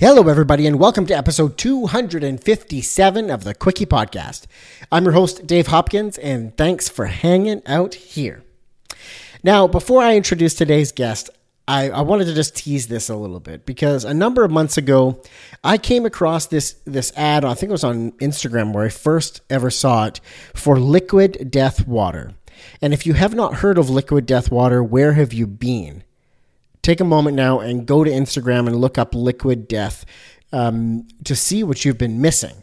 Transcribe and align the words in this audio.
Hello, 0.00 0.28
everybody, 0.28 0.64
and 0.64 0.78
welcome 0.78 1.06
to 1.06 1.16
episode 1.16 1.58
257 1.58 3.30
of 3.30 3.42
the 3.42 3.52
Quickie 3.52 3.84
Podcast. 3.84 4.46
I'm 4.92 5.02
your 5.02 5.12
host, 5.12 5.44
Dave 5.44 5.66
Hopkins, 5.66 6.16
and 6.18 6.56
thanks 6.56 6.88
for 6.88 7.06
hanging 7.06 7.62
out 7.66 7.94
here. 7.94 8.44
Now, 9.42 9.66
before 9.66 10.00
I 10.00 10.14
introduce 10.14 10.54
today's 10.54 10.92
guest, 10.92 11.30
I, 11.66 11.90
I, 11.90 12.02
wanted 12.02 12.26
to 12.26 12.34
just 12.34 12.54
tease 12.54 12.86
this 12.86 13.08
a 13.08 13.16
little 13.16 13.40
bit 13.40 13.66
because 13.66 14.04
a 14.04 14.14
number 14.14 14.44
of 14.44 14.52
months 14.52 14.76
ago, 14.76 15.20
I 15.64 15.78
came 15.78 16.06
across 16.06 16.46
this 16.46 16.74
this 16.84 17.12
ad. 17.16 17.44
I 17.44 17.54
think 17.54 17.70
it 17.70 17.72
was 17.72 17.82
on 17.82 18.12
Instagram 18.12 18.72
where 18.72 18.84
I 18.84 18.90
first 18.90 19.40
ever 19.50 19.68
saw 19.68 20.06
it 20.06 20.20
for 20.54 20.78
Liquid 20.78 21.50
Death 21.50 21.88
Water. 21.88 22.34
And 22.80 22.94
if 22.94 23.04
you 23.04 23.14
have 23.14 23.34
not 23.34 23.54
heard 23.56 23.78
of 23.78 23.90
Liquid 23.90 24.26
Death 24.26 24.48
Water, 24.48 24.80
where 24.80 25.14
have 25.14 25.32
you 25.32 25.48
been? 25.48 26.04
Take 26.88 27.00
a 27.00 27.04
moment 27.04 27.36
now 27.36 27.60
and 27.60 27.84
go 27.84 28.02
to 28.02 28.10
Instagram 28.10 28.66
and 28.66 28.74
look 28.74 28.96
up 28.96 29.14
Liquid 29.14 29.68
Death 29.68 30.06
um, 30.52 31.06
to 31.24 31.36
see 31.36 31.62
what 31.62 31.84
you've 31.84 31.98
been 31.98 32.22
missing. 32.22 32.62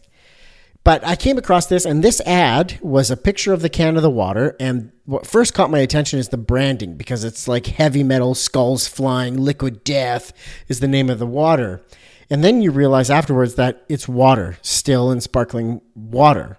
But 0.84 1.06
I 1.06 1.16
came 1.16 1.38
across 1.38 1.68
this, 1.68 1.86
and 1.86 2.04
this 2.04 2.22
ad 2.22 2.80
was 2.82 3.12
a 3.12 3.18
picture 3.18 3.54
of 3.54 3.62
the 3.62 3.70
can 3.70 3.96
of 3.96 4.02
the 4.02 4.10
water. 4.10 4.56
And 4.60 4.92
what 5.06 5.28
first 5.28 5.54
caught 5.54 5.70
my 5.70 5.78
attention 5.78 6.18
is 6.18 6.30
the 6.30 6.38
branding 6.38 6.98
because 6.98 7.24
it's 7.24 7.48
like 7.48 7.68
heavy 7.68 8.04
metal, 8.04 8.34
skulls 8.34 8.88
flying, 8.88 9.38
liquid 9.38 9.84
death 9.84 10.34
is 10.68 10.80
the 10.80 10.88
name 10.88 11.12
of 11.12 11.20
the 11.20 11.28
water. 11.28 11.84
And 12.28 12.44
then 12.44 12.64
you 12.64 12.72
realize 12.72 13.12
afterwards 13.12 13.54
that 13.56 13.86
it's 13.90 14.08
water, 14.08 14.58
still 14.64 15.12
and 15.12 15.22
sparkling 15.22 15.82
water. 15.94 16.58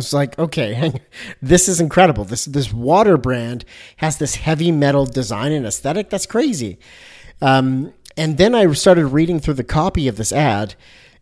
It's 0.00 0.12
like, 0.12 0.38
okay, 0.38 0.92
this 1.42 1.68
is 1.68 1.80
incredible. 1.80 2.24
This 2.24 2.44
this 2.44 2.72
water 2.72 3.16
brand 3.16 3.64
has 3.98 4.18
this 4.18 4.36
heavy 4.36 4.72
metal 4.72 5.06
design 5.06 5.52
and 5.52 5.66
aesthetic. 5.66 6.10
That's 6.10 6.26
crazy. 6.26 6.78
Um, 7.40 7.94
and 8.16 8.36
then 8.36 8.54
I 8.54 8.70
started 8.72 9.06
reading 9.06 9.40
through 9.40 9.54
the 9.54 9.64
copy 9.64 10.08
of 10.08 10.16
this 10.16 10.32
ad, 10.32 10.74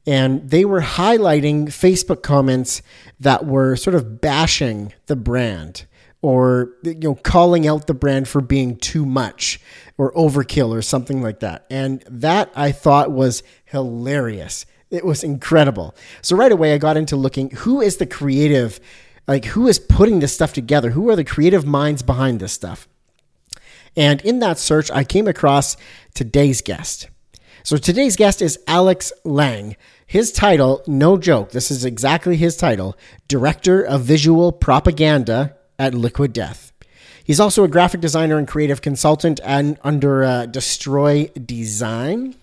and 0.06 0.48
they 0.50 0.64
were 0.64 0.80
highlighting 0.80 1.66
Facebook 1.66 2.22
comments 2.22 2.83
that 3.20 3.47
were 3.47 3.77
sort 3.77 3.94
of 3.94 4.20
bashing 4.20 4.92
the 5.06 5.17
brand 5.17 5.86
or 6.22 6.70
you 6.83 6.95
know 6.95 7.14
calling 7.14 7.67
out 7.67 7.86
the 7.86 7.95
brand 7.95 8.28
for 8.28 8.41
being 8.41 8.77
too 8.77 9.06
much 9.06 9.61
or 9.97 10.12
overkill 10.12 10.70
or 10.70 10.83
something 10.83 11.22
like 11.22 11.41
that. 11.41 11.67
And 11.70 12.02
that 12.08 12.50
I 12.56 12.72
thought 12.72 13.11
was 13.11 13.42
hilarious. 13.67 14.67
It 14.91 15.05
was 15.05 15.22
incredible. 15.22 15.94
So 16.22 16.36
right 16.36 16.53
away, 16.53 16.72
I 16.75 16.78
got 16.78 16.97
into 16.97 17.17
looking 17.17 17.50
who 17.50 17.81
is 17.81 17.98
the 17.98 18.06
creative, 18.06 18.81
like 19.27 19.45
who 19.47 19.67
is 19.67 19.78
putting 19.78 20.20
this 20.20 20.33
stuff 20.33 20.53
together? 20.53 20.91
Who 20.91 21.11
are 21.11 21.17
the 21.17 21.25
creative 21.25 21.67
minds 21.67 22.03
behind 22.03 22.41
this 22.41 22.53
stuff? 22.53 22.89
And 23.97 24.20
in 24.22 24.39
that 24.39 24.58
search, 24.58 24.91
I 24.91 25.05
came 25.05 25.27
across 25.27 25.77
today's 26.14 26.62
guest. 26.62 27.08
So 27.64 27.77
today's 27.77 28.17
guest 28.17 28.41
is 28.41 28.58
Alex 28.67 29.12
Lang. 29.25 29.77
His 30.06 30.33
title, 30.33 30.83
no 30.86 31.19
joke, 31.19 31.50
this 31.50 31.70
is 31.70 31.84
exactly 31.84 32.36
his 32.36 32.56
title 32.56 32.97
Director 33.27 33.83
of 33.83 34.02
Visual 34.02 34.52
Propaganda 34.52 35.55
at 35.78 35.92
Liquid 35.92 36.33
Death. 36.33 36.73
He's 37.23 37.41
also 37.41 37.62
a 37.62 37.69
graphic 37.69 38.00
designer 38.00 38.39
and 38.39 38.48
creative 38.48 38.80
consultant 38.80 39.39
and 39.45 39.78
under 39.84 40.25
uh, 40.25 40.47
Destroy 40.47 41.27
Design. 41.45 42.36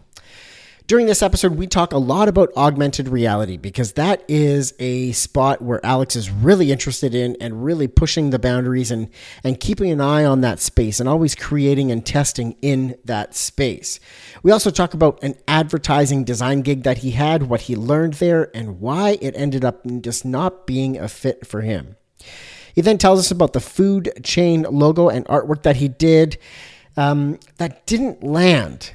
During 0.87 1.07
this 1.07 1.23
episode, 1.23 1.55
we 1.55 1.65
talk 1.65 1.93
a 1.93 1.97
lot 1.97 2.27
about 2.27 2.55
augmented 2.55 3.07
reality 3.07 3.57
because 3.57 3.93
that 3.93 4.23
is 4.27 4.75
a 4.77 5.13
spot 5.13 5.59
where 5.59 5.83
Alex 5.83 6.15
is 6.15 6.29
really 6.29 6.71
interested 6.71 7.15
in 7.15 7.35
and 7.41 7.65
really 7.65 7.87
pushing 7.87 8.29
the 8.29 8.37
boundaries 8.37 8.91
and, 8.91 9.09
and 9.43 9.59
keeping 9.59 9.89
an 9.89 9.99
eye 9.99 10.23
on 10.23 10.41
that 10.41 10.59
space 10.59 10.99
and 10.99 11.09
always 11.09 11.33
creating 11.33 11.91
and 11.91 12.05
testing 12.05 12.55
in 12.61 12.95
that 13.03 13.33
space. 13.33 13.99
We 14.43 14.51
also 14.51 14.69
talk 14.69 14.93
about 14.93 15.17
an 15.23 15.33
advertising 15.47 16.23
design 16.23 16.61
gig 16.61 16.83
that 16.83 16.99
he 16.99 17.11
had, 17.11 17.49
what 17.49 17.61
he 17.61 17.75
learned 17.75 18.15
there, 18.15 18.55
and 18.55 18.79
why 18.79 19.17
it 19.21 19.35
ended 19.35 19.65
up 19.65 19.81
just 20.01 20.23
not 20.23 20.67
being 20.67 20.99
a 20.99 21.07
fit 21.07 21.47
for 21.47 21.61
him. 21.61 21.95
He 22.75 22.81
then 22.81 22.99
tells 22.99 23.19
us 23.19 23.31
about 23.31 23.53
the 23.53 23.59
food 23.59 24.11
chain 24.23 24.67
logo 24.69 25.09
and 25.09 25.25
artwork 25.25 25.63
that 25.63 25.77
he 25.77 25.87
did 25.87 26.37
um, 26.95 27.39
that 27.57 27.87
didn't 27.87 28.23
land 28.23 28.91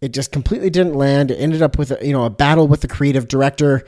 it 0.00 0.12
just 0.12 0.32
completely 0.32 0.70
didn't 0.70 0.94
land. 0.94 1.30
It 1.30 1.36
ended 1.36 1.62
up 1.62 1.78
with 1.78 1.90
a, 1.90 2.06
you 2.06 2.12
know 2.12 2.24
a 2.24 2.30
battle 2.30 2.68
with 2.68 2.80
the 2.80 2.88
creative 2.88 3.28
director, 3.28 3.84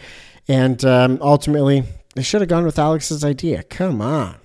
and 0.47 0.83
um, 0.85 1.19
ultimately 1.21 1.85
they 2.15 2.23
should 2.23 2.41
have 2.41 2.49
gone 2.49 2.65
with 2.65 2.79
Alex's 2.79 3.25
idea. 3.25 3.63
Come 3.63 4.01
on. 4.01 4.37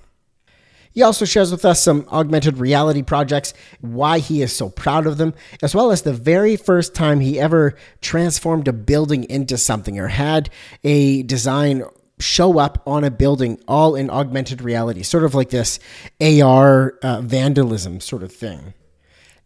He 0.93 1.01
also 1.01 1.25
shares 1.25 1.51
with 1.51 1.65
us 1.65 1.81
some 1.81 2.07
augmented 2.11 2.59
reality 2.59 3.01
projects, 3.01 3.55
why 3.81 4.19
he 4.19 4.43
is 4.43 4.55
so 4.55 4.69
proud 4.69 5.07
of 5.07 5.17
them, 5.17 5.33
as 5.63 5.73
well 5.73 5.91
as 5.91 6.03
the 6.03 6.13
very 6.13 6.55
first 6.55 6.93
time 6.93 7.19
he 7.19 7.39
ever 7.39 7.75
transformed 8.01 8.67
a 8.67 8.73
building 8.73 9.23
into 9.23 9.57
something 9.57 9.99
or 9.99 10.07
had 10.07 10.51
a 10.83 11.23
design 11.23 11.83
show 12.19 12.59
up 12.59 12.83
on 12.85 13.03
a 13.03 13.09
building 13.09 13.59
all 13.67 13.95
in 13.95 14.11
augmented 14.11 14.61
reality, 14.61 15.01
sort 15.01 15.23
of 15.23 15.33
like 15.33 15.49
this 15.49 15.79
AR 16.21 16.93
uh, 17.01 17.21
vandalism 17.21 17.99
sort 17.99 18.21
of 18.21 18.31
thing. 18.31 18.75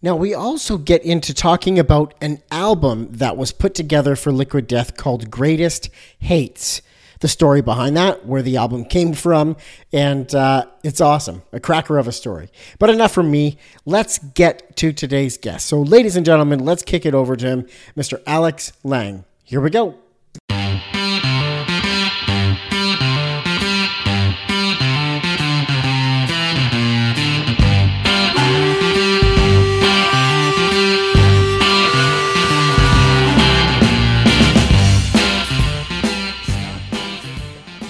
Now, 0.01 0.15
we 0.15 0.33
also 0.35 0.77
get 0.77 1.03
into 1.03 1.33
talking 1.33 1.79
about 1.79 2.13
an 2.21 2.43
album 2.51 3.07
that 3.13 3.35
was 3.35 3.51
put 3.51 3.73
together 3.73 4.15
for 4.15 4.31
Liquid 4.31 4.67
Death 4.67 4.95
called 4.95 5.31
Greatest 5.31 5.89
Hates. 6.19 6.83
The 7.19 7.27
story 7.27 7.61
behind 7.61 7.97
that, 7.97 8.27
where 8.27 8.43
the 8.43 8.57
album 8.57 8.85
came 8.85 9.13
from, 9.13 9.57
and 9.91 10.33
uh, 10.35 10.67
it's 10.83 11.01
awesome. 11.01 11.41
A 11.51 11.59
cracker 11.59 11.97
of 11.97 12.07
a 12.07 12.11
story. 12.11 12.51
But 12.77 12.91
enough 12.91 13.11
from 13.11 13.31
me. 13.31 13.57
Let's 13.85 14.19
get 14.19 14.75
to 14.77 14.93
today's 14.93 15.35
guest. 15.35 15.65
So, 15.65 15.81
ladies 15.81 16.15
and 16.15 16.23
gentlemen, 16.23 16.59
let's 16.59 16.83
kick 16.83 17.03
it 17.03 17.15
over 17.15 17.35
to 17.35 17.47
him, 17.47 17.67
Mr. 17.95 18.21
Alex 18.27 18.73
Lang. 18.83 19.25
Here 19.43 19.59
we 19.59 19.71
go. 19.71 19.95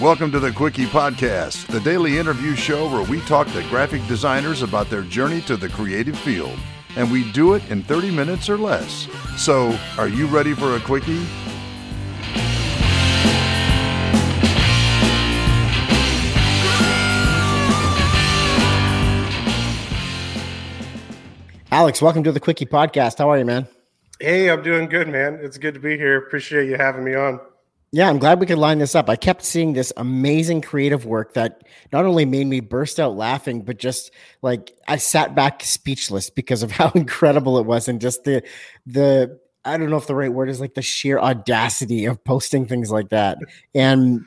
Welcome 0.08 0.32
to 0.32 0.40
the 0.40 0.54
Quickie 0.54 0.86
Podcast, 0.86 1.68
the 1.68 1.82
daily 1.82 2.18
interview 2.18 2.56
show 2.56 2.90
where 2.90 3.04
we 3.04 3.20
talk 3.26 3.46
to 3.52 3.62
graphic 3.64 4.08
designers 4.08 4.62
about 4.62 4.90
their 4.90 5.02
journey 5.02 5.42
to 5.42 5.58
the 5.58 5.68
creative 5.68 6.18
field. 6.18 6.58
And 6.96 7.12
we 7.12 7.30
do 7.34 7.56
it 7.56 7.70
in 7.70 7.84
30 7.84 8.12
minutes 8.12 8.48
or 8.48 8.58
less. 8.58 9.10
So, 9.36 9.78
are 9.98 10.08
you 10.08 10.28
ready 10.28 10.54
for 10.54 10.78
a 10.78 10.80
Quickie? 10.80 11.26
Alex, 21.70 22.02
welcome 22.02 22.24
to 22.24 22.32
the 22.32 22.40
Quickie 22.40 22.66
Podcast. 22.66 23.18
How 23.18 23.30
are 23.30 23.38
you, 23.38 23.44
man? 23.44 23.68
Hey, 24.22 24.50
I'm 24.50 24.64
doing 24.64 24.88
good, 24.88 25.10
man. 25.10 25.38
It's 25.42 25.58
good 25.58 25.74
to 25.74 25.82
be 25.82 25.98
here. 25.98 26.18
Appreciate 26.18 26.70
you 26.70 26.78
having 26.78 27.04
me 27.04 27.14
on. 27.14 27.42
Yeah, 27.92 28.10
I'm 28.10 28.20
glad 28.20 28.40
we 28.40 28.46
could 28.46 28.58
line 28.58 28.80
this 28.80 28.96
up. 28.96 29.10
I 29.10 29.16
kept 29.16 29.44
seeing 29.44 29.72
this 29.74 29.94
amazing 29.96 30.62
creative 30.62 31.06
work 31.06 31.34
that 31.36 31.64
not 31.94 32.06
only 32.06 32.26
made 32.26 32.48
me 32.48 32.60
burst 32.60 33.00
out 33.00 33.16
laughing, 33.16 33.62
but 33.62 33.78
just 33.78 34.12
like 34.42 34.74
I 34.90 34.98
sat 34.98 35.36
back 35.36 35.64
speechless 35.64 36.30
because 36.30 36.64
of 36.64 36.72
how 36.80 36.92
incredible 36.96 37.58
it 37.58 37.66
was 37.66 37.88
and 37.88 38.02
just 38.02 38.24
the 38.26 38.44
the 38.86 39.40
I 39.64 39.78
don't 39.78 39.90
know 39.90 39.98
if 39.98 40.08
the 40.08 40.16
right 40.16 40.32
word 40.32 40.50
is 40.50 40.60
like 40.60 40.74
the 40.74 40.82
sheer 40.82 41.20
audacity 41.20 42.06
of 42.06 42.24
posting 42.24 42.66
things 42.66 42.92
like 42.92 43.10
that. 43.10 43.38
And 43.74 44.26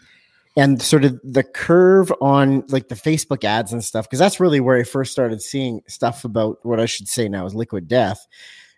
and 0.56 0.82
sort 0.82 1.04
of 1.04 1.20
the 1.22 1.42
curve 1.42 2.12
on 2.20 2.64
like 2.68 2.88
the 2.88 2.94
Facebook 2.94 3.44
ads 3.44 3.72
and 3.72 3.84
stuff, 3.84 4.06
because 4.06 4.18
that's 4.18 4.40
really 4.40 4.60
where 4.60 4.76
I 4.76 4.82
first 4.82 5.12
started 5.12 5.40
seeing 5.42 5.82
stuff 5.86 6.24
about 6.24 6.58
what 6.64 6.80
I 6.80 6.86
should 6.86 7.08
say 7.08 7.28
now 7.28 7.46
is 7.46 7.54
liquid 7.54 7.88
death. 7.88 8.26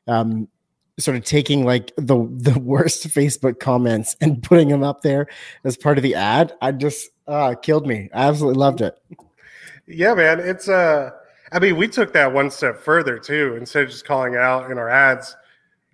Um, 0.07 0.49
sort 0.99 1.17
of 1.17 1.25
taking 1.25 1.65
like 1.65 1.93
the 1.97 2.17
the 2.31 2.59
worst 2.59 3.07
Facebook 3.09 3.61
comments 3.61 4.17
and 4.21 4.43
putting 4.43 4.69
them 4.69 4.83
up 4.83 5.03
there 5.03 5.27
as 5.65 5.77
part 5.77 5.99
of 5.99 6.03
the 6.03 6.15
ad. 6.15 6.53
I 6.61 6.73
just 6.73 7.11
uh 7.27 7.55
killed 7.63 7.87
me. 7.87 8.09
I 8.13 8.29
absolutely 8.29 8.59
loved 8.59 8.81
it. 8.81 8.99
Yeah, 9.87 10.15
man. 10.15 10.41
It's 10.41 10.69
uh 10.69 11.11
I 11.53 11.59
mean, 11.59 11.77
we 11.77 11.87
took 11.87 12.15
that 12.15 12.33
one 12.33 12.51
step 12.51 12.81
further 12.81 13.19
too, 13.19 13.57
instead 13.59 13.85
of 13.85 13.91
just 13.91 14.07
calling 14.07 14.37
out 14.37 14.71
in 14.71 14.79
our 14.79 14.89
ads, 14.89 15.37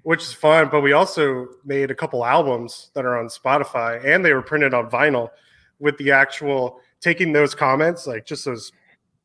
which 0.02 0.22
is 0.22 0.32
fun, 0.32 0.69
but 0.70 0.82
we 0.82 0.93
also 0.93 1.49
made 1.64 1.90
a 1.90 1.96
couple 1.96 2.25
albums 2.25 2.90
that 2.94 3.05
are 3.05 3.19
on 3.19 3.26
Spotify 3.26 4.05
and 4.05 4.25
they 4.25 4.32
were 4.32 4.43
printed 4.43 4.72
on 4.72 4.88
vinyl 4.88 5.31
with 5.81 5.96
the 5.99 6.12
actual 6.12 6.81
taking 7.00 7.32
those 7.32 7.55
comments, 7.55 8.06
like 8.06 8.25
just 8.25 8.44
those 8.44 8.72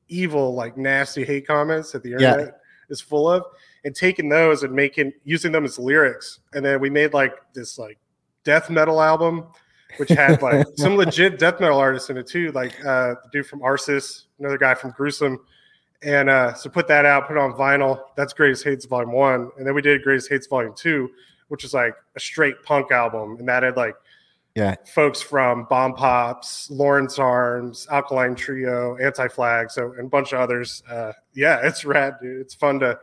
evil, 0.07 0.55
like 0.55 0.75
nasty 0.75 1.23
hate 1.23 1.45
comments 1.45 1.91
that 1.91 2.03
the 2.03 2.13
internet 2.13 2.47
yeah. 2.47 2.51
is 2.89 2.99
full 2.99 3.29
of 3.29 3.43
and 3.85 3.95
taking 3.95 4.29
those 4.29 4.63
and 4.63 4.73
making 4.73 5.13
using 5.23 5.51
them 5.51 5.65
as 5.65 5.77
lyrics. 5.77 6.39
And 6.53 6.65
then 6.65 6.79
we 6.79 6.89
made 6.89 7.13
like 7.13 7.33
this 7.53 7.77
like 7.77 7.97
death 8.43 8.69
metal 8.69 9.01
album, 9.01 9.47
which 9.97 10.09
had 10.09 10.41
like 10.41 10.65
some 10.77 10.95
legit 10.95 11.39
death 11.39 11.59
metal 11.59 11.77
artists 11.77 12.09
in 12.09 12.17
it 12.17 12.27
too, 12.27 12.51
like 12.51 12.73
uh, 12.85 13.15
the 13.23 13.29
dude 13.31 13.45
from 13.47 13.59
Arsis, 13.61 14.23
another 14.39 14.57
guy 14.57 14.73
from 14.73 14.91
Gruesome. 14.91 15.39
And 16.01 16.29
uh, 16.29 16.53
so 16.53 16.69
put 16.69 16.87
that 16.89 17.05
out, 17.05 17.27
put 17.27 17.37
it 17.37 17.39
on 17.39 17.53
vinyl. 17.53 18.01
That's 18.17 18.33
Greatest 18.33 18.63
Hates 18.65 18.85
Volume 18.85 19.13
One, 19.13 19.49
and 19.57 19.65
then 19.65 19.73
we 19.73 19.81
did 19.81 20.03
Greatest 20.03 20.29
Hates 20.29 20.47
Volume 20.47 20.73
Two, 20.75 21.09
which 21.47 21.63
is 21.63 21.73
like 21.73 21.95
a 22.15 22.19
straight 22.19 22.61
punk 22.63 22.91
album, 22.91 23.37
and 23.39 23.47
that 23.47 23.63
had 23.63 23.77
like 23.77 23.95
Yeah. 24.53 24.75
folks 24.93 25.21
from 25.21 25.65
Bomb 25.69 25.93
Pops, 25.93 26.69
Lawrence 26.69 27.19
Arms, 27.19 27.87
Alkaline 27.89 28.35
Trio, 28.35 28.97
Anti 28.97 29.29
Flag, 29.29 29.71
so 29.71 29.93
and 29.93 30.07
a 30.07 30.09
bunch 30.09 30.33
of 30.33 30.41
others. 30.41 30.83
Uh, 30.89 31.13
yeah, 31.35 31.61
it's 31.63 31.85
rad, 31.85 32.15
dude. 32.21 32.41
It's 32.41 32.53
fun 32.53 32.79
to 32.81 32.99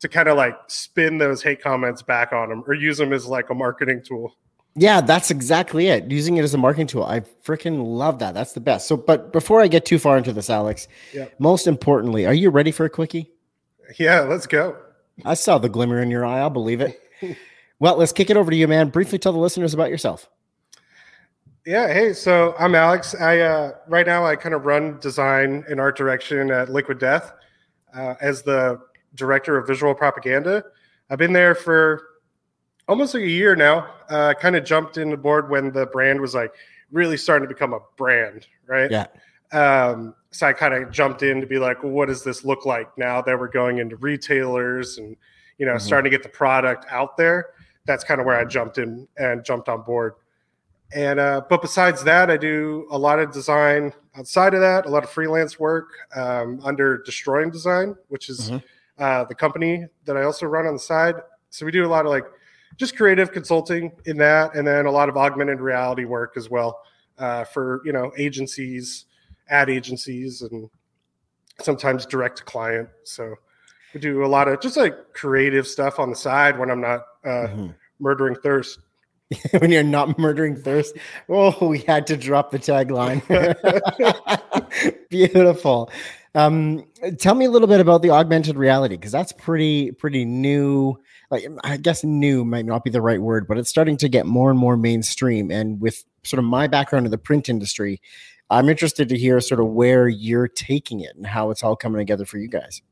to 0.00 0.08
kind 0.08 0.28
of 0.28 0.36
like 0.36 0.56
spin 0.68 1.18
those 1.18 1.42
hate 1.42 1.62
comments 1.62 2.02
back 2.02 2.32
on 2.32 2.48
them 2.48 2.64
or 2.66 2.74
use 2.74 2.98
them 2.98 3.12
as 3.12 3.26
like 3.26 3.50
a 3.50 3.54
marketing 3.54 4.02
tool. 4.04 4.36
Yeah, 4.74 5.00
that's 5.00 5.30
exactly 5.30 5.88
it. 5.88 6.10
Using 6.10 6.36
it 6.36 6.42
as 6.42 6.54
a 6.54 6.58
marketing 6.58 6.86
tool. 6.86 7.02
I 7.02 7.20
freaking 7.20 7.84
love 7.84 8.20
that. 8.20 8.34
That's 8.34 8.52
the 8.52 8.60
best. 8.60 8.86
So, 8.86 8.96
but 8.96 9.32
before 9.32 9.60
I 9.60 9.66
get 9.66 9.84
too 9.84 9.98
far 9.98 10.16
into 10.16 10.32
this, 10.32 10.50
Alex, 10.50 10.86
most 11.38 11.66
importantly, 11.66 12.26
are 12.26 12.34
you 12.34 12.50
ready 12.50 12.70
for 12.70 12.84
a 12.84 12.90
quickie? 12.90 13.32
Yeah, 13.98 14.20
let's 14.20 14.46
go. 14.46 14.76
I 15.24 15.34
saw 15.34 15.58
the 15.58 15.68
glimmer 15.68 16.00
in 16.00 16.10
your 16.10 16.24
eye. 16.24 16.38
I'll 16.38 16.50
believe 16.50 16.80
it. 16.80 17.00
well, 17.80 17.96
let's 17.96 18.12
kick 18.12 18.30
it 18.30 18.36
over 18.36 18.50
to 18.50 18.56
you, 18.56 18.68
man. 18.68 18.90
Briefly 18.90 19.18
tell 19.18 19.32
the 19.32 19.38
listeners 19.38 19.74
about 19.74 19.90
yourself. 19.90 20.28
Yeah, 21.66 21.92
hey, 21.92 22.12
so 22.12 22.54
I'm 22.58 22.74
Alex. 22.74 23.14
I 23.14 23.40
uh, 23.40 23.72
right 23.88 24.06
now 24.06 24.24
I 24.24 24.36
kind 24.36 24.54
of 24.54 24.64
run 24.64 24.98
design 25.00 25.64
and 25.68 25.80
art 25.80 25.96
direction 25.96 26.50
at 26.50 26.70
Liquid 26.70 26.98
Death 26.98 27.32
uh, 27.94 28.14
as 28.20 28.42
the 28.42 28.80
director 29.18 29.58
of 29.58 29.66
visual 29.66 29.94
propaganda. 29.94 30.64
I've 31.10 31.18
been 31.18 31.32
there 31.32 31.54
for 31.54 32.02
almost 32.86 33.12
like 33.14 33.24
a 33.24 33.28
year 33.28 33.54
now. 33.54 33.88
Uh, 34.08 34.32
kind 34.34 34.56
of 34.56 34.64
jumped 34.64 34.96
in 34.96 35.10
the 35.10 35.16
board 35.16 35.50
when 35.50 35.70
the 35.72 35.86
brand 35.86 36.20
was 36.20 36.34
like 36.34 36.52
really 36.90 37.16
starting 37.18 37.46
to 37.46 37.52
become 37.54 37.74
a 37.74 37.80
brand, 37.98 38.46
right? 38.66 38.90
Yeah. 38.90 39.06
Um, 39.52 40.14
so 40.30 40.46
I 40.46 40.52
kind 40.52 40.72
of 40.74 40.90
jumped 40.90 41.22
in 41.22 41.40
to 41.40 41.46
be 41.46 41.58
like, 41.58 41.82
well, 41.82 41.92
what 41.92 42.08
does 42.08 42.22
this 42.24 42.44
look 42.44 42.64
like 42.64 42.96
now 42.96 43.20
that 43.22 43.38
we're 43.38 43.48
going 43.48 43.78
into 43.78 43.96
retailers 43.96 44.98
and 44.98 45.16
you 45.58 45.66
know 45.66 45.74
Mhm. 45.74 45.80
starting 45.80 46.10
to 46.10 46.16
get 46.16 46.22
the 46.22 46.28
product 46.30 46.86
out 46.90 47.16
there? 47.16 47.50
That's 47.86 48.04
kind 48.04 48.20
of 48.20 48.26
where 48.26 48.36
I 48.38 48.44
jumped 48.44 48.78
in 48.78 49.08
and 49.18 49.44
jumped 49.44 49.68
on 49.68 49.82
board. 49.82 50.14
And 50.94 51.18
uh, 51.20 51.42
but 51.50 51.60
besides 51.60 52.02
that, 52.04 52.30
I 52.30 52.36
do 52.38 52.86
a 52.90 52.98
lot 52.98 53.18
of 53.18 53.30
design 53.32 53.92
outside 54.16 54.54
of 54.54 54.60
that, 54.60 54.86
a 54.86 54.88
lot 54.88 55.04
of 55.04 55.10
freelance 55.10 55.58
work 55.58 55.90
um, 56.14 56.60
under 56.64 56.98
Destroying 57.02 57.50
Design, 57.50 57.94
which 58.08 58.28
is 58.30 58.50
Mhm. 58.50 58.62
Uh, 58.98 59.24
the 59.24 59.34
company 59.34 59.86
that 60.04 60.16
I 60.16 60.22
also 60.24 60.46
run 60.46 60.66
on 60.66 60.74
the 60.74 60.78
side. 60.80 61.14
So 61.50 61.64
we 61.66 61.72
do 61.72 61.84
a 61.84 61.88
lot 61.88 62.04
of 62.04 62.10
like 62.10 62.24
just 62.76 62.96
creative 62.96 63.32
consulting 63.32 63.92
in 64.06 64.16
that, 64.18 64.54
and 64.54 64.66
then 64.66 64.86
a 64.86 64.90
lot 64.90 65.08
of 65.08 65.16
augmented 65.16 65.60
reality 65.60 66.04
work 66.04 66.34
as 66.36 66.50
well 66.50 66.80
uh, 67.18 67.44
for 67.44 67.80
you 67.84 67.92
know 67.92 68.12
agencies, 68.16 69.06
ad 69.48 69.70
agencies, 69.70 70.42
and 70.42 70.68
sometimes 71.60 72.06
direct 72.06 72.38
to 72.38 72.44
client. 72.44 72.88
So 73.04 73.34
we 73.94 74.00
do 74.00 74.24
a 74.24 74.26
lot 74.26 74.48
of 74.48 74.60
just 74.60 74.76
like 74.76 74.94
creative 75.14 75.66
stuff 75.66 75.98
on 75.98 76.10
the 76.10 76.16
side 76.16 76.58
when 76.58 76.70
I'm 76.70 76.80
not 76.80 77.00
uh, 77.24 77.48
Mhm. 77.48 77.74
murdering 77.98 78.36
thirst. 78.36 78.80
when 79.58 79.70
you're 79.70 79.82
not 79.82 80.18
murdering 80.18 80.56
thirst. 80.56 80.96
Oh, 81.28 81.66
we 81.68 81.80
had 81.80 82.06
to 82.06 82.16
drop 82.16 82.50
the 82.50 82.58
tagline. 82.58 83.20
Beautiful. 85.10 85.90
Um, 86.34 86.84
tell 87.18 87.34
me 87.34 87.46
a 87.46 87.50
little 87.50 87.68
bit 87.68 87.80
about 87.80 88.02
the 88.02 88.10
augmented 88.10 88.56
reality 88.56 88.96
because 88.96 89.12
that's 89.12 89.32
pretty 89.32 89.92
pretty 89.92 90.24
new. 90.24 90.98
Like 91.30 91.46
I 91.64 91.76
guess 91.78 92.04
new 92.04 92.44
might 92.44 92.66
not 92.66 92.84
be 92.84 92.90
the 92.90 93.00
right 93.02 93.20
word, 93.20 93.46
but 93.48 93.58
it's 93.58 93.70
starting 93.70 93.96
to 93.98 94.08
get 94.08 94.26
more 94.26 94.50
and 94.50 94.58
more 94.58 94.76
mainstream. 94.76 95.50
And 95.50 95.80
with 95.80 96.04
sort 96.24 96.38
of 96.38 96.44
my 96.44 96.66
background 96.66 97.06
in 97.06 97.10
the 97.10 97.18
print 97.18 97.48
industry, 97.48 98.00
I'm 98.50 98.68
interested 98.68 99.08
to 99.10 99.18
hear 99.18 99.40
sort 99.40 99.60
of 99.60 99.66
where 99.68 100.08
you're 100.08 100.48
taking 100.48 101.00
it 101.00 101.16
and 101.16 101.26
how 101.26 101.50
it's 101.50 101.62
all 101.62 101.76
coming 101.76 101.98
together 101.98 102.24
for 102.24 102.38
you 102.38 102.48
guys. 102.48 102.82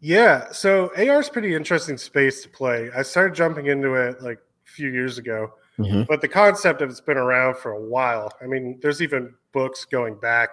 Yeah, 0.00 0.52
so 0.52 0.92
AR 0.96 1.20
is 1.20 1.28
pretty 1.28 1.54
interesting 1.54 1.96
space 1.98 2.42
to 2.42 2.48
play. 2.48 2.90
I 2.96 3.02
started 3.02 3.34
jumping 3.34 3.66
into 3.66 3.94
it 3.94 4.22
like 4.22 4.38
a 4.38 4.70
few 4.70 4.90
years 4.90 5.18
ago, 5.18 5.54
Mhm. 5.78 6.06
but 6.06 6.20
the 6.20 6.28
concept 6.28 6.82
of 6.82 6.90
it's 6.90 7.00
been 7.00 7.16
around 7.16 7.56
for 7.56 7.72
a 7.72 7.80
while. 7.80 8.30
I 8.40 8.46
mean, 8.46 8.78
there's 8.80 9.02
even 9.02 9.34
books 9.52 9.84
going 9.84 10.14
back, 10.20 10.50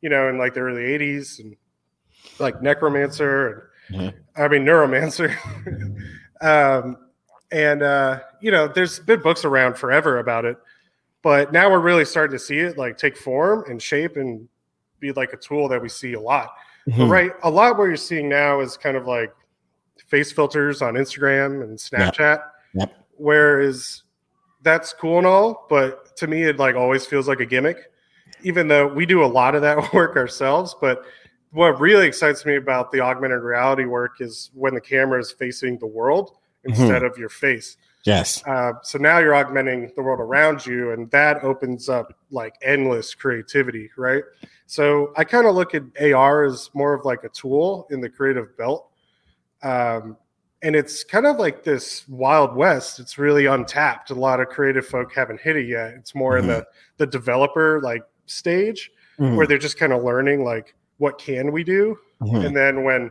you 0.00 0.08
know, 0.08 0.28
in 0.28 0.38
like 0.38 0.54
the 0.54 0.60
early 0.60 0.82
'80s 0.82 1.40
and 1.40 1.56
like 2.38 2.60
Necromancer 2.62 3.70
and 3.88 4.00
Mhm. 4.12 4.14
I 4.36 4.48
mean 4.48 4.64
Neuromancer, 4.64 5.34
um, 6.40 6.96
and 7.50 7.82
uh, 7.82 8.20
you 8.40 8.50
know, 8.50 8.68
there's 8.68 9.00
been 9.00 9.20
books 9.20 9.44
around 9.44 9.76
forever 9.76 10.18
about 10.18 10.44
it, 10.44 10.56
but 11.22 11.52
now 11.52 11.70
we're 11.70 11.80
really 11.80 12.04
starting 12.04 12.32
to 12.36 12.38
see 12.38 12.58
it 12.58 12.78
like 12.78 12.96
take 12.96 13.16
form 13.16 13.64
and 13.68 13.82
shape 13.82 14.16
and 14.16 14.48
be 15.00 15.12
like 15.12 15.32
a 15.32 15.36
tool 15.36 15.68
that 15.68 15.80
we 15.82 15.88
see 15.88 16.12
a 16.12 16.20
lot. 16.20 16.50
But 16.86 16.94
Mhm. 16.94 17.10
right, 17.10 17.32
a 17.42 17.50
lot 17.50 17.76
what 17.78 17.84
you're 17.84 17.96
seeing 17.96 18.28
now 18.28 18.60
is 18.60 18.76
kind 18.76 18.96
of 18.96 19.06
like 19.06 19.32
face 20.06 20.30
filters 20.32 20.82
on 20.82 20.94
Instagram 20.94 21.62
and 21.62 21.76
Snapchat. 21.78 22.42
Yep. 22.74 22.92
Whereas 23.16 24.02
that's 24.62 24.92
cool 24.92 25.18
and 25.18 25.26
all, 25.26 25.66
but 25.68 26.16
to 26.18 26.26
me, 26.26 26.44
it 26.44 26.58
like 26.58 26.74
always 26.76 27.06
feels 27.06 27.26
like 27.28 27.40
a 27.40 27.46
gimmick. 27.46 27.90
Even 28.42 28.68
though 28.68 28.86
we 28.86 29.06
do 29.06 29.24
a 29.24 29.26
lot 29.26 29.54
of 29.54 29.62
that 29.62 29.92
work 29.94 30.16
ourselves, 30.16 30.74
but 30.80 31.04
what 31.52 31.80
really 31.80 32.06
excites 32.06 32.46
me 32.46 32.56
about 32.56 32.92
the 32.92 33.00
augmented 33.00 33.42
reality 33.42 33.84
work 33.84 34.20
is 34.20 34.50
when 34.54 34.74
the 34.74 34.80
camera 34.80 35.20
is 35.20 35.32
facing 35.32 35.78
the 35.78 35.86
world 35.86 36.36
instead 36.64 37.02
of 37.02 37.18
your 37.18 37.28
face. 37.28 37.76
Yes. 38.04 38.42
Uh, 38.46 38.72
so 38.82 38.98
now 38.98 39.18
you're 39.18 39.34
augmenting 39.34 39.90
the 39.94 40.02
world 40.02 40.20
around 40.20 40.64
you, 40.64 40.92
and 40.92 41.10
that 41.10 41.42
opens 41.42 41.88
up 41.88 42.14
like 42.30 42.54
endless 42.62 43.14
creativity, 43.14 43.90
right? 43.96 44.22
So 44.66 45.12
I 45.16 45.24
kind 45.24 45.46
of 45.46 45.54
look 45.54 45.74
at 45.74 45.82
AR 46.00 46.44
as 46.44 46.70
more 46.74 46.94
of 46.94 47.04
like 47.04 47.24
a 47.24 47.28
tool 47.28 47.86
in 47.90 48.00
the 48.00 48.08
creative 48.08 48.56
belt. 48.56 48.88
Um, 49.62 50.16
and 50.62 50.76
it's 50.76 51.04
kind 51.04 51.26
of 51.26 51.38
like 51.38 51.64
this 51.64 52.06
wild 52.08 52.54
west. 52.54 53.00
It's 53.00 53.18
really 53.18 53.46
untapped. 53.46 54.10
A 54.10 54.14
lot 54.14 54.40
of 54.40 54.48
creative 54.48 54.86
folk 54.86 55.12
haven't 55.14 55.40
hit 55.40 55.56
it 55.56 55.66
yet. 55.66 55.94
It's 55.94 56.14
more 56.14 56.36
in 56.36 56.46
the 56.46 56.66
the 56.98 57.06
developer 57.06 57.80
like 57.80 58.02
stage 58.30 58.90
Mhm. 59.18 59.36
where 59.36 59.46
they're 59.46 59.58
just 59.58 59.78
kind 59.78 59.92
of 59.92 60.02
learning 60.02 60.44
like 60.44 60.74
what 60.98 61.18
can 61.18 61.52
we 61.52 61.64
do 61.64 61.98
Mhm. 62.22 62.46
and 62.46 62.56
then 62.56 62.84
when 62.84 63.10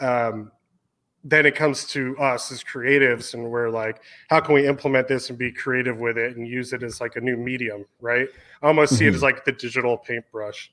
um 0.00 0.50
then 1.26 1.46
it 1.46 1.54
comes 1.54 1.86
to 1.86 2.16
us 2.18 2.52
as 2.52 2.62
creatives 2.62 3.32
and 3.34 3.50
we're 3.50 3.70
like 3.70 4.02
how 4.28 4.40
can 4.40 4.54
we 4.54 4.66
implement 4.66 5.08
this 5.08 5.30
and 5.30 5.38
be 5.38 5.50
creative 5.50 5.98
with 5.98 6.18
it 6.18 6.36
and 6.36 6.46
use 6.46 6.72
it 6.74 6.82
as 6.82 7.00
like 7.00 7.16
a 7.16 7.20
new 7.20 7.36
medium 7.36 7.84
right 8.00 8.28
i 8.62 8.66
almost 8.66 8.96
see 8.98 9.06
it 9.06 9.12
Mhm. 9.12 9.14
as 9.16 9.22
like 9.22 9.44
the 9.44 9.52
digital 9.52 9.96
paintbrush 9.96 10.70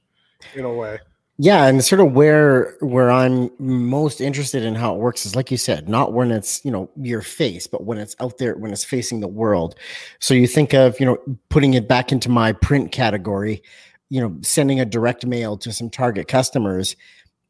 in 0.56 0.66
a 0.66 0.74
way 0.74 1.00
Yeah, 1.44 1.66
and 1.66 1.84
sort 1.84 2.02
of 2.02 2.12
where 2.12 2.76
where 2.82 3.10
I'm 3.10 3.50
most 3.58 4.22
interested 4.22 4.62
in 4.62 4.76
how 4.76 4.94
it 4.94 5.00
works 5.00 5.26
is 5.26 5.36
like 5.36 5.50
you 5.50 5.58
said, 5.58 5.90
not 5.90 6.14
when 6.14 6.30
it's, 6.30 6.64
you 6.64 6.70
know, 6.70 6.88
your 6.96 7.24
face, 7.24 7.66
but 7.66 7.84
when 7.84 7.98
it's 7.98 8.16
out 8.20 8.38
there 8.38 8.56
when 8.58 8.72
it's 8.72 8.84
facing 8.84 9.22
the 9.22 9.28
world. 9.28 9.74
So 10.20 10.36
you 10.36 10.46
think 10.46 10.76
of, 10.76 11.00
you 11.00 11.06
know, 11.08 11.18
putting 11.50 11.74
it 11.74 11.88
back 11.88 12.12
into 12.12 12.30
my 12.30 12.54
print 12.54 12.92
category, 12.92 13.64
you 14.10 14.22
know, 14.22 14.38
sending 14.44 14.80
a 14.80 14.86
direct 14.86 15.26
mail 15.26 15.58
to 15.58 15.74
some 15.74 15.90
target 15.90 16.28
customers 16.28 16.96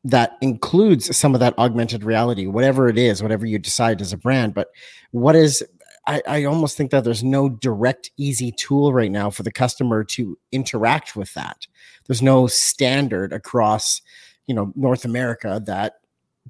that 0.05 0.37
includes 0.39 1.13
some 1.15 1.33
of 1.33 1.41
that 1.41 1.57
augmented 1.59 2.05
reality, 2.05 2.47
whatever 2.47 2.87
it 2.87 2.97
is, 2.97 3.21
whatever 3.21 3.45
you 3.45 3.59
decide 3.59 3.99
as 3.99 4.13
a 4.13 4.17
brand, 4.17 4.53
but 4.53 4.69
what 5.11 5.35
is 5.35 5.65
I, 6.07 6.21
I 6.27 6.43
almost 6.45 6.77
think 6.77 6.91
that 6.91 7.03
there's 7.03 7.23
no 7.23 7.49
direct, 7.49 8.11
easy 8.17 8.51
tool 8.51 8.91
right 8.91 9.11
now 9.11 9.29
for 9.29 9.43
the 9.43 9.51
customer 9.51 10.03
to 10.05 10.37
interact 10.51 11.15
with 11.15 11.33
that. 11.35 11.67
There's 12.07 12.21
no 12.21 12.47
standard 12.47 13.33
across, 13.33 14.01
you 14.47 14.55
know, 14.55 14.73
North 14.75 15.05
America 15.05 15.61
that 15.65 15.99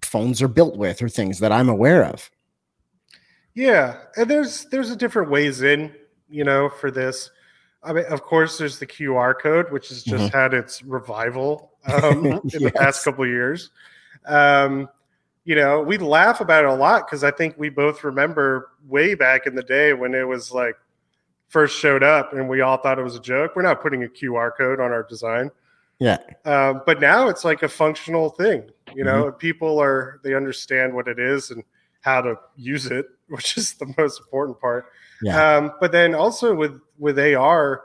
phones 0.02 0.42
are 0.42 0.48
built 0.48 0.78
with 0.78 1.02
or 1.02 1.10
things 1.10 1.40
that 1.40 1.52
I'm 1.52 1.70
aware 1.70 2.04
of. 2.06 2.30
yeah 3.54 3.98
and 4.16 4.30
there's 4.30 4.66
there's 4.66 4.92
a 4.92 4.96
different 4.96 5.30
ways 5.30 5.62
in 5.62 5.94
you 6.30 6.44
know 6.44 6.70
for 6.70 6.90
this 6.90 7.30
i 7.84 7.92
mean 7.92 8.06
of 8.06 8.22
course 8.22 8.58
there's 8.58 8.80
the 8.80 8.86
qr 8.86 9.34
code 9.40 9.72
which 9.72 9.90
has 9.90 10.04
just 10.04 10.34
had 10.34 10.54
its 10.54 10.84
revival 10.84 11.72
um, 11.92 12.26
in 12.26 12.64
the 12.64 12.72
past 12.76 13.04
couple 13.04 13.24
of 13.24 13.30
years 13.30 13.72
um, 14.28 14.88
you 15.44 15.56
know 15.56 15.82
we 15.82 15.98
laugh 15.98 16.42
about 16.42 16.64
it 16.64 16.70
a 16.70 16.74
lot 16.74 17.06
because 17.06 17.24
i 17.24 17.32
think 17.32 17.56
we 17.58 17.70
both 17.70 18.04
remember 18.04 18.70
way 18.88 19.16
back 19.16 19.48
in 19.48 19.56
the 19.56 19.64
day 19.64 19.94
when 19.94 20.14
it 20.14 20.28
was 20.28 20.52
like 20.52 20.76
first 21.52 21.78
showed 21.78 22.02
up 22.02 22.32
and 22.32 22.48
we 22.48 22.62
all 22.62 22.78
thought 22.78 22.98
it 22.98 23.04
was 23.04 23.18
a 23.18 23.22
joke. 23.22 23.58
We're 23.58 23.62
not 23.62 23.82
putting 23.82 24.04
a 24.04 24.08
qr 24.08 24.52
code 24.58 24.80
on 24.80 24.92
our 24.92 25.04
design. 25.04 25.52
Yeah. 26.00 26.18
um, 26.46 26.82
but 26.86 27.00
now 27.00 27.28
it's 27.28 27.46
like 27.46 27.62
a 27.62 27.70
functional 27.70 28.30
thing 28.32 28.72
you 28.96 29.04
know 29.04 29.32
people 29.32 29.80
are 29.80 30.20
they 30.24 30.34
understand 30.34 30.96
what 30.96 31.08
it 31.08 31.20
is 31.20 31.52
and 31.52 31.64
how 32.00 32.22
to 32.22 32.40
use 32.56 32.88
it 32.88 33.06
which 33.28 33.56
is 33.56 33.76
the 33.76 33.94
most 33.98 34.20
important 34.20 34.60
part. 34.60 34.86
Yeah. 35.22 35.58
um, 35.58 35.74
but 35.80 35.92
then 35.92 36.16
also 36.16 36.56
with 36.56 36.80
with 36.98 37.20
ar 37.20 37.82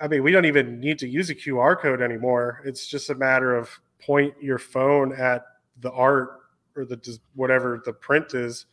i 0.00 0.06
mean 0.06 0.22
we 0.22 0.30
don't 0.30 0.44
even 0.44 0.78
need 0.78 0.98
to 1.00 1.08
use 1.08 1.30
a 1.30 1.34
qr 1.34 1.80
code 1.80 2.02
anymore. 2.02 2.62
It's 2.64 2.86
just 2.86 3.10
a 3.10 3.14
matter 3.14 3.56
of 3.56 3.70
point 4.00 4.34
your 4.40 4.58
phone 4.58 5.12
at 5.14 5.44
the 5.80 5.90
art 5.90 6.38
or 6.78 6.84
the 6.84 7.18
whatever 7.34 7.82
the 7.84 7.92
print 7.92 8.34
is 8.34 8.66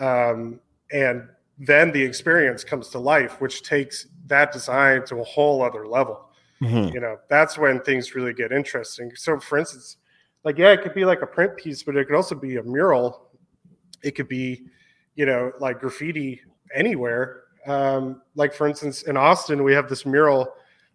um, 0.00 0.60
and 0.92 1.28
then 1.58 1.90
the 1.92 2.02
experience 2.02 2.64
comes 2.64 2.88
to 2.88 2.98
life 2.98 3.40
which 3.40 3.62
takes 3.62 4.06
that 4.26 4.52
design 4.52 5.04
to 5.04 5.16
a 5.20 5.24
whole 5.24 5.62
other 5.62 5.86
level 5.86 6.24
Mhm. 6.60 6.92
you 6.92 7.00
know 7.00 7.18
that's 7.28 7.56
when 7.56 7.80
things 7.80 8.14
really 8.16 8.32
get 8.32 8.50
interesting 8.50 9.12
so 9.14 9.38
for 9.38 9.58
instance 9.58 9.98
like 10.44 10.58
yeah 10.58 10.72
it 10.72 10.82
could 10.82 10.94
be 10.94 11.04
like 11.04 11.22
a 11.22 11.26
print 11.26 11.56
piece 11.56 11.84
but 11.84 11.96
it 11.96 12.06
could 12.06 12.16
also 12.16 12.34
be 12.34 12.56
a 12.56 12.62
mural 12.62 13.30
it 14.02 14.12
could 14.16 14.28
be 14.28 14.64
you 15.16 15.26
know, 15.26 15.50
like 15.58 15.80
graffiti 15.80 16.40
anywhere. 16.72 17.42
Um, 17.66 18.22
like 18.36 18.54
for 18.54 18.68
instance, 18.68 19.02
in 19.02 19.16
Austin, 19.16 19.64
we 19.64 19.72
have 19.74 19.88
this 19.88 20.06
mural. 20.06 20.54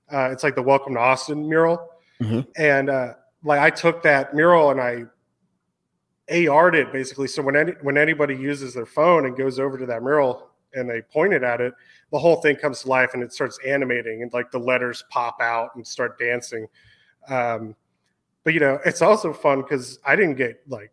Uh, 0.10 0.30
it's 0.32 0.44
like 0.44 0.56
the 0.56 0.62
Welcome 0.64 0.94
to 0.94 1.00
Austin 1.02 1.46
mural, 1.50 1.90
Mhm. 2.22 2.48
and 2.56 2.90
uh, 2.90 3.16
like 3.44 3.60
I 3.60 3.70
took 3.70 4.02
that 4.04 4.34
mural 4.34 4.72
and 4.72 4.80
I 4.80 5.04
AR'd 6.32 6.76
it 6.76 6.92
basically. 6.94 7.28
So 7.28 7.42
when 7.42 7.56
any 7.56 7.74
when 7.82 7.98
anybody 7.98 8.36
uses 8.36 8.74
their 8.74 8.86
phone 8.86 9.26
and 9.26 9.36
goes 9.36 9.60
over 9.60 9.78
to 9.78 9.86
that 9.86 10.02
mural 10.02 10.50
and 10.74 10.90
they 10.90 11.02
point 11.02 11.34
it 11.34 11.44
at 11.44 11.62
it, 11.62 11.74
the 12.12 12.20
whole 12.20 12.38
thing 12.38 12.56
comes 12.56 12.82
to 12.84 12.90
life 12.90 13.14
and 13.14 13.22
it 13.22 13.34
starts 13.34 13.60
animating 13.66 14.22
and 14.22 14.32
like 14.34 14.52
the 14.52 14.60
letters 14.60 15.04
pop 15.10 15.42
out 15.42 15.76
and 15.76 15.86
start 15.86 16.18
dancing. 16.18 16.68
Um, 17.30 17.76
but 18.44 18.54
you 18.54 18.60
know, 18.60 18.80
it's 18.86 19.02
also 19.02 19.34
fun 19.34 19.62
because 19.62 20.00
I 20.06 20.16
didn't 20.16 20.36
get 20.36 20.62
like 20.68 20.92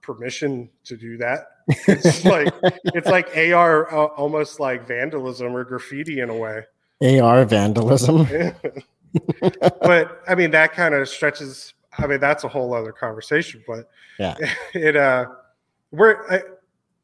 permission 0.00 0.68
to 0.84 0.96
do 0.96 1.16
that. 1.18 1.48
It's 1.86 2.24
like 2.24 2.52
it's 2.94 3.08
like 3.08 3.36
AR 3.36 3.92
uh, 3.92 4.06
almost 4.16 4.60
like 4.60 4.86
vandalism 4.86 5.54
or 5.54 5.64
graffiti 5.64 6.20
in 6.20 6.30
a 6.30 6.36
way. 6.36 6.62
AR 7.02 7.44
vandalism. 7.44 8.26
but 9.80 10.22
I 10.26 10.34
mean 10.34 10.50
that 10.52 10.72
kind 10.72 10.94
of 10.94 11.08
stretches. 11.08 11.74
I 11.98 12.06
mean 12.06 12.20
that's 12.20 12.44
a 12.44 12.48
whole 12.48 12.74
other 12.74 12.92
conversation. 12.92 13.62
But 13.66 13.88
Yeah. 14.18 14.36
it 14.74 14.96
uh, 14.96 15.26
we're 15.90 16.30
I, 16.30 16.42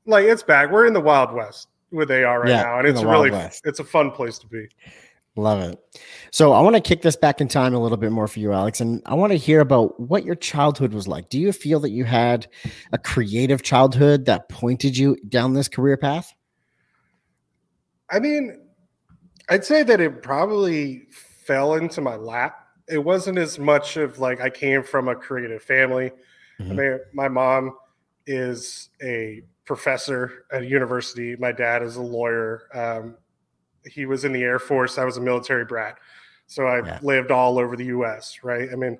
like 0.06 0.24
it's 0.24 0.42
back. 0.42 0.70
We're 0.70 0.86
in 0.86 0.92
the 0.92 1.00
Wild 1.00 1.32
West 1.32 1.68
with 1.90 2.10
AR 2.10 2.40
right 2.40 2.48
Yeah, 2.48 2.62
now, 2.62 2.78
and 2.78 2.88
it's 2.88 3.02
really 3.02 3.30
West. 3.30 3.62
it's 3.64 3.78
a 3.80 3.84
fun 3.84 4.10
place 4.10 4.38
to 4.38 4.46
be. 4.46 4.66
Love 5.36 5.60
it. 5.60 5.78
So 6.30 6.52
I 6.52 6.60
want 6.60 6.76
to 6.76 6.80
kick 6.80 7.02
this 7.02 7.16
back 7.16 7.40
in 7.40 7.48
time 7.48 7.74
a 7.74 7.78
little 7.78 7.98
bit 7.98 8.12
more 8.12 8.28
for 8.28 8.38
you, 8.38 8.52
Alex, 8.52 8.80
and 8.80 9.02
I 9.04 9.14
want 9.14 9.32
to 9.32 9.36
hear 9.36 9.58
about 9.60 9.98
what 9.98 10.24
your 10.24 10.36
childhood 10.36 10.92
was 10.92 11.08
like. 11.08 11.28
Do 11.28 11.40
you 11.40 11.50
feel 11.52 11.80
that 11.80 11.90
you 11.90 12.04
had 12.04 12.46
a 12.92 12.98
creative 12.98 13.62
childhood 13.62 14.26
that 14.26 14.48
pointed 14.48 14.96
you 14.96 15.16
down 15.28 15.54
this 15.54 15.66
career 15.66 15.96
path? 15.96 16.32
I 18.10 18.20
mean, 18.20 18.60
I'd 19.48 19.64
say 19.64 19.82
that 19.82 20.00
it 20.00 20.22
probably 20.22 21.08
fell 21.10 21.74
into 21.74 22.00
my 22.00 22.14
lap. 22.14 22.63
It 22.88 22.98
wasn't 22.98 23.38
as 23.38 23.58
much 23.58 23.96
of 23.96 24.18
like 24.18 24.40
I 24.40 24.50
came 24.50 24.82
from 24.82 25.08
a 25.08 25.14
creative 25.14 25.62
family. 25.62 26.12
I 26.60 26.62
Mhm. 26.62 26.76
mean, 26.76 27.00
my 27.12 27.28
mom 27.28 27.76
is 28.26 28.90
a 29.02 29.42
professor 29.64 30.44
at 30.52 30.62
a 30.62 30.66
university. 30.66 31.36
My 31.36 31.52
dad 31.52 31.82
is 31.82 31.96
a 31.96 32.02
lawyer. 32.02 32.68
Um, 32.74 33.16
he 33.86 34.06
was 34.06 34.24
in 34.24 34.32
the 34.32 34.42
Air 34.42 34.58
Force. 34.58 34.98
I 34.98 35.04
was 35.04 35.16
a 35.16 35.20
military 35.20 35.64
brat. 35.64 35.98
So 36.46 36.66
I 36.66 36.78
Yeah. 36.84 36.98
lived 37.02 37.30
all 37.30 37.58
over 37.58 37.76
the 37.76 37.86
US, 37.86 38.40
right? 38.42 38.68
I 38.70 38.76
mean, 38.76 38.98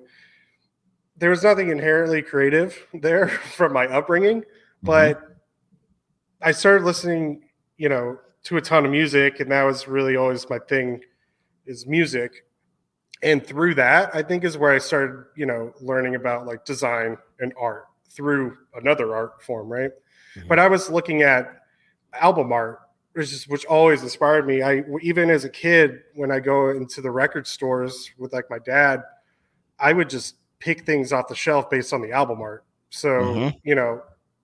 there 1.17 1.29
was 1.29 1.43
nothing 1.43 1.69
inherently 1.69 2.21
creative 2.21 2.87
there 2.93 3.27
from 3.29 3.71
my 3.73 3.87
upbringing, 3.87 4.43
but 4.81 5.21
I 6.41 6.51
started 6.51 6.83
listening, 6.83 7.47
you 7.77 7.89
know, 7.89 8.19
to 8.43 8.57
a 8.57 8.61
ton 8.61 8.85
of 8.85 8.91
music, 8.91 9.39
and 9.39 9.51
that 9.51 9.63
was 9.63 9.87
really 9.87 10.15
always 10.15 10.49
my 10.49 10.59
thing 10.59 11.03
is 11.65 11.87
music. 11.87 12.45
And 13.25 13.45
through 13.45 13.73
that, 13.75 14.11
I 14.13 14.21
think 14.21 14.43
is 14.43 14.57
where 14.57 14.71
I 14.71 14.77
started, 14.77 15.25
you 15.35 15.45
know, 15.47 15.73
learning 15.81 16.15
about 16.15 16.45
like 16.45 16.63
design 16.63 17.17
and 17.39 17.53
art 17.59 17.87
through 18.09 18.55
another 18.75 19.13
art 19.15 19.41
form, 19.43 19.67
right? 19.67 19.91
Mhm. 20.35 20.47
But 20.47 20.59
I 20.59 20.67
was 20.67 20.89
looking 20.89 21.23
at 21.23 21.61
album 22.13 22.53
art, 22.53 22.79
which 23.13 23.33
is 23.33 23.47
which 23.47 23.65
always 23.65 24.03
inspired 24.03 24.45
me. 24.45 24.61
I 24.61 24.83
even 25.01 25.29
as 25.31 25.43
a 25.43 25.49
kid, 25.49 26.03
when 26.13 26.31
I 26.31 26.39
go 26.39 26.69
into 26.69 27.01
the 27.01 27.09
record 27.11 27.47
stores 27.47 28.11
with 28.17 28.31
like 28.31 28.49
my 28.49 28.59
dad, 28.59 29.03
I 29.79 29.91
would 29.91 30.09
just 30.09 30.35
pick 30.59 30.85
things 30.85 31.11
off 31.11 31.27
the 31.27 31.35
shelf 31.35 31.69
based 31.69 31.93
on 31.93 32.01
the 32.01 32.11
album 32.11 32.41
art. 32.41 32.63
So 32.91 33.09
Mhm. 33.09 33.59
you 33.63 33.73
know, 33.75 34.03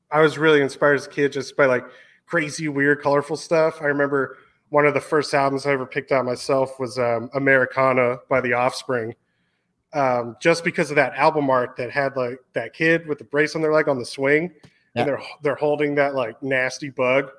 I 0.09 0.21
was 0.21 0.37
really 0.39 0.59
inspired 0.61 0.95
as 0.95 1.05
a 1.05 1.09
kid 1.09 1.31
just 1.31 1.55
by 1.55 1.67
like 1.67 1.85
crazy, 2.25 2.67
weird, 2.67 3.01
colorful 3.01 3.37
stuff. 3.37 3.79
I 3.81 3.85
remember 3.85 4.37
one 4.71 4.85
of 4.85 4.93
the 4.93 5.01
first 5.01 5.33
albums 5.33 5.65
I 5.65 5.71
ever 5.73 5.85
picked 5.85 6.11
out 6.13 6.23
myself 6.25 6.79
was 6.79 6.97
um, 6.97 7.29
Americana 7.33 8.17
by 8.29 8.39
The 8.41 8.53
Offspring. 8.53 9.13
Um, 9.93 10.37
just 10.41 10.63
because 10.63 10.89
of 10.89 10.95
that 10.95 11.13
album 11.15 11.49
art 11.49 11.75
that 11.75 11.91
had 11.91 12.15
like 12.15 12.39
that 12.53 12.73
kid 12.73 13.05
with 13.05 13.17
the 13.17 13.25
brace 13.25 13.53
on 13.55 13.61
their 13.61 13.73
leg 13.73 13.89
on 13.89 13.99
the 13.99 14.05
swing, 14.05 14.49
Yeah. 14.95 15.01
and 15.01 15.07
they're 15.09 15.21
they're 15.43 15.55
holding 15.55 15.93
that 15.95 16.15
like 16.15 16.41
nasty 16.41 16.89
bug 16.89 17.29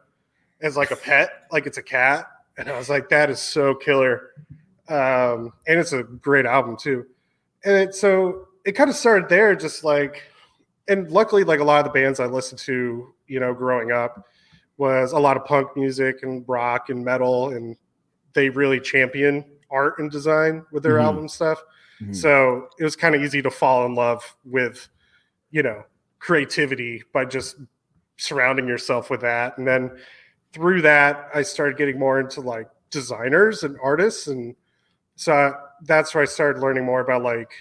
as 0.60 0.76
like 0.76 0.90
a 0.90 0.96
pet, 0.96 1.46
like 1.50 1.64
it's 1.66 1.78
a 1.78 1.82
cat, 1.82 2.26
and 2.58 2.68
I 2.68 2.76
was 2.76 2.90
like, 2.90 3.08
that 3.08 3.30
is 3.30 3.40
so 3.40 3.74
killer. 3.74 4.32
Um, 4.90 5.54
and 5.66 5.80
it's 5.80 5.94
a 5.94 6.02
great 6.02 6.44
album 6.44 6.76
too. 6.76 7.06
And 7.64 7.74
it, 7.88 7.94
so 7.94 8.48
it 8.66 8.72
kind 8.72 8.90
of 8.90 8.96
started 8.96 9.30
there, 9.30 9.56
just 9.56 9.82
like, 9.82 10.22
and 10.88 11.10
luckily, 11.10 11.44
like 11.44 11.60
a 11.60 11.64
lot 11.64 11.78
of 11.86 11.90
the 11.90 11.98
bands 11.98 12.20
I 12.20 12.26
listened 12.26 12.58
to, 12.60 13.14
you 13.26 13.40
know, 13.40 13.54
growing 13.54 13.90
up 13.92 14.26
was 14.76 15.12
a 15.12 15.18
lot 15.18 15.36
of 15.36 15.44
punk 15.44 15.76
music 15.76 16.22
and 16.22 16.44
rock 16.48 16.88
and 16.88 17.04
metal, 17.04 17.50
and 17.50 17.76
they 18.34 18.48
really 18.48 18.80
champion 18.80 19.44
art 19.70 19.98
and 19.98 20.10
design 20.10 20.64
with 20.72 20.82
their 20.82 20.96
Mhm. 20.96 21.02
album 21.04 21.28
stuff. 21.28 21.62
Mhm. 22.00 22.14
So 22.14 22.68
it 22.78 22.84
was 22.84 22.96
kind 22.96 23.14
of 23.14 23.22
easy 23.22 23.42
to 23.42 23.50
fall 23.50 23.86
in 23.86 23.94
love 23.94 24.36
with, 24.44 24.88
you 25.50 25.62
know, 25.62 25.84
creativity 26.18 27.02
by 27.12 27.24
just 27.24 27.56
surrounding 28.16 28.66
yourself 28.68 29.10
with 29.10 29.20
that. 29.22 29.56
And 29.58 29.66
then 29.66 29.98
through 30.52 30.82
that, 30.82 31.30
I 31.34 31.42
started 31.42 31.76
getting 31.76 31.98
more 31.98 32.20
into 32.20 32.40
like 32.40 32.68
designers 32.90 33.64
and 33.64 33.78
artists. 33.82 34.26
And 34.26 34.54
so 35.16 35.54
that's 35.82 36.14
where 36.14 36.22
I 36.22 36.26
started 36.26 36.60
learning 36.60 36.84
more 36.84 37.00
about 37.00 37.22
like 37.22 37.52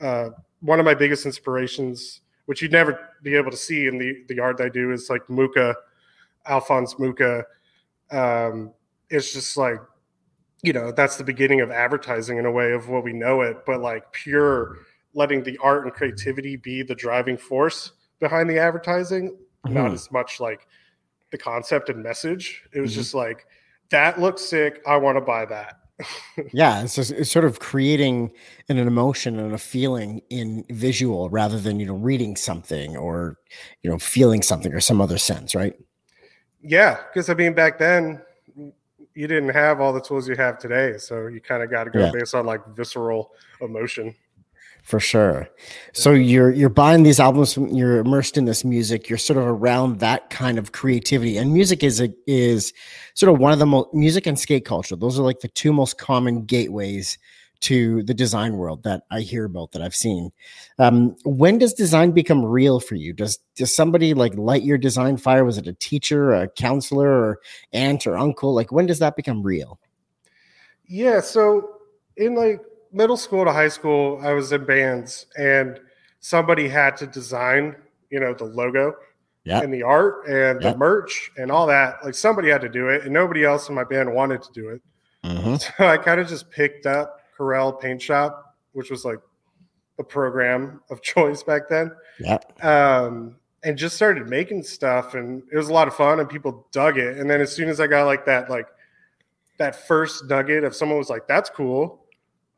uh, 0.00 0.30
one 0.60 0.78
of 0.78 0.84
my 0.84 0.94
biggest 0.94 1.26
inspirations, 1.26 2.20
which 2.46 2.62
you'd 2.62 2.72
never 2.72 2.98
be 3.22 3.34
able 3.34 3.50
to 3.50 3.56
see 3.56 3.86
in 3.86 3.98
the, 3.98 4.24
the 4.28 4.40
art 4.40 4.60
I 4.60 4.68
do, 4.68 4.92
is 4.92 5.10
like 5.10 5.28
Mucha, 5.28 5.74
Alphonse 6.48 6.98
Mucha. 6.98 7.44
Um, 8.10 8.72
it's 9.10 9.32
just 9.32 9.56
like 9.56 9.78
you 10.62 10.72
know 10.72 10.90
that's 10.90 11.16
the 11.16 11.24
beginning 11.24 11.60
of 11.60 11.70
advertising 11.70 12.38
in 12.38 12.46
a 12.46 12.50
way 12.50 12.72
of 12.72 12.88
what 12.88 13.04
we 13.04 13.12
know 13.12 13.42
it 13.42 13.58
but 13.66 13.80
like 13.80 14.10
pure 14.12 14.78
letting 15.14 15.42
the 15.42 15.56
art 15.62 15.84
and 15.84 15.92
creativity 15.92 16.56
be 16.56 16.82
the 16.82 16.94
driving 16.94 17.36
force 17.36 17.92
behind 18.20 18.48
the 18.48 18.58
advertising 18.58 19.36
not 19.66 19.90
Mhm. 19.90 19.94
as 19.94 20.10
much 20.10 20.40
like 20.40 20.66
the 21.30 21.38
concept 21.38 21.88
and 21.90 22.02
message 22.02 22.62
it 22.72 22.80
was 22.80 22.92
Mhm. 22.92 22.94
just 22.96 23.14
like 23.14 23.46
that 23.90 24.18
looks 24.18 24.42
sick 24.42 24.80
i 24.86 24.96
want 24.96 25.16
to 25.16 25.20
buy 25.20 25.44
that 25.44 25.76
Yeah, 26.52 26.82
it's 26.82 26.94
just 26.96 27.10
it's 27.12 27.30
sort 27.30 27.44
of 27.44 27.58
creating 27.58 28.30
an, 28.68 28.76
an 28.78 28.86
emotion 28.86 29.38
and 29.38 29.52
a 29.54 29.58
feeling 29.58 30.20
in 30.30 30.64
visual 30.70 31.28
rather 31.30 31.58
than 31.58 31.80
you 31.80 31.86
know 31.86 31.94
reading 31.94 32.36
something 32.36 32.96
or 32.96 33.36
you 33.82 33.90
know 33.90 33.98
feeling 33.98 34.42
something 34.42 34.72
or 34.74 34.80
some 34.80 35.00
other 35.00 35.16
sense, 35.18 35.54
right? 35.54 35.74
Yeah 36.66 36.98
because 37.08 37.28
i 37.30 37.34
mean 37.34 37.52
back 37.54 37.78
then 37.78 38.20
you 39.14 39.26
didn't 39.26 39.48
have 39.50 39.80
all 39.80 39.92
the 39.92 40.00
tools 40.00 40.28
you 40.28 40.34
have 40.36 40.58
today 40.58 40.98
so 40.98 41.26
you 41.26 41.40
kind 41.40 41.62
of 41.62 41.70
got 41.70 41.84
to 41.84 41.90
go 41.90 42.00
Yeah. 42.00 42.10
based 42.12 42.34
on 42.34 42.44
like 42.44 42.60
visceral 42.74 43.30
emotion 43.60 44.14
For 44.82 45.00
sure. 45.00 45.48
So 45.94 46.12
you're 46.12 46.52
you're 46.52 46.68
buying 46.84 47.02
these 47.02 47.18
albums, 47.18 47.56
you're 47.56 47.98
immersed 47.98 48.36
in 48.38 48.44
this 48.44 48.62
music, 48.64 49.08
you're 49.08 49.18
sort 49.18 49.36
of 49.36 49.44
around 49.44 49.98
that 49.98 50.30
kind 50.30 50.58
of 50.58 50.70
creativity. 50.70 51.38
And 51.38 51.52
music 51.52 51.82
is 51.82 52.00
a, 52.00 52.08
is 52.28 52.72
sort 53.14 53.32
of 53.34 53.40
one 53.40 53.52
of 53.52 53.58
the 53.58 53.66
most 53.66 53.88
music 53.92 54.28
and 54.28 54.38
skate 54.38 54.64
culture. 54.64 54.94
Those 54.94 55.18
are 55.18 55.24
like 55.24 55.40
the 55.40 55.48
two 55.48 55.72
most 55.72 55.98
common 55.98 56.44
gateways 56.44 57.18
to 57.60 58.02
the 58.04 58.14
design 58.14 58.56
world 58.56 58.82
that 58.84 59.02
I 59.10 59.20
hear 59.20 59.44
about 59.44 59.72
that 59.72 59.82
I've 59.82 59.94
seen. 59.94 60.30
Um, 60.78 61.16
when 61.24 61.58
does 61.58 61.72
design 61.74 62.12
become 62.12 62.44
real 62.44 62.80
for 62.80 62.94
you? 62.94 63.12
Does 63.12 63.38
does 63.54 63.74
somebody 63.74 64.14
like 64.14 64.34
light 64.36 64.62
your 64.62 64.78
design 64.78 65.16
fire? 65.16 65.44
Was 65.44 65.58
it 65.58 65.66
a 65.66 65.72
teacher, 65.72 66.32
a 66.32 66.48
counselor, 66.48 67.08
or 67.08 67.40
aunt 67.72 68.06
or 68.06 68.16
uncle? 68.16 68.54
Like 68.54 68.72
when 68.72 68.86
does 68.86 68.98
that 68.98 69.16
become 69.16 69.42
real? 69.42 69.78
Yeah, 70.88 71.20
so 71.20 71.78
in 72.16 72.34
like 72.34 72.60
middle 72.92 73.16
school 73.16 73.44
to 73.44 73.52
high 73.52 73.68
school, 73.68 74.20
I 74.22 74.32
was 74.32 74.52
in 74.52 74.64
bands 74.64 75.26
and 75.36 75.80
somebody 76.20 76.68
had 76.68 76.96
to 76.98 77.06
design, 77.06 77.76
you 78.10 78.20
know, 78.20 78.34
the 78.34 78.44
logo 78.44 78.94
Yeah. 79.44 79.60
and 79.60 79.72
the 79.72 79.82
art 79.82 80.26
and 80.28 80.60
Yeah. 80.62 80.72
the 80.72 80.78
merch 80.78 81.30
and 81.36 81.50
all 81.50 81.66
that. 81.66 81.96
Like 82.04 82.14
somebody 82.14 82.48
had 82.50 82.60
to 82.62 82.68
do 82.68 82.88
it 82.88 83.02
and 83.02 83.12
nobody 83.12 83.44
else 83.44 83.68
in 83.68 83.74
my 83.74 83.84
band 83.84 84.12
wanted 84.14 84.42
to 84.42 84.52
do 84.52 84.68
it. 84.70 84.82
Mhm. 85.24 85.60
So 85.78 85.86
I 85.86 85.96
kind 85.98 86.20
of 86.20 86.28
just 86.28 86.50
picked 86.50 86.86
up 86.86 87.20
Corel 87.38 87.80
Paint 87.80 88.00
Shop, 88.00 88.56
which 88.72 88.90
was 88.90 89.04
like 89.04 89.18
a 89.98 90.04
program 90.04 90.80
of 90.90 91.02
choice 91.14 91.42
back 91.42 91.68
then. 91.68 91.90
Yeah. 92.18 92.38
Um, 92.62 93.36
and 93.62 93.76
just 93.76 93.96
started 93.96 94.28
making 94.28 94.62
stuff 94.62 95.14
and 95.14 95.42
it 95.52 95.56
was 95.56 95.68
a 95.68 95.72
lot 95.72 95.88
of 95.88 95.94
fun 95.94 96.20
and 96.20 96.28
people 96.28 96.66
dug 96.70 96.98
it. 96.98 97.18
And 97.18 97.28
then 97.28 97.40
as 97.40 97.52
soon 97.52 97.68
as 97.68 97.80
I 97.80 97.86
got 97.88 98.04
like 98.06 98.24
that, 98.26 98.48
like 98.48 98.68
that 99.58 99.86
first 99.88 100.26
nugget 100.26 100.62
of 100.62 100.74
someone 100.74 100.98
was 100.98 101.10
like, 101.10 101.26
that's 101.26 101.50
cool. 101.50 102.04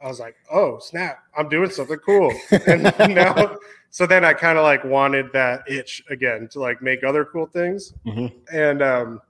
I 0.03 0.09
was 0.09 0.21
like, 0.21 0.37
oh 0.53 0.79
snap, 0.81 1.21
I'm 1.37 1.49
doing 1.49 1.71
something 1.71 1.99
cool. 1.99 2.33
and 2.67 2.83
now, 3.15 3.57
so 3.91 4.07
then 4.07 4.25
I 4.25 4.35
kind 4.35 4.59
of 4.59 4.65
like 4.65 4.85
wanted 4.85 5.33
that 5.33 5.63
itch 5.69 6.03
again 6.11 6.49
to 6.53 6.61
like 6.61 6.83
make 6.83 7.03
other 7.03 7.25
cool 7.25 7.47
things. 7.47 7.95
Mhm. 8.07 8.33
And 8.53 8.83
um, 8.83 9.23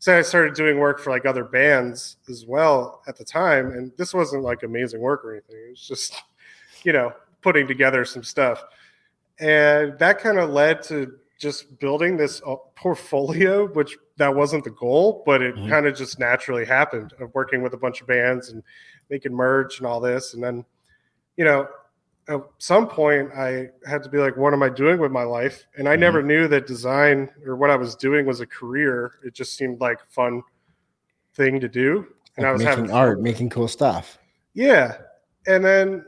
so 0.00 0.18
I 0.18 0.22
started 0.22 0.54
doing 0.54 0.78
work 0.78 0.98
for 0.98 1.10
like 1.10 1.26
other 1.26 1.44
bands 1.44 2.16
as 2.28 2.44
well 2.46 3.02
at 3.06 3.16
the 3.16 3.24
time. 3.24 3.66
And 3.72 3.92
this 3.98 4.12
wasn't 4.12 4.42
like 4.42 4.62
amazing 4.62 5.00
work 5.00 5.24
or 5.24 5.32
anything. 5.34 5.56
It 5.66 5.70
was 5.70 5.86
just, 5.86 6.20
you 6.82 6.92
know, 6.92 7.12
putting 7.42 7.68
together 7.68 8.04
some 8.04 8.24
stuff. 8.24 8.64
And 9.38 9.98
that 9.98 10.18
kind 10.18 10.38
of 10.38 10.50
led 10.50 10.82
to 10.84 11.16
just 11.38 11.78
building 11.78 12.16
this 12.16 12.42
uh, 12.46 12.56
portfolio, 12.76 13.66
which 13.68 13.96
that 14.16 14.34
wasn't 14.34 14.64
the 14.64 14.70
goal, 14.70 15.22
but 15.24 15.40
it 15.42 15.54
Mhm. 15.54 15.68
kind 15.68 15.86
of 15.86 15.94
just 15.94 16.18
naturally 16.18 16.64
happened 16.64 17.12
of 17.20 17.34
working 17.34 17.62
with 17.62 17.72
a 17.74 17.78
bunch 17.78 18.00
of 18.00 18.06
bands 18.06 18.50
and 18.50 18.62
making 19.10 19.32
merch 19.34 19.78
and 19.78 19.86
all 19.86 20.00
this. 20.00 20.34
And 20.34 20.42
then, 20.42 20.64
you 21.36 21.44
know, 21.44 21.68
at 22.30 22.40
some 22.58 22.86
point 22.86 23.30
I 23.32 23.68
had 23.86 24.02
to 24.04 24.08
be 24.08 24.18
like, 24.18 24.36
what 24.36 24.52
am 24.52 24.62
I 24.62 24.68
doing 24.68 24.98
with 25.00 25.10
my 25.10 25.24
life? 25.24 25.66
And 25.76 25.88
I 25.88 25.96
Mhm. 25.96 26.00
never 26.00 26.22
knew 26.22 26.46
that 26.48 26.66
design 26.66 27.28
or 27.44 27.56
what 27.56 27.70
I 27.70 27.76
was 27.76 27.96
doing 27.96 28.24
was 28.24 28.40
a 28.40 28.46
career. 28.46 29.14
It 29.24 29.34
just 29.34 29.56
seemed 29.56 29.80
like 29.80 30.00
a 30.00 30.06
fun 30.06 30.42
thing 31.34 31.58
to 31.60 31.68
do. 31.68 32.06
And 32.36 32.46
I 32.46 32.52
was 32.52 32.62
making 32.62 32.76
having 32.84 32.90
art, 32.92 33.16
fun. 33.16 33.22
making 33.24 33.50
cool 33.50 33.68
stuff. 33.68 34.18
Yeah. 34.54 34.98
And 35.46 35.64
then 35.64 36.04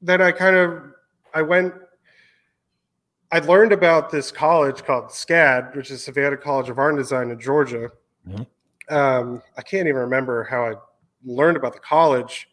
then 0.00 0.22
I 0.22 0.30
kind 0.30 0.54
of 0.56 0.94
I 1.34 1.42
went 1.42 1.74
I 3.30 3.40
learned 3.40 3.72
about 3.72 4.10
this 4.10 4.30
college 4.32 4.84
called 4.84 5.10
SCAD, 5.10 5.74
which 5.76 5.90
is 5.90 6.02
Savannah 6.02 6.36
College 6.36 6.70
of 6.70 6.78
Art 6.78 6.94
and 6.94 6.98
Design 7.02 7.30
in 7.30 7.38
Georgia. 7.38 7.90
Mhm. 8.26 8.46
Um, 8.88 9.42
I 9.56 9.62
can't 9.62 9.86
even 9.86 10.00
remember 10.00 10.44
how 10.44 10.64
I 10.64 10.74
learned 11.24 11.56
about 11.58 11.74
the 11.74 11.80
college, 11.80 12.48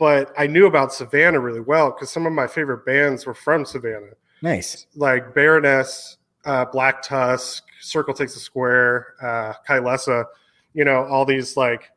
but 0.00 0.32
I 0.38 0.46
knew 0.46 0.66
about 0.66 0.94
Savannah 0.94 1.38
really 1.38 1.60
well 1.60 1.90
because 1.90 2.10
some 2.10 2.24
of 2.26 2.32
my 2.32 2.46
favorite 2.46 2.86
bands 2.86 3.26
were 3.26 3.34
from 3.34 3.66
Savannah, 3.66 4.14
Nice. 4.40 4.86
like 4.96 5.34
Baroness, 5.34 6.16
uh, 6.46 6.64
Black 6.64 7.02
Tusk, 7.02 7.62
Circle 7.82 8.14
Takes 8.14 8.34
a 8.34 8.40
Square, 8.40 9.14
uh, 9.22 9.52
Kylesa, 9.68 10.24
you 10.72 10.86
know, 10.86 11.04
all 11.04 11.26
these 11.26 11.54
like 11.54 11.90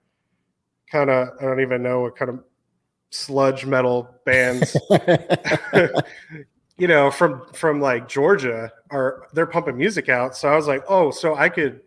kind 0.91 1.09
of, 1.09 1.29
I 1.41 1.45
don't 1.45 1.61
even 1.61 1.81
know 1.81 2.01
what 2.01 2.17
kind 2.17 2.29
of 2.29 2.43
sludge 3.09 3.65
metal 3.65 4.09
bands 4.25 4.75
you 6.77 6.87
know 6.87 7.11
from 7.11 7.45
from 7.53 7.79
like 7.79 8.09
georgia 8.09 8.71
are 8.89 9.27
they're 9.33 9.45
pumping 9.45 9.77
music 9.77 10.09
out 10.09 10.35
so 10.35 10.49
i 10.49 10.55
was 10.55 10.67
like 10.67 10.83
oh 10.89 11.11
so 11.11 11.35
i 11.35 11.47
could 11.47 11.81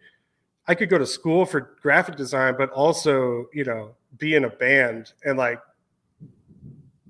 i 0.69 0.75
could 0.75 0.89
go 0.89 0.97
to 0.97 1.05
school 1.05 1.45
for 1.45 1.75
graphic 1.83 2.15
design 2.15 2.55
but 2.57 2.71
also 2.71 3.47
you 3.53 3.65
know 3.65 3.93
be 4.19 4.37
in 4.37 4.45
a 4.45 4.49
band 4.49 5.15
and 5.25 5.37
like 5.37 5.59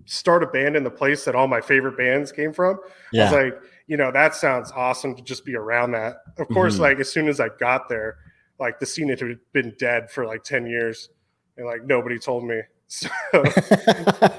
start 0.06 0.42
a 0.42 0.46
band 0.46 0.74
in 0.76 0.82
the 0.84 0.90
place 0.90 1.24
that 1.24 1.34
all 1.34 1.46
my 1.48 1.60
favorite 1.60 1.96
bands 1.98 2.32
came 2.32 2.52
from 2.52 2.78
i 3.14 3.18
was 3.24 3.32
like 3.32 3.60
you 3.88 3.96
know 3.96 4.10
that 4.10 4.34
sounds 4.34 4.72
awesome 4.72 5.14
to 5.14 5.22
just 5.22 5.44
be 5.44 5.54
around 5.54 5.90
that 5.92 6.16
of 6.38 6.48
course 6.48 6.76
Mhm. 6.76 6.80
like 6.80 7.00
as 7.00 7.10
soon 7.12 7.28
as 7.28 7.40
i 7.40 7.48
got 7.60 7.88
there 7.88 8.16
like 8.58 8.78
the 8.80 8.86
scene 8.86 9.08
had 9.08 9.20
been 9.52 9.74
dead 9.78 10.10
for 10.10 10.24
like 10.26 10.42
10 10.44 10.66
years 10.66 11.10
and 11.56 11.66
like 11.66 11.84
nobody 11.84 12.18
told 12.18 12.44
me 12.44 12.60
so 12.88 13.08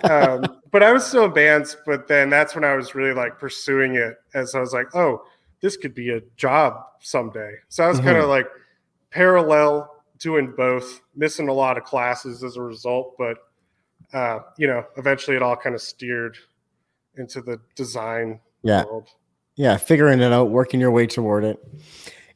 um, 0.04 0.62
but 0.72 0.82
I 0.84 0.92
was 0.94 1.06
still 1.06 1.26
in 1.26 1.34
bands. 1.34 1.76
But 1.86 2.08
then 2.08 2.30
that's 2.30 2.56
when 2.56 2.64
I 2.64 2.76
was 2.76 2.96
really 2.96 3.14
like 3.14 3.40
pursuing 3.40 3.96
it, 3.96 4.16
as 4.34 4.56
I 4.56 4.62
was 4.62 4.72
like, 4.74 4.96
oh, 4.96 5.24
this 5.62 5.76
could 5.76 5.94
be 5.94 6.12
a 6.12 6.22
job 6.38 6.82
someday. 7.02 7.56
So 7.68 7.84
I 7.84 7.88
was 7.90 8.00
kind 8.00 8.18
of 8.18 8.30
like 8.30 8.48
parallel 9.12 9.92
doing 10.20 10.54
both, 10.56 11.02
missing 11.16 11.50
a 11.50 11.54
lot 11.54 11.78
of 11.78 11.84
classes 11.84 12.44
as 12.44 12.56
a 12.58 12.62
result. 12.62 13.16
But 13.18 13.38
uh, 14.14 14.40
you 14.58 14.68
know, 14.68 14.86
eventually 14.98 15.36
it 15.36 15.44
all 15.44 15.56
kind 15.56 15.76
of 15.76 15.82
steered 15.82 16.38
into 17.18 17.42
the 17.42 17.60
design 17.76 18.40
yeah. 18.64 18.84
world. 18.86 19.10
Yeah. 19.56 19.78
Figuring 19.78 20.20
it 20.22 20.32
out, 20.32 20.50
working 20.50 20.80
your 20.80 20.92
way 20.92 21.08
toward 21.08 21.44
it. 21.44 21.60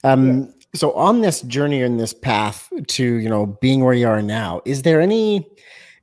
Um, 0.03 0.53
so 0.73 0.93
on 0.93 1.21
this 1.21 1.41
journey 1.41 1.81
and 1.83 1.99
this 1.99 2.13
path 2.13 2.69
to, 2.87 3.03
you 3.03 3.29
know, 3.29 3.45
being 3.61 3.83
where 3.83 3.93
you 3.93 4.07
are 4.07 4.21
now, 4.21 4.61
is 4.65 4.81
there 4.81 5.01
any 5.01 5.47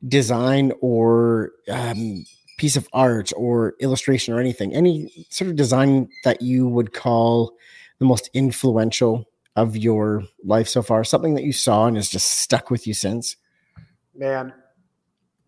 design 0.06 0.72
or 0.80 1.52
um, 1.70 2.24
piece 2.58 2.76
of 2.76 2.88
art 2.92 3.32
or 3.36 3.74
illustration 3.80 4.34
or 4.34 4.40
anything, 4.40 4.74
any 4.74 5.26
sort 5.30 5.50
of 5.50 5.56
design 5.56 6.08
that 6.24 6.40
you 6.42 6.68
would 6.68 6.92
call 6.92 7.56
the 7.98 8.04
most 8.04 8.30
influential 8.32 9.24
of 9.56 9.76
your 9.76 10.22
life 10.44 10.68
so 10.68 10.82
far? 10.82 11.02
Something 11.02 11.34
that 11.34 11.44
you 11.44 11.52
saw 11.52 11.86
and 11.86 11.96
has 11.96 12.08
just 12.08 12.40
stuck 12.40 12.70
with 12.70 12.86
you 12.86 12.94
since? 12.94 13.36
man 14.18 14.52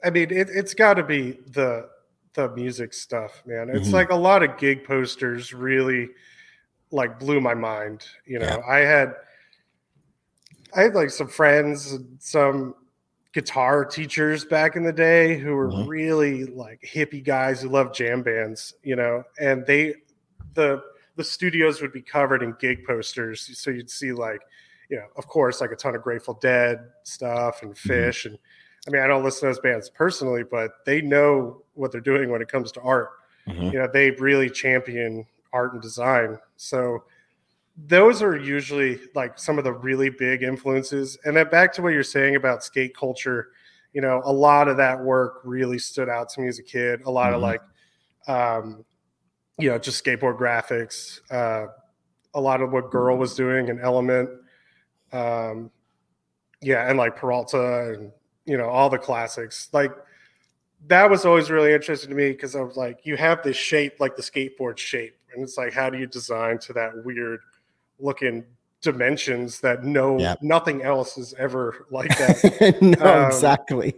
i 0.05 0.11
mean 0.11 0.31
it, 0.31 0.49
it's 0.51 0.75
got 0.75 0.95
to 0.95 1.03
be 1.03 1.39
the 1.49 1.89
the 2.35 2.49
music 2.51 2.93
stuff 2.95 3.43
man 3.47 3.69
it's 3.71 3.89
Mhm. 3.89 3.93
like 3.93 4.11
a 4.11 4.15
lot 4.17 4.43
of 4.43 4.57
gig 4.59 4.85
posters 4.85 5.53
really 5.53 6.09
like 6.91 7.19
blew 7.19 7.41
my 7.41 7.55
mind 7.55 8.05
you 8.27 8.39
know 8.39 8.47
Yeah. 8.47 8.63
i 8.69 8.79
had 8.79 9.15
i 10.75 10.83
had 10.83 10.95
like 10.95 11.11
some 11.11 11.29
friends 11.29 11.93
and 11.93 12.17
some 12.21 12.75
guitar 13.33 13.85
teachers 13.85 14.45
back 14.45 14.75
in 14.77 14.83
the 14.83 14.93
day 14.93 15.39
who 15.39 15.55
were 15.55 15.69
Mhm. 15.69 15.89
really 15.89 16.45
like 16.47 16.81
hippie 16.83 17.23
guys 17.25 17.63
who 17.63 17.69
loved 17.69 17.95
jam 17.95 18.23
bands 18.23 18.75
you 18.83 18.97
know 18.97 19.23
and 19.41 19.65
they 19.67 19.95
the 20.55 20.83
the 21.17 21.25
studios 21.25 21.81
would 21.83 21.93
be 21.93 22.03
covered 22.03 22.43
in 22.43 22.55
gig 22.59 22.85
posters 22.85 23.57
so 23.59 23.71
you'd 23.71 23.91
see 23.91 24.13
like 24.13 24.41
you 24.89 24.97
know 24.97 25.07
of 25.17 25.27
course 25.29 25.61
like 25.61 25.71
a 25.71 25.77
ton 25.77 25.95
of 25.95 26.03
grateful 26.03 26.35
dead 26.35 26.81
stuff 27.05 27.63
and 27.63 27.75
Phish 27.75 28.27
and 28.27 28.39
I 28.91 28.93
mean, 28.93 29.03
I 29.03 29.07
don't 29.07 29.23
listen 29.23 29.43
to 29.43 29.47
those 29.47 29.61
bands 29.61 29.89
personally, 29.89 30.43
but 30.43 30.85
they 30.85 31.01
know 31.01 31.63
what 31.75 31.93
they're 31.93 32.01
doing 32.01 32.31
when 32.31 32.43
it 32.43 32.49
comes 32.49 32.73
to 32.73 32.81
art. 32.81 33.11
Mhm. 33.47 33.73
You 33.73 33.79
know, 33.79 33.89
they 33.93 34.11
really 34.13 34.51
champion 34.51 35.25
art 35.53 35.73
and 35.75 35.81
design. 35.81 36.39
So 36.57 37.05
those 37.87 38.21
are 38.21 38.37
usually 38.37 39.01
like 39.15 39.39
some 39.39 39.59
of 39.59 39.65
the 39.65 39.73
really 39.73 40.11
big 40.11 40.43
influences. 40.43 41.17
And 41.25 41.37
then 41.37 41.49
back 41.49 41.73
to 41.75 41.83
what 41.83 41.93
you're 41.93 42.03
saying 42.03 42.35
about 42.35 42.65
skate 42.65 42.97
culture, 42.97 43.53
you 43.93 44.01
know, 44.01 44.23
a 44.25 44.33
lot 44.33 44.67
of 44.69 44.77
that 44.79 45.01
work 45.01 45.41
really 45.45 45.79
stood 45.79 46.09
out 46.09 46.29
to 46.31 46.41
me 46.41 46.49
as 46.49 46.59
a 46.59 46.63
kid. 46.63 47.03
A 47.07 47.11
lot 47.11 47.33
of 47.33 47.41
Mhm. 47.41 47.43
like, 47.43 47.63
um, 48.27 48.85
you 49.57 49.71
know, 49.71 49.79
just 49.79 50.05
skateboard 50.05 50.37
graphics, 50.37 51.21
uh, 51.31 51.69
a 52.35 52.41
lot 52.41 52.61
of 52.61 52.73
what 52.73 52.91
Girl 52.91 53.17
was 53.17 53.35
doing 53.35 53.69
in 53.69 53.81
Element. 53.81 54.31
Um, 55.13 55.71
yeah, 56.61 56.89
and 56.89 56.99
like 56.99 57.17
Peralta 57.17 57.95
and 57.95 58.13
you 58.51 58.57
know 58.59 58.69
all 58.69 58.91
the 58.91 58.99
classics. 58.99 59.69
Like 59.73 59.93
that 60.89 61.09
was 61.09 61.25
always 61.25 61.51
really 61.51 61.73
interesting 61.75 62.09
to 62.09 62.17
me 62.17 62.31
because 62.31 62.57
i 62.57 62.61
was 62.63 62.75
like 62.75 63.01
you 63.05 63.15
have 63.15 63.43
this 63.43 63.55
shape 63.57 64.01
like 64.01 64.17
the 64.17 64.23
skateboard 64.23 64.79
shape 64.79 65.15
and 65.35 65.43
it's 65.43 65.59
like 65.59 65.75
how 65.75 65.91
do 65.91 65.99
you 65.99 66.07
design 66.07 66.57
to 66.59 66.73
that 66.73 66.91
weird 67.05 67.41
looking 67.99 68.43
dimensions 68.81 69.61
that 69.61 69.85
no 69.85 70.19
Yep. 70.19 70.39
nothing 70.41 70.83
else 70.83 71.19
is 71.19 71.35
ever 71.39 71.87
like 71.91 72.09
that? 72.17 72.79
No, 72.99 73.25
Um, 73.25 73.27
exactly. 73.27 73.95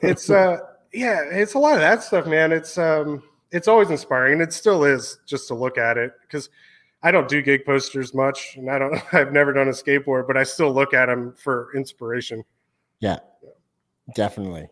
it's 0.00 0.30
uh 0.30 0.56
yeah 0.94 1.20
it's 1.30 1.52
a 1.52 1.58
lot 1.58 1.74
of 1.74 1.80
that 1.80 2.02
stuff 2.02 2.26
man. 2.26 2.50
It's 2.50 2.78
um 2.78 3.22
it's 3.50 3.68
always 3.68 3.90
inspiring 3.90 4.32
and 4.32 4.42
it 4.42 4.54
still 4.54 4.84
is 4.84 5.18
just 5.26 5.48
to 5.48 5.54
look 5.54 5.76
at 5.76 5.98
it 5.98 6.12
because 6.22 6.48
i 7.02 7.10
don't 7.10 7.28
do 7.28 7.42
gig 7.42 7.66
posters 7.66 8.14
much 8.14 8.54
and 8.56 8.70
i 8.70 8.78
don't 8.78 8.98
i've 9.12 9.32
never 9.32 9.52
done 9.52 9.68
a 9.68 9.72
skateboard 9.82 10.26
but 10.26 10.36
i 10.38 10.42
still 10.44 10.72
look 10.72 10.94
at 10.94 11.06
them 11.06 11.34
for 11.36 11.68
inspiration. 11.76 12.42
Yeah, 13.00 13.18
definitely. 14.14 14.68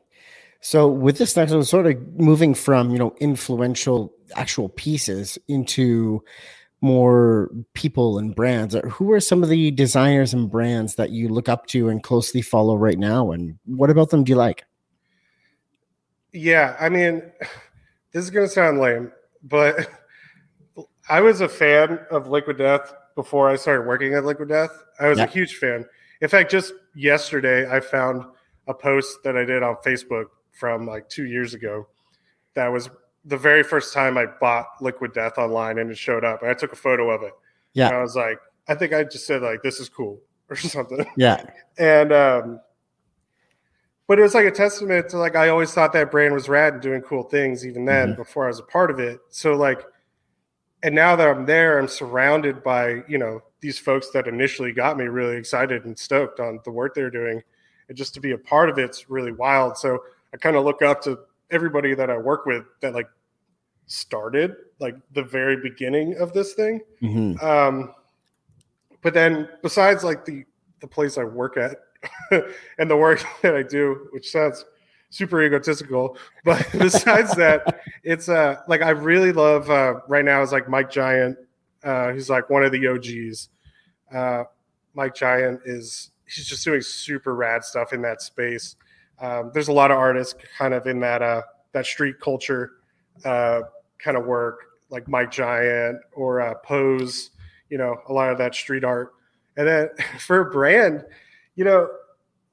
So 0.60 0.88
with 0.88 1.18
this 1.18 1.36
next 1.36 1.52
one, 1.52 1.62
sort 1.64 1.86
of 1.86 1.96
moving 2.18 2.54
from 2.54 2.90
you 2.90 2.98
know 2.98 3.14
influential 3.20 4.12
actual 4.36 4.68
pieces 4.70 5.38
into 5.48 6.22
more 6.80 7.50
people 7.74 8.18
and 8.18 8.34
brands. 8.34 8.74
uh, 8.74 8.80
Who 8.82 9.10
are 9.12 9.20
some 9.20 9.42
of 9.42 9.48
the 9.48 9.70
designers 9.70 10.34
and 10.34 10.50
brands 10.50 10.96
that 10.96 11.10
you 11.10 11.28
look 11.28 11.48
up 11.48 11.66
to 11.68 11.88
and 11.88 12.02
closely 12.02 12.42
follow 12.42 12.76
right 12.76 12.98
now? 12.98 13.30
And 13.32 13.58
what 13.64 13.90
about 13.90 14.10
them 14.10 14.24
do 14.24 14.30
you 14.30 14.36
like? 14.36 14.64
Yeah, 16.32 16.76
I 16.80 16.88
mean, 16.88 17.22
this 18.12 18.24
is 18.24 18.30
going 18.30 18.46
to 18.46 18.52
sound 18.52 18.80
lame, 18.80 19.12
but 19.42 19.88
I 21.08 21.20
was 21.20 21.40
a 21.40 21.48
fan 21.48 22.00
of 22.10 22.28
Liquid 22.28 22.58
Death 22.58 22.92
before 23.14 23.48
I 23.48 23.56
started 23.56 23.86
working 23.86 24.14
at 24.14 24.24
Liquid 24.24 24.48
Death. 24.48 24.70
I 25.00 25.08
was 25.08 25.18
Yeah. 25.18 25.24
a 25.24 25.28
huge 25.28 25.56
fan. 25.56 25.84
In 26.20 26.28
fact, 26.28 26.50
just 26.50 26.72
yesterday, 26.94 27.70
I 27.70 27.80
found 27.80 28.24
a 28.66 28.74
post 28.74 29.18
that 29.24 29.36
I 29.36 29.44
did 29.44 29.62
on 29.62 29.76
Facebook 29.84 30.26
from 30.52 30.86
like 30.86 31.08
two 31.08 31.24
years 31.26 31.54
ago. 31.54 31.86
That 32.54 32.68
was 32.68 32.88
the 33.24 33.36
very 33.36 33.62
first 33.62 33.92
time 33.92 34.16
I 34.18 34.26
bought 34.26 34.66
Liquid 34.80 35.12
Death 35.12 35.38
online, 35.38 35.78
and 35.78 35.90
it 35.90 35.98
showed 35.98 36.24
up. 36.24 36.42
And 36.42 36.50
I 36.50 36.54
took 36.54 36.72
a 36.72 36.76
photo 36.76 37.10
of 37.10 37.22
it. 37.22 37.32
Yeah. 37.72 37.88
And 37.88 37.96
I 37.96 38.00
was 38.02 38.14
like, 38.16 38.38
I 38.68 38.74
think 38.74 38.92
I 38.92 39.02
just 39.04 39.26
said 39.26 39.42
like, 39.42 39.62
"This 39.62 39.80
is 39.80 39.88
cool" 39.88 40.20
or 40.50 40.56
something 40.56 41.04
Yeah, 41.16 41.44
and 41.78 42.12
um 42.12 42.60
but 44.06 44.18
it 44.18 44.22
was 44.22 44.34
like 44.34 44.44
a 44.44 44.50
testament 44.50 45.08
to 45.08 45.16
like 45.16 45.34
i 45.36 45.48
always 45.48 45.72
thought 45.72 45.94
that 45.94 46.10
brand 46.10 46.34
was 46.34 46.50
rad 46.50 46.74
and 46.74 46.82
doing 46.82 47.00
cool 47.00 47.22
things 47.22 47.66
even 47.66 47.86
then 47.86 48.12
Mhm. 48.12 48.16
before 48.16 48.44
i 48.44 48.48
was 48.48 48.58
a 48.58 48.64
part 48.64 48.90
of 48.90 49.00
it 49.00 49.20
so 49.30 49.54
like 49.54 49.82
and 50.82 50.94
now 50.94 51.16
that 51.16 51.26
i'm 51.26 51.46
there 51.46 51.78
i'm 51.78 51.88
surrounded 51.88 52.62
by 52.62 53.02
you 53.08 53.16
know 53.16 53.40
these 53.60 53.78
folks 53.78 54.10
that 54.10 54.28
initially 54.28 54.70
got 54.72 54.98
me 54.98 55.06
really 55.06 55.38
excited 55.38 55.86
and 55.86 55.98
stoked 55.98 56.40
on 56.40 56.60
the 56.66 56.70
work 56.70 56.94
they're 56.94 57.10
doing 57.10 57.42
and 57.88 57.96
just 57.96 58.14
to 58.14 58.20
be 58.20 58.32
a 58.32 58.38
part 58.38 58.68
of 58.70 58.78
it's 58.78 59.08
really 59.10 59.32
wild 59.32 59.76
so 59.76 60.02
i 60.32 60.36
kind 60.36 60.56
of 60.56 60.64
look 60.64 60.82
up 60.82 61.02
to 61.02 61.18
everybody 61.50 61.94
that 61.94 62.10
i 62.10 62.16
work 62.16 62.46
with 62.46 62.64
that 62.80 62.94
like 62.94 63.08
started 63.86 64.56
like 64.80 64.96
the 65.12 65.22
very 65.22 65.56
beginning 65.56 66.16
of 66.16 66.32
this 66.32 66.54
thing 66.54 66.80
Mhm. 67.02 67.42
um, 67.42 67.94
but 69.02 69.12
then 69.14 69.48
besides 69.62 70.02
like 70.04 70.24
the 70.24 70.44
the 70.80 70.86
place 70.86 71.16
I 71.18 71.24
work 71.24 71.56
at 71.56 71.76
and 72.78 72.90
the 72.90 72.96
work 72.96 73.24
that 73.42 73.54
I 73.54 73.62
do, 73.62 74.08
which 74.12 74.30
sounds 74.30 74.64
super 75.10 75.42
egotistical, 75.42 76.16
but 76.44 76.66
besides 76.72 77.34
that, 77.36 77.80
it's 78.02 78.28
uh 78.28 78.60
like 78.68 78.82
I 78.82 78.90
really 78.90 79.32
love 79.32 79.70
uh 79.70 80.00
right 80.08 80.24
now 80.24 80.42
is 80.42 80.52
like 80.52 80.68
Mike 80.68 80.90
Giant, 80.90 81.38
Uh, 81.82 82.12
he's 82.12 82.28
like 82.30 82.48
one 82.50 82.64
of 82.64 82.72
the 82.72 82.86
OGs. 82.88 83.48
Uh, 84.12 84.44
Mike 84.94 85.14
Giant 85.14 85.60
is 85.66 86.10
he's 86.26 86.46
just 86.46 86.64
doing 86.64 86.80
super 86.80 87.34
rad 87.34 87.64
stuff 87.64 87.92
in 87.92 88.02
that 88.02 88.22
space. 88.22 88.76
Um, 89.20 89.50
there's 89.54 89.68
a 89.68 89.72
lot 89.72 89.90
of 89.90 89.98
artists 89.98 90.34
kind 90.58 90.74
of 90.74 90.86
in 90.86 91.00
that 91.00 91.22
uh, 91.22 91.42
that 91.72 91.86
street 91.86 92.20
culture 92.20 92.72
uh, 93.24 93.62
kind 93.98 94.16
of 94.16 94.26
work, 94.26 94.60
like 94.90 95.08
Mike 95.08 95.30
Giant 95.30 95.98
or 96.14 96.40
uh, 96.40 96.54
Pose. 96.64 97.30
You 97.70 97.78
know, 97.78 97.96
a 98.08 98.12
lot 98.12 98.30
of 98.30 98.38
that 98.38 98.54
street 98.54 98.84
art. 98.84 99.14
And 99.56 99.66
then 99.66 99.88
for 100.18 100.50
brand, 100.50 101.04
you 101.56 101.64
know, 101.64 101.88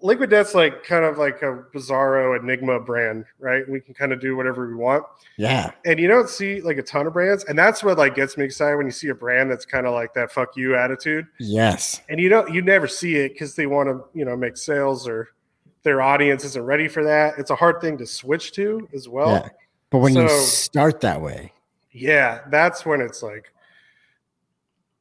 Liquid 0.02 0.30
Death's 0.30 0.56
like 0.56 0.84
kind 0.84 1.06
of 1.06 1.18
like 1.18 1.42
a 1.42 1.64
bizarro 1.74 2.40
enigma 2.40 2.80
brand, 2.80 3.26
right? 3.40 3.68
We 3.70 3.80
can 3.80 3.94
kind 3.94 4.12
of 4.12 4.20
do 4.20 4.36
whatever 4.36 4.68
we 4.68 4.76
want. 4.76 5.06
Yeah. 5.38 5.72
And 5.86 6.00
you 6.00 6.08
don't 6.08 6.30
see 6.30 6.62
like 6.62 6.78
a 6.78 6.84
ton 6.84 7.08
of 7.08 7.14
brands. 7.14 7.44
And 7.46 7.58
that's 7.58 7.84
what 7.84 7.98
like 7.98 8.16
gets 8.16 8.38
me 8.38 8.46
excited 8.46 8.76
when 8.78 8.86
you 8.86 8.92
see 8.92 9.10
a 9.10 9.16
brand 9.16 9.52
that's 9.52 9.66
kind 9.66 9.86
of 9.86 9.94
like 9.94 10.14
that 10.16 10.32
fuck 10.32 10.56
you 10.58 10.76
attitude. 10.76 11.28
Yes. 11.40 12.02
And 12.10 12.20
you 12.20 12.30
don't 12.30 12.54
you 12.54 12.62
never 12.62 12.88
see 12.88 13.16
it 13.18 13.34
because 13.34 13.56
they 13.56 13.68
want 13.68 13.90
to, 13.90 14.04
you 14.18 14.26
know, 14.26 14.36
make 14.36 14.58
sales 14.58 15.08
or 15.08 15.30
their 15.84 16.02
audience 16.02 16.44
isn't 16.46 16.64
ready 16.64 16.88
for 16.88 17.04
that. 17.04 17.40
It's 17.40 17.52
a 17.52 17.56
hard 17.56 17.82
thing 17.82 17.98
to 18.00 18.06
switch 18.06 18.52
to 18.54 18.88
as 18.94 19.08
well. 19.08 19.32
Yeah. 19.32 19.50
But 19.90 20.00
when 20.00 20.16
you 20.16 20.30
start 20.30 21.02
that 21.02 21.22
way, 21.22 21.54
Yeah, 21.92 22.42
that's 22.50 22.86
when 22.86 23.02
it's 23.02 23.22
like 23.22 23.54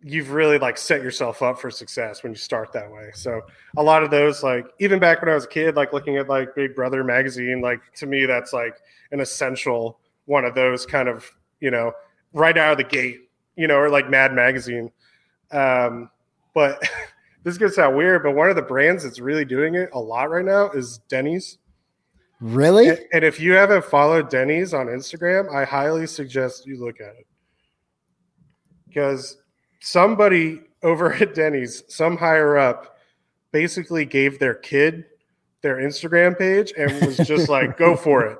you've 0.02 0.30
really 0.30 0.58
like 0.58 0.78
set 0.78 1.02
yourself 1.02 1.42
up 1.42 1.60
for 1.60 1.70
success 1.70 2.22
when 2.22 2.32
you 2.32 2.36
start 2.36 2.72
that 2.72 2.90
way. 2.90 3.10
So 3.14 3.42
a 3.76 3.82
lot 3.82 4.02
of 4.02 4.10
those 4.10 4.42
like 4.42 4.66
even 4.78 4.98
back 4.98 5.20
when 5.20 5.30
I 5.30 5.34
was 5.34 5.44
a 5.44 5.48
kid, 5.48 5.76
like 5.76 5.92
looking 5.92 6.16
at 6.16 6.28
like 6.28 6.54
Big 6.54 6.74
Brother 6.74 7.04
magazine, 7.04 7.60
like 7.60 7.80
to 7.96 8.06
me 8.06 8.24
that's 8.26 8.52
like 8.52 8.76
an 9.12 9.20
essential 9.20 9.98
one 10.24 10.44
of 10.44 10.54
those 10.54 10.86
kind 10.86 11.08
of, 11.08 11.30
you 11.60 11.70
know, 11.70 11.92
right 12.32 12.56
out 12.56 12.72
of 12.72 12.78
the 12.78 12.84
gate, 12.84 13.28
you 13.56 13.66
know, 13.66 13.76
or 13.76 13.90
like 13.90 14.08
Mad 14.08 14.32
Magazine. 14.32 14.90
Um, 15.50 16.10
but 16.54 16.82
this 17.42 17.58
gonna 17.58 17.72
sound 17.72 17.96
weird, 17.96 18.22
but 18.22 18.34
one 18.34 18.48
of 18.48 18.56
the 18.56 18.62
brands 18.62 19.04
that's 19.04 19.20
really 19.20 19.44
doing 19.44 19.74
it 19.74 19.90
a 19.92 20.00
lot 20.00 20.30
right 20.30 20.44
now 20.44 20.70
is 20.70 20.98
Denny's. 21.08 21.58
really? 22.40 22.88
And, 22.88 23.00
and 23.12 23.24
if 23.24 23.38
you 23.38 23.52
haven't 23.52 23.84
followed 23.84 24.30
Denny's 24.30 24.72
on 24.72 24.86
Instagram, 24.86 25.54
I 25.54 25.64
highly 25.64 26.06
suggest 26.06 26.66
you 26.66 26.82
look 26.82 27.00
at 27.00 27.16
it. 27.16 27.26
Because 28.88 29.36
somebody 29.80 30.60
over 30.82 31.12
at 31.20 31.34
Denny's, 31.34 31.82
some 31.88 32.16
higher 32.16 32.56
up, 32.56 32.96
basically 33.52 34.04
gave 34.04 34.38
their 34.38 34.54
kid 34.54 35.04
their 35.62 35.76
Instagram 35.76 36.38
page 36.38 36.72
and 36.78 37.06
was 37.06 37.18
just 37.18 37.50
like, 37.50 37.76
go 37.76 37.94
for 37.94 38.24
it. 38.24 38.38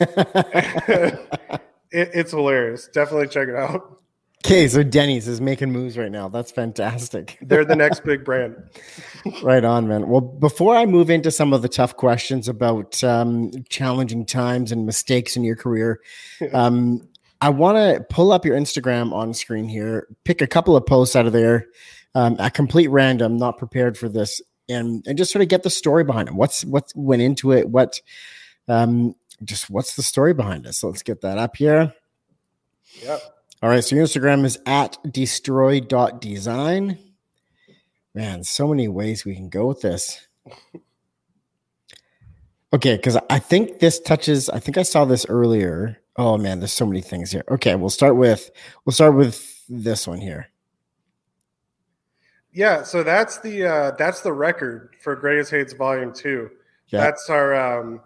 it. 1.92 2.10
It's 2.12 2.32
hilarious. 2.32 2.88
Definitely 2.92 3.28
check 3.28 3.46
it 3.46 3.54
out. 3.54 4.00
okay, 4.44 4.66
so 4.66 4.82
Denny's 4.82 5.28
is 5.28 5.40
making 5.40 5.70
moves 5.70 5.96
right 5.96 6.10
now. 6.10 6.28
That's 6.28 6.50
fantastic. 6.50 7.38
They're 7.40 7.64
the 7.64 7.76
next 7.76 8.02
big 8.02 8.24
brand. 8.24 8.56
right 9.44 9.64
on, 9.64 9.86
man. 9.86 10.08
Well, 10.08 10.20
before 10.20 10.74
I 10.74 10.86
move 10.86 11.08
into 11.08 11.30
some 11.30 11.52
of 11.52 11.62
the 11.62 11.68
tough 11.68 11.96
questions 11.96 12.48
about 12.48 13.02
um, 13.04 13.52
challenging 13.68 14.26
times 14.26 14.72
and 14.72 14.86
mistakes 14.86 15.36
in 15.36 15.44
your 15.44 15.56
career, 15.56 16.00
um, 16.52 17.08
I 17.40 17.50
want 17.50 17.76
to 17.76 18.04
pull 18.08 18.32
up 18.32 18.44
your 18.44 18.56
Instagram 18.56 19.12
on 19.12 19.34
screen 19.34 19.68
here, 19.68 20.08
pick 20.24 20.40
a 20.40 20.46
couple 20.46 20.76
of 20.76 20.86
posts 20.86 21.16
out 21.16 21.26
of 21.26 21.32
there 21.32 21.66
um, 22.14 22.36
at 22.38 22.54
complete 22.54 22.88
random, 22.88 23.36
not 23.36 23.58
prepared 23.58 23.98
for 23.98 24.08
this, 24.08 24.40
and 24.68 25.06
and 25.06 25.18
just 25.18 25.32
sort 25.32 25.42
of 25.42 25.48
get 25.48 25.62
the 25.62 25.70
story 25.70 26.04
behind 26.04 26.28
them. 26.28 26.36
What's 26.36 26.64
what 26.64 26.92
went 26.94 27.22
into 27.22 27.52
it? 27.52 27.68
What 27.68 28.00
um, 28.68 29.14
just 29.44 29.68
what's 29.70 29.96
the 29.96 30.02
story 30.02 30.34
behind 30.34 30.66
it? 30.66 30.74
So 30.74 30.88
let's 30.88 31.02
get 31.02 31.20
that 31.20 31.38
up 31.38 31.56
here. 31.56 31.92
Yep. 33.02 33.20
All 33.62 33.70
right, 33.70 33.82
so 33.82 33.96
your 33.96 34.04
Instagram 34.04 34.44
is 34.44 34.58
at 34.66 34.98
destroy.design. 35.10 36.98
Man, 38.14 38.44
so 38.44 38.68
many 38.68 38.88
ways 38.88 39.24
we 39.24 39.34
can 39.34 39.48
go 39.48 39.66
with 39.66 39.80
this. 39.80 40.26
Okay, 42.72 42.96
because 42.96 43.16
I 43.30 43.38
think 43.38 43.78
this 43.78 44.00
touches, 44.00 44.50
I 44.50 44.58
think 44.58 44.76
I 44.76 44.82
saw 44.82 45.04
this 45.04 45.24
earlier. 45.28 45.98
Oh 46.18 46.38
man, 46.38 46.60
there's 46.60 46.72
so 46.72 46.86
many 46.86 47.00
things 47.00 47.30
here. 47.30 47.44
Okay, 47.50 47.74
we'll 47.74 47.90
start 47.90 48.16
with 48.16 48.50
we'll 48.84 48.92
start 48.92 49.14
with 49.14 49.62
this 49.68 50.06
one 50.06 50.20
here. 50.20 50.48
Yeah, 52.52 52.82
so 52.82 53.02
that's 53.02 53.38
the 53.38 53.64
uh, 53.64 53.90
that's 53.92 54.20
the 54.22 54.32
record 54.32 54.96
for 55.02 55.14
Greatest 55.14 55.50
Hates 55.50 55.74
Volume 55.74 56.12
Two. 56.12 56.50
Yeah. 56.88 57.00
That's 57.00 57.28
our 57.28 57.54
um, 57.54 58.00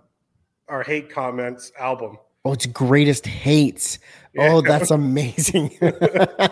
our 0.69 0.83
hate 0.83 1.11
comments 1.11 1.71
album. 1.79 2.19
Oh, 2.45 2.53
it's 2.53 2.67
greatest 2.67 3.27
hates. 3.27 3.99
Oh, 4.39 4.61
that's 4.63 4.91
amazing. 4.91 5.77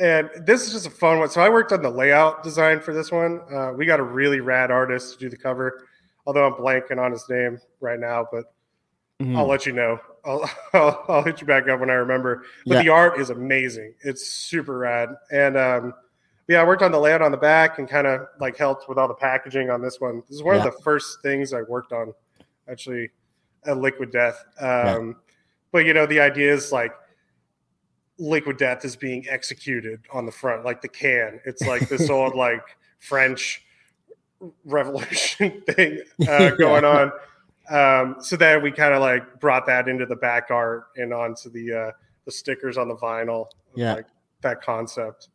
And 0.00 0.30
this 0.36 0.66
is 0.66 0.72
just 0.72 0.86
a 0.86 0.90
fun 0.90 1.20
one. 1.20 1.28
So 1.30 1.40
I 1.40 1.48
worked 1.48 1.70
on 1.70 1.80
the 1.80 1.90
layout 1.90 2.42
design 2.42 2.80
for 2.80 2.92
this 2.92 3.12
one. 3.12 3.40
Uh, 3.54 3.72
we 3.72 3.86
got 3.86 4.00
a 4.00 4.02
really 4.02 4.40
rad 4.40 4.72
artist 4.72 5.12
to 5.12 5.18
do 5.20 5.28
the 5.30 5.36
cover, 5.36 5.86
although 6.26 6.44
I'm 6.44 6.54
blanking 6.54 6.98
on 6.98 7.12
his 7.12 7.24
name 7.28 7.60
right 7.80 8.00
now, 8.00 8.26
but 8.32 8.46
Mhm. 9.20 9.36
I'll 9.36 9.46
let 9.46 9.64
you 9.64 9.72
know. 9.72 10.00
I'll, 10.24 10.48
I'll, 10.72 11.04
I'll 11.08 11.22
hit 11.22 11.40
you 11.40 11.46
back 11.46 11.68
up 11.68 11.80
when 11.80 11.90
I 11.90 11.94
remember. 11.94 12.44
But 12.66 12.74
Yeah. 12.76 12.82
the 12.82 12.88
art 12.90 13.20
is 13.20 13.30
amazing. 13.30 13.94
It's 14.02 14.26
super 14.28 14.78
rad. 14.78 15.10
And 15.32 15.56
um, 15.56 15.94
yeah, 16.48 16.60
I 16.60 16.64
worked 16.64 16.82
on 16.82 16.92
the 16.92 16.98
layout 17.00 17.22
on 17.22 17.30
the 17.30 17.36
back 17.36 17.78
and 17.78 17.88
kind 17.88 18.06
of 18.06 18.26
like 18.40 18.56
helped 18.56 18.88
with 18.88 18.98
all 18.98 19.08
the 19.08 19.14
packaging 19.14 19.70
on 19.70 19.80
this 19.82 20.00
one. 20.00 20.22
This 20.28 20.36
is 20.36 20.42
one 20.42 20.56
Yeah. 20.56 20.66
of 20.66 20.74
the 20.76 20.82
first 20.82 21.22
things 21.22 21.52
I 21.52 21.62
worked 21.62 21.92
on 21.92 22.12
actually 22.68 23.10
at 23.66 23.78
Liquid 23.78 24.10
Death. 24.10 24.44
Um, 24.60 25.16
But 25.72 25.86
you 25.86 25.94
know, 25.94 26.04
the 26.06 26.20
idea 26.20 26.52
is 26.52 26.70
like 26.72 26.92
Liquid 28.18 28.56
Death 28.58 28.84
is 28.84 28.94
being 28.94 29.24
executed 29.28 30.00
on 30.12 30.26
the 30.26 30.32
front, 30.32 30.64
like 30.64 30.82
the 30.82 30.88
can. 30.88 31.40
It's 31.46 31.62
like 31.62 31.88
this 31.88 32.10
old 32.10 32.34
like 32.34 32.62
French 33.00 33.64
revolution 34.64 35.62
thing 35.68 36.00
uh, 36.28 36.50
going 36.50 36.84
on. 36.84 37.12
Um, 37.70 38.16
so 38.20 38.36
then 38.36 38.62
we 38.62 38.72
kind 38.72 38.94
of 38.94 39.00
like 39.00 39.40
brought 39.40 39.66
that 39.66 39.88
into 39.88 40.06
the 40.06 40.16
back 40.16 40.50
art 40.50 40.88
and 40.96 41.12
onto 41.12 41.50
the 41.50 41.72
uh, 41.72 41.90
the 42.24 42.32
stickers 42.32 42.76
on 42.76 42.88
the 42.88 42.96
vinyl. 42.96 43.46
Yeah. 43.74 43.94
like 43.94 44.06
that 44.42 44.62
concept. 44.62 45.28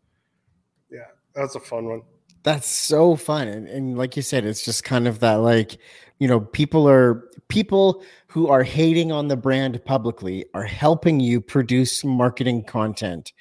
Yeah, 0.91 1.07
that's 1.33 1.55
a 1.55 1.59
fun 1.59 1.85
one. 1.85 2.01
That's 2.43 2.67
so 2.67 3.15
fun. 3.15 3.47
And, 3.47 3.67
and 3.67 3.97
like 3.97 4.15
you 4.15 4.21
said, 4.21 4.45
it's 4.45 4.63
just 4.63 4.83
kind 4.83 5.07
of 5.07 5.19
that 5.19 5.35
like, 5.35 5.77
you 6.19 6.27
know, 6.27 6.39
people 6.39 6.87
are 6.87 7.25
people 7.47 8.03
who 8.27 8.47
are 8.47 8.63
hating 8.63 9.11
on 9.11 9.27
the 9.27 9.37
brand 9.37 9.83
publicly 9.85 10.45
are 10.53 10.63
helping 10.63 11.19
you 11.19 11.41
produce 11.41 12.03
marketing 12.03 12.63
content 12.63 13.33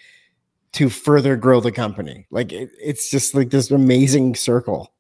to 0.73 0.89
further 0.89 1.37
grow 1.37 1.61
the 1.61 1.73
company. 1.73 2.27
Like 2.31 2.53
it, 2.53 2.71
it's 2.81 3.11
just 3.11 3.35
like 3.35 3.51
this 3.51 3.71
amazing 3.71 4.35
circle. 4.35 4.93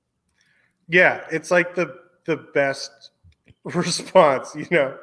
Yeah, 0.88 1.22
it's 1.30 1.50
like 1.50 1.74
the 1.74 1.98
the 2.26 2.36
best 2.36 3.10
response. 3.74 4.54
You 4.54 4.66
know, 4.70 4.96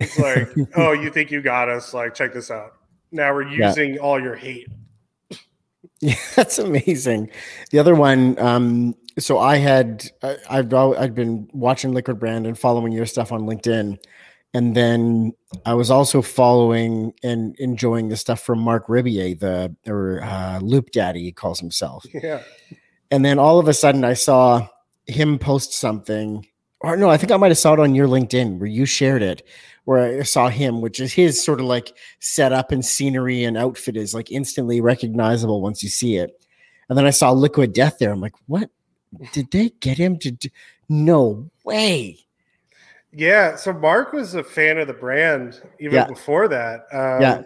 it's 0.00 0.18
like, 0.18 0.48
oh, 0.76 0.92
you 0.92 1.10
think 1.10 1.30
you 1.30 1.40
got 1.42 1.68
us? 1.68 1.94
Like, 1.94 2.14
check 2.14 2.32
this 2.34 2.50
out. 2.50 2.72
Now 3.12 3.32
we're 3.34 3.48
Yeah. 3.48 3.68
using 3.68 3.98
all 3.98 4.20
your 4.20 4.34
hate. 4.36 4.68
Yeah, 6.02 6.14
that's 6.34 6.58
amazing. 6.58 7.30
The 7.72 7.78
other 7.78 7.94
one, 7.94 8.38
um, 8.38 8.94
so 9.18 9.38
I 9.38 9.56
had 9.56 10.10
I, 10.22 10.38
I've 10.48 10.72
I'd 10.72 11.14
been 11.14 11.46
watching 11.52 11.92
Liquid 11.92 12.18
Brand 12.18 12.46
and 12.46 12.58
following 12.58 12.90
your 12.92 13.04
stuff 13.04 13.32
on 13.32 13.42
LinkedIn, 13.42 13.98
and 14.54 14.74
then 14.74 15.32
I 15.66 15.74
was 15.74 15.90
also 15.90 16.22
following 16.22 17.12
and 17.22 17.54
enjoying 17.58 18.08
the 18.08 18.16
stuff 18.16 18.40
from 18.40 18.60
Marc 18.60 18.86
Rebillet, 18.86 19.40
the 19.40 19.76
or 19.86 20.22
uh, 20.22 20.60
Loop 20.60 20.90
Daddy 20.90 21.20
he 21.24 21.32
calls 21.32 21.60
himself. 21.60 22.06
Yeah, 22.14 22.42
And 23.10 23.22
then 23.22 23.38
all 23.38 23.58
of 23.58 23.68
a 23.68 23.74
sudden, 23.74 24.02
I 24.02 24.14
saw 24.14 24.66
him 25.06 25.38
post 25.38 25.74
something, 25.74 26.46
or 26.80 26.96
no, 26.96 27.10
I 27.10 27.16
think 27.16 27.30
I 27.32 27.36
might 27.36 27.50
have 27.50 27.58
saw 27.58 27.74
it 27.74 27.80
on 27.80 27.94
your 27.94 28.08
LinkedIn 28.08 28.58
where 28.58 28.66
you 28.68 28.86
shared 28.86 29.22
it, 29.22 29.46
where 29.84 30.20
I 30.20 30.22
saw 30.22 30.48
him, 30.48 30.80
which 30.80 30.98
is 31.00 31.12
his 31.12 31.42
sort 31.42 31.60
of 31.60 31.66
like 31.66 31.92
setup 32.20 32.72
and 32.72 32.84
scenery 32.84 33.44
and 33.44 33.56
outfit 33.58 33.96
is 33.96 34.14
like 34.14 34.30
instantly 34.32 34.80
recognizable 34.80 35.60
once 35.60 35.82
you 35.82 35.88
see 35.88 36.16
it. 36.16 36.44
And 36.88 36.96
then 36.98 37.06
I 37.06 37.10
saw 37.10 37.30
Liquid 37.32 37.72
Death 37.72 37.98
there. 37.98 38.10
I'm 38.12 38.20
like, 38.20 38.34
what? 38.46 38.70
Did 39.32 39.50
they 39.50 39.70
get 39.80 39.98
him 39.98 40.18
to? 40.20 40.30
Do? 40.30 40.48
No 40.88 41.50
way. 41.64 42.18
yeah. 43.12 43.56
So 43.56 43.72
Mark 43.72 44.12
was 44.12 44.34
a 44.34 44.42
fan 44.42 44.78
of 44.78 44.86
the 44.86 44.92
brand 44.94 45.60
even 45.80 45.94
Yeah. 45.96 46.06
before 46.06 46.48
that. 46.48 46.86
Um, 46.92 47.20
Yeah. 47.22 47.42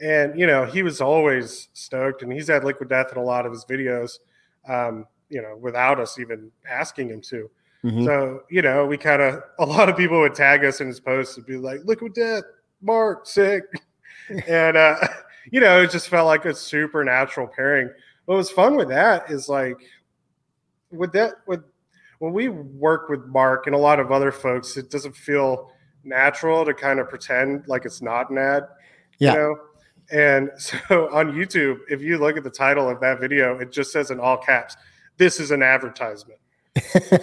and 0.00 0.38
you 0.38 0.46
know 0.46 0.64
he 0.64 0.82
was 0.82 1.00
always 1.00 1.68
stoked, 1.72 2.22
and 2.22 2.32
he's 2.32 2.48
had 2.48 2.64
Liquid 2.64 2.88
Death 2.88 3.12
in 3.12 3.18
a 3.18 3.22
lot 3.24 3.46
of 3.46 3.52
his 3.52 3.64
videos. 3.64 4.18
Um, 4.68 5.06
you 5.28 5.40
know, 5.42 5.56
without 5.56 5.98
us 6.00 6.18
even 6.18 6.50
asking 6.68 7.08
him 7.10 7.20
to. 7.22 7.50
Mhm. 7.84 8.04
So, 8.04 8.42
you 8.50 8.62
know, 8.62 8.86
we 8.86 8.96
kind 8.96 9.22
of, 9.22 9.42
a 9.58 9.66
lot 9.66 9.88
of 9.88 9.96
people 9.96 10.20
would 10.20 10.34
tag 10.34 10.64
us 10.64 10.80
in 10.80 10.88
his 10.88 11.00
posts 11.00 11.36
and 11.36 11.46
be 11.46 11.56
like, 11.56 11.80
Liquid 11.84 12.14
Death, 12.14 12.44
Mark, 12.82 13.26
sick. 13.26 13.62
and, 14.48 14.76
uh, 14.76 14.96
you 15.52 15.60
know, 15.60 15.82
it 15.82 15.90
just 15.90 16.08
felt 16.08 16.26
like 16.26 16.44
a 16.44 16.54
supernatural 16.54 17.46
pairing. 17.48 17.90
What 18.26 18.36
was 18.36 18.50
fun 18.50 18.76
with 18.76 18.88
that 18.88 19.30
is 19.30 19.48
like, 19.48 19.76
with 20.90 21.12
that, 21.12 21.34
with, 21.46 21.62
when 22.18 22.32
we 22.32 22.48
work 22.48 23.08
with 23.08 23.24
Mark 23.26 23.66
and 23.66 23.74
a 23.74 23.78
lot 23.78 24.00
of 24.00 24.10
other 24.10 24.32
folks, 24.32 24.76
it 24.76 24.90
doesn't 24.90 25.14
feel 25.16 25.70
natural 26.04 26.64
to 26.64 26.74
kind 26.74 26.98
of 27.00 27.08
pretend 27.08 27.66
like 27.68 27.84
it's 27.84 28.02
not 28.02 28.30
an 28.30 28.38
ad. 28.38 28.64
Yeah. 29.18 29.32
You 29.34 29.38
know, 29.38 29.56
And 30.10 30.50
so 30.58 31.08
on 31.12 31.32
YouTube, 31.32 31.78
if 31.88 32.00
you 32.02 32.18
look 32.18 32.36
at 32.36 32.44
the 32.44 32.50
title 32.50 32.88
of 32.88 33.00
that 33.00 33.20
video, 33.20 33.58
it 33.58 33.70
just 33.72 33.92
says 33.92 34.10
in 34.10 34.20
all 34.20 34.36
caps, 34.38 34.76
"This 35.18 35.40
is 35.40 35.50
an 35.52 35.62
advertisement." 35.62 36.40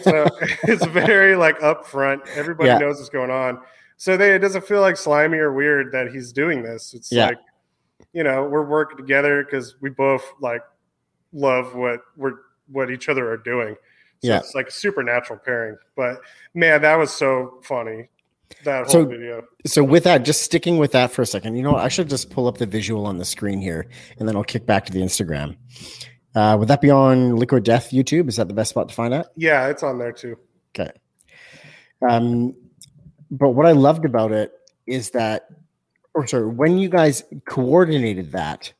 So 0.01 0.27
it's 0.63 0.86
very 0.88 1.36
like 1.36 1.60
upfront. 1.60 2.27
Everybody 2.36 2.69
Yeah. 2.69 2.77
knows 2.79 2.97
what's 2.97 3.10
going 3.10 3.31
on. 3.31 3.60
So 3.97 4.17
they, 4.17 4.36
it 4.36 4.39
doesn't 4.39 4.65
feel 4.65 4.81
like 4.81 4.97
slimy 4.97 5.38
or 5.38 5.53
weird 5.53 5.91
that 5.93 6.12
he's 6.12 6.31
doing 6.34 6.63
this. 6.63 6.93
It's 6.93 7.12
Yeah. 7.12 7.27
like, 7.27 7.38
you 8.13 8.23
know, 8.23 8.43
we're 8.45 8.65
working 8.65 8.97
together 8.97 9.43
because 9.43 9.75
we 9.81 9.89
both 9.89 10.23
like 10.41 10.62
love 11.34 11.75
what 11.75 12.01
we're 12.17 12.34
what 12.71 12.89
each 12.89 13.10
other 13.10 13.29
are 13.31 13.38
doing. 13.38 13.75
So 14.23 14.29
Yeah. 14.29 14.39
it's 14.39 14.55
like 14.55 14.67
a 14.67 14.71
supernatural 14.71 15.39
pairing. 15.45 15.77
But 15.95 16.19
man, 16.53 16.81
that 16.81 16.95
was 16.95 17.12
so 17.12 17.60
funny. 17.63 18.10
That 18.63 18.84
whole 18.86 18.89
So- 18.91 19.05
video. 19.05 19.43
So 19.65 19.84
with 19.84 20.03
that, 20.05 20.23
just 20.23 20.41
sticking 20.43 20.77
with 20.77 20.91
that 20.91 21.12
for 21.12 21.21
a 21.21 21.25
second, 21.25 21.55
you 21.55 21.63
know. 21.63 21.75
I 21.75 21.88
should 21.88 22.10
just 22.10 22.29
pull 22.29 22.47
up 22.47 22.58
the 22.58 22.65
visual 22.65 23.05
on 23.05 23.17
the 23.17 23.25
screen 23.25 23.60
here, 23.60 23.88
and 24.19 24.27
then 24.27 24.36
I'll 24.36 24.43
kick 24.43 24.65
back 24.65 24.86
to 24.86 24.91
the 24.93 24.99
Instagram. 25.01 25.55
Uh, 26.36 26.58
would 26.60 26.67
that 26.67 26.82
be 26.82 26.89
on 26.89 27.38
Liquid 27.38 27.63
Death 27.63 27.91
YouTube? 27.91 28.28
Is 28.28 28.36
that 28.36 28.50
the 28.50 28.54
best 28.54 28.71
spot 28.71 28.89
to 28.89 28.95
find 28.95 29.13
that? 29.13 29.28
Yeah, 29.38 29.67
it's 29.67 29.84
on 29.84 29.98
there 29.98 30.12
too. 30.12 30.38
Okay. 30.78 30.91
Um, 32.08 32.54
but 33.32 33.52
what 33.52 33.65
I 33.65 33.71
loved 33.71 34.04
about 34.04 34.34
it 34.34 34.52
is 34.86 35.12
that, 35.12 35.48
or 36.13 36.28
sorry, 36.28 36.48
when 36.48 36.78
you 36.78 36.89
guys 36.89 37.24
coordinated 37.45 38.34
that, 38.34 38.74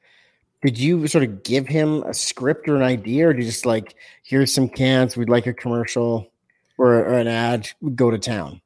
did 0.62 0.78
you 0.78 1.08
sort 1.08 1.24
of 1.24 1.44
give 1.44 1.68
him 1.68 2.04
a 2.04 2.13
script 2.13 2.68
or 2.68 2.76
an 2.76 2.82
idea, 2.82 3.30
or 3.30 3.34
did 3.34 3.44
you 3.44 3.50
just 3.50 3.65
like, 3.65 3.96
here's 4.24 4.54
some 4.54 4.68
cans, 4.68 5.15
we'd 5.15 5.30
like 5.30 5.48
a 5.48 5.54
commercial 5.54 6.32
or, 6.78 6.96
or 6.96 7.13
an 7.13 7.28
ad, 7.28 7.70
go 7.96 8.12
to 8.12 8.18
town? 8.18 8.62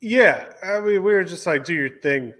Yeah. 0.00 0.46
I 0.62 0.80
mean, 0.80 1.02
we 1.02 1.12
were 1.12 1.24
just 1.24 1.46
like, 1.46 1.64
do 1.64 1.74
your 1.74 1.98
thing. 1.98 2.32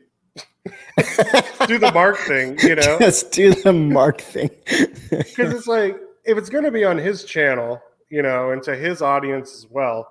Do 1.67 1.79
the 1.79 1.91
mark 1.93 2.17
thing, 2.19 2.59
you 2.61 2.75
know? 2.77 2.99
Just 2.99 3.33
do 3.33 3.55
the 3.55 3.73
mark 3.73 4.21
thing. 4.21 4.51
because 5.11 5.53
it's 5.53 5.67
like 5.67 5.97
if 6.25 6.39
it's 6.39 6.49
going 6.49 6.65
to 6.65 6.71
be 6.71 6.85
on 6.85 6.97
his 6.99 7.25
channel 7.25 7.81
you 8.11 8.23
know 8.23 8.51
and 8.51 8.63
to 8.63 8.77
his 8.77 9.03
audience 9.03 9.55
as 9.55 9.67
well 9.71 10.09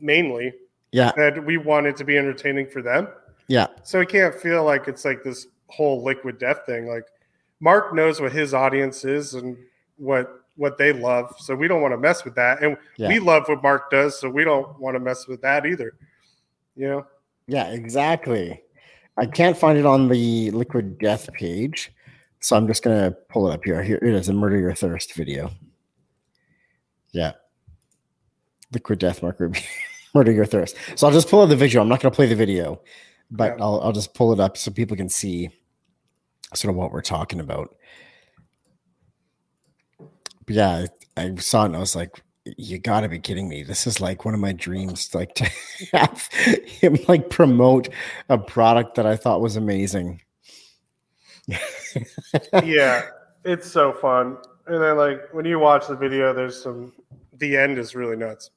mainly 0.00 0.52
yeah, 0.92 1.10
that 1.16 1.44
we 1.44 1.56
want 1.56 1.86
it 1.86 1.96
to 1.96 2.04
be 2.04 2.16
entertaining 2.16 2.66
for 2.68 2.80
them 2.82 3.08
yeah, 3.48 3.66
so 3.82 4.00
it 4.00 4.08
can't 4.08 4.34
feel 4.34 4.64
like 4.64 4.88
it's 4.88 5.04
like 5.04 5.22
this 5.22 5.48
whole 5.66 6.02
liquid 6.02 6.38
death 6.38 6.60
thing 6.66 6.86
like 6.86 7.04
mark 7.60 7.94
knows 7.94 8.20
what 8.20 8.32
his 8.32 8.54
audience 8.54 9.04
is 9.04 9.34
and 9.34 9.56
what 9.96 10.44
what 10.56 10.78
they 10.78 10.92
love 10.92 11.34
so 11.38 11.54
we 11.54 11.66
don't 11.66 11.82
want 11.82 11.92
to 11.92 11.98
mess 11.98 12.24
with 12.24 12.34
that 12.36 12.62
and 12.62 12.76
Yeah. 12.96 13.08
we 13.08 13.18
love 13.18 13.48
what 13.48 13.62
mark 13.62 13.90
does 13.90 14.18
so 14.20 14.30
we 14.30 14.44
don't 14.44 14.78
want 14.78 14.94
to 14.94 15.00
mess 15.00 15.26
with 15.26 15.40
that 15.42 15.66
either 15.66 15.94
you 16.76 16.88
know 16.88 17.06
yeah, 17.46 17.64
exactly. 17.72 18.62
I 19.16 19.26
can't 19.26 19.56
find 19.56 19.78
it 19.78 19.86
on 19.86 20.08
the 20.08 20.50
Liquid 20.50 20.98
Death 20.98 21.32
page, 21.32 21.92
so 22.40 22.56
I'm 22.56 22.66
just 22.66 22.82
gonna 22.82 23.12
pull 23.28 23.48
it 23.48 23.54
up 23.54 23.64
here. 23.64 23.82
Here 23.82 23.98
it 24.02 24.14
is, 24.14 24.28
a 24.28 24.32
Murder 24.32 24.58
Your 24.58 24.74
Thirst 24.74 25.14
video. 25.14 25.50
Yeah, 27.12 27.32
Liquid 28.72 28.98
Death 28.98 29.22
marker, 29.22 29.52
Murder 30.14 30.32
Your 30.32 30.46
Thirst. 30.46 30.76
So 30.96 31.06
I'll 31.06 31.12
just 31.12 31.28
pull 31.28 31.42
up 31.42 31.48
the 31.48 31.56
video. 31.56 31.80
I'm 31.80 31.88
not 31.88 32.00
gonna 32.00 32.14
play 32.14 32.26
the 32.26 32.34
video, 32.34 32.80
but 33.30 33.56
Yeah. 33.56 33.64
I'll 33.64 33.80
I'll 33.80 33.92
just 33.92 34.14
pull 34.14 34.32
it 34.32 34.40
up 34.40 34.56
so 34.56 34.70
people 34.72 34.96
can 34.96 35.08
see 35.08 35.50
sort 36.54 36.70
of 36.70 36.76
what 36.76 36.90
we're 36.92 37.02
talking 37.02 37.40
about. 37.40 37.74
But 40.46 40.56
yeah, 40.56 40.86
I, 41.16 41.22
I 41.22 41.34
saw 41.36 41.62
it 41.62 41.66
and 41.66 41.76
I 41.76 41.80
was 41.80 41.96
like, 41.96 42.22
you 42.44 42.78
gotta 42.78 43.08
be 43.08 43.18
kidding 43.18 43.48
me. 43.48 43.62
This 43.62 43.86
is 43.86 44.00
like 44.00 44.24
one 44.24 44.34
of 44.34 44.40
my 44.40 44.52
dreams, 44.66 45.14
like 45.14 45.34
to 45.36 45.50
have 45.92 46.22
him 46.32 46.98
like 47.08 47.30
promote 47.30 47.88
a 48.28 48.38
product 48.38 48.96
that 48.96 49.06
I 49.06 49.16
thought 49.16 49.40
was 49.40 49.56
amazing. 49.56 50.20
yeah 52.64 53.02
it's 53.44 53.70
so 53.70 53.92
fun 53.92 54.38
and 54.66 54.82
then 54.82 54.96
like 54.96 55.20
when 55.32 55.44
you 55.44 55.58
watch 55.58 55.86
the 55.86 55.94
video 55.94 56.32
there's 56.32 56.62
some 56.62 56.90
the 57.34 57.54
end 57.54 57.76
is 57.76 57.94
really 57.94 58.16
nuts 58.16 58.50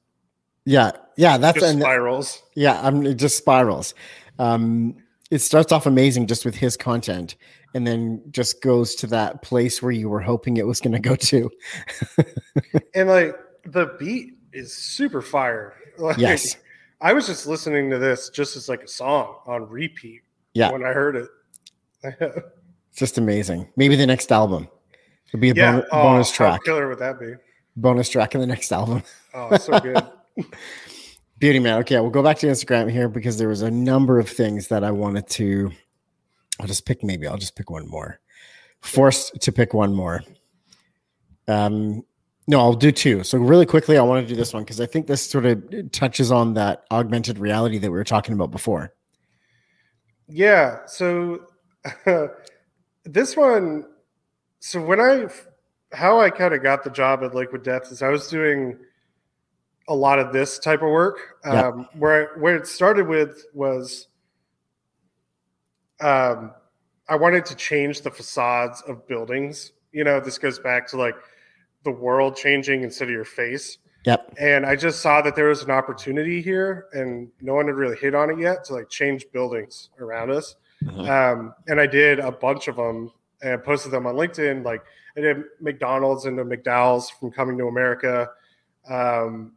Yeah, 0.64 0.92
yeah, 1.16 1.36
that's 1.36 1.60
just 1.60 1.70
and 1.72 1.82
spirals 1.82 2.42
yeah, 2.54 2.80
I'm 2.82 3.04
it 3.04 3.14
just 3.14 3.36
spirals. 3.36 3.94
Um, 4.38 4.96
it 5.30 5.38
starts 5.40 5.72
off 5.72 5.86
amazing 5.86 6.26
just 6.26 6.44
with 6.44 6.54
his 6.54 6.76
content, 6.76 7.36
and 7.74 7.86
then 7.86 8.22
just 8.30 8.62
goes 8.62 8.94
to 8.96 9.06
that 9.08 9.42
place 9.42 9.82
where 9.82 9.92
you 9.92 10.08
were 10.08 10.20
hoping 10.20 10.56
it 10.56 10.66
was 10.66 10.80
going 10.80 10.92
to 10.92 10.98
go 10.98 11.16
to. 11.16 11.50
and 12.94 13.08
like 13.08 13.36
the 13.64 13.94
beat 13.98 14.34
is 14.52 14.72
super 14.74 15.22
fire. 15.22 15.74
Like, 15.98 16.16
Yes. 16.18 16.56
I 17.00 17.12
was 17.12 17.26
just 17.26 17.46
listening 17.48 17.90
to 17.90 17.98
this 17.98 18.28
just 18.30 18.56
as 18.56 18.68
like 18.68 18.82
a 18.84 18.88
song 18.88 19.34
on 19.46 19.68
repeat 19.68 20.20
Yeah. 20.54 20.70
when 20.70 20.84
I 20.84 20.92
heard 20.92 21.16
it. 21.16 21.28
It's 22.90 22.98
just 23.00 23.18
amazing. 23.18 23.68
Maybe 23.76 23.96
the 23.96 24.06
next 24.06 24.30
album 24.32 24.68
would 25.32 25.40
be 25.40 25.50
a 25.50 25.54
yeah, 25.54 25.72
bon- 25.72 25.84
oh, 25.92 26.02
bonus 26.04 26.30
track. 26.30 26.62
killer 26.64 26.88
would 26.88 26.98
that 27.00 27.18
be? 27.20 27.34
Bonus 27.76 28.08
track 28.08 28.34
in 28.34 28.40
the 28.40 28.46
next 28.46 28.72
album. 28.72 29.02
Oh, 29.34 29.48
it's 29.50 29.66
so 29.66 29.78
good. 29.80 30.02
Beauty 31.38 31.58
man. 31.58 31.78
Okay, 31.80 31.98
we'll 32.00 32.10
go 32.10 32.22
back 32.22 32.38
to 32.38 32.46
Instagram 32.46 32.90
here 32.90 33.08
because 33.08 33.38
there 33.38 33.48
was 33.48 33.62
a 33.62 33.70
number 33.70 34.18
of 34.18 34.28
things 34.28 34.68
that 34.68 34.82
I 34.84 34.90
wanted 34.90 35.28
to. 35.30 35.70
I'll 36.60 36.66
just 36.66 36.86
pick. 36.86 37.04
Maybe 37.04 37.26
I'll 37.26 37.36
just 37.36 37.54
pick 37.56 37.70
one 37.70 37.86
more. 37.88 38.18
Forced 38.80 39.40
to 39.42 39.52
pick 39.52 39.74
one 39.74 39.94
more. 39.94 40.22
Um, 41.46 42.04
no, 42.48 42.60
I'll 42.60 42.72
do 42.72 42.90
two. 42.90 43.22
So 43.24 43.36
really 43.36 43.66
quickly, 43.66 43.98
I 43.98 44.02
want 44.02 44.26
to 44.26 44.34
do 44.34 44.34
this 44.34 44.54
one 44.54 44.64
because 44.64 44.80
I 44.80 44.86
think 44.86 45.06
this 45.06 45.22
sort 45.22 45.44
of 45.44 45.92
touches 45.92 46.32
on 46.32 46.54
that 46.54 46.84
augmented 46.90 47.38
reality 47.38 47.76
that 47.76 47.90
we 47.90 47.96
were 47.96 48.04
talking 48.04 48.32
about 48.32 48.50
before. 48.50 48.94
yeah. 50.26 50.86
So 50.86 51.46
this 53.04 53.36
one, 53.36 53.84
so 54.60 54.82
when 54.82 54.98
I, 54.98 55.26
how 55.92 56.20
I 56.20 56.30
kind 56.30 56.54
of 56.54 56.62
got 56.62 56.82
the 56.84 56.90
job 56.90 57.22
at 57.22 57.34
Liquid 57.34 57.62
Death 57.62 57.92
is 57.92 58.00
I 58.00 58.08
was 58.08 58.28
doing 58.28 58.78
a 59.86 59.94
lot 59.94 60.18
of 60.18 60.32
this 60.32 60.58
type 60.58 60.80
of 60.80 60.88
work. 60.88 61.36
Yeah. 61.44 61.68
Um, 61.68 61.88
where 61.98 62.30
where 62.38 62.56
it 62.56 62.66
started 62.66 63.06
with 63.06 63.44
was, 63.52 64.08
um, 66.00 66.52
I 67.10 67.16
wanted 67.16 67.44
to 67.46 67.54
change 67.54 68.00
the 68.00 68.10
facades 68.10 68.82
of 68.88 69.06
buildings. 69.06 69.72
You 69.92 70.04
know, 70.04 70.18
this 70.18 70.38
goes 70.38 70.58
back 70.58 70.86
to 70.88 70.96
like 70.96 71.14
the 71.92 71.98
world 71.98 72.36
changing 72.36 72.82
instead 72.82 73.08
of 73.08 73.12
your 73.12 73.24
face. 73.24 73.78
Yep. 74.04 74.34
And 74.38 74.64
I 74.64 74.76
just 74.76 75.00
saw 75.00 75.20
that 75.22 75.34
there 75.34 75.48
was 75.48 75.62
an 75.62 75.70
opportunity 75.70 76.40
here, 76.40 76.86
and 76.92 77.28
no 77.40 77.54
one 77.54 77.66
had 77.66 77.74
really 77.74 77.96
hit 77.96 78.14
on 78.14 78.30
it 78.30 78.38
yet 78.38 78.64
to 78.64 78.74
like 78.74 78.88
change 78.88 79.26
buildings 79.32 79.90
around 79.98 80.30
us. 80.30 80.56
Mhm. 80.84 81.08
Um, 81.08 81.54
and 81.66 81.80
I 81.80 81.86
did 81.86 82.20
a 82.20 82.30
bunch 82.30 82.68
of 82.68 82.76
them 82.76 83.10
and 83.42 83.62
posted 83.62 83.90
them 83.92 84.06
on 84.06 84.14
LinkedIn. 84.14 84.64
Like 84.64 84.82
I 85.16 85.20
did 85.20 85.42
McDonald's 85.60 86.26
into 86.26 86.44
McDowell's 86.44 87.10
from 87.10 87.30
Coming 87.32 87.58
to 87.58 87.66
America, 87.66 88.28
um, 88.88 89.54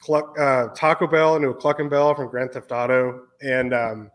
Cluck, 0.00 0.38
uh, 0.38 0.68
Taco 0.68 1.08
Bell 1.08 1.34
into 1.36 1.48
a 1.48 1.54
Cluckin' 1.54 1.88
Bell 1.88 2.14
from 2.14 2.28
Grand 2.28 2.52
Theft 2.52 2.70
Auto, 2.70 3.22
and 3.42 3.74
um, 3.74 4.10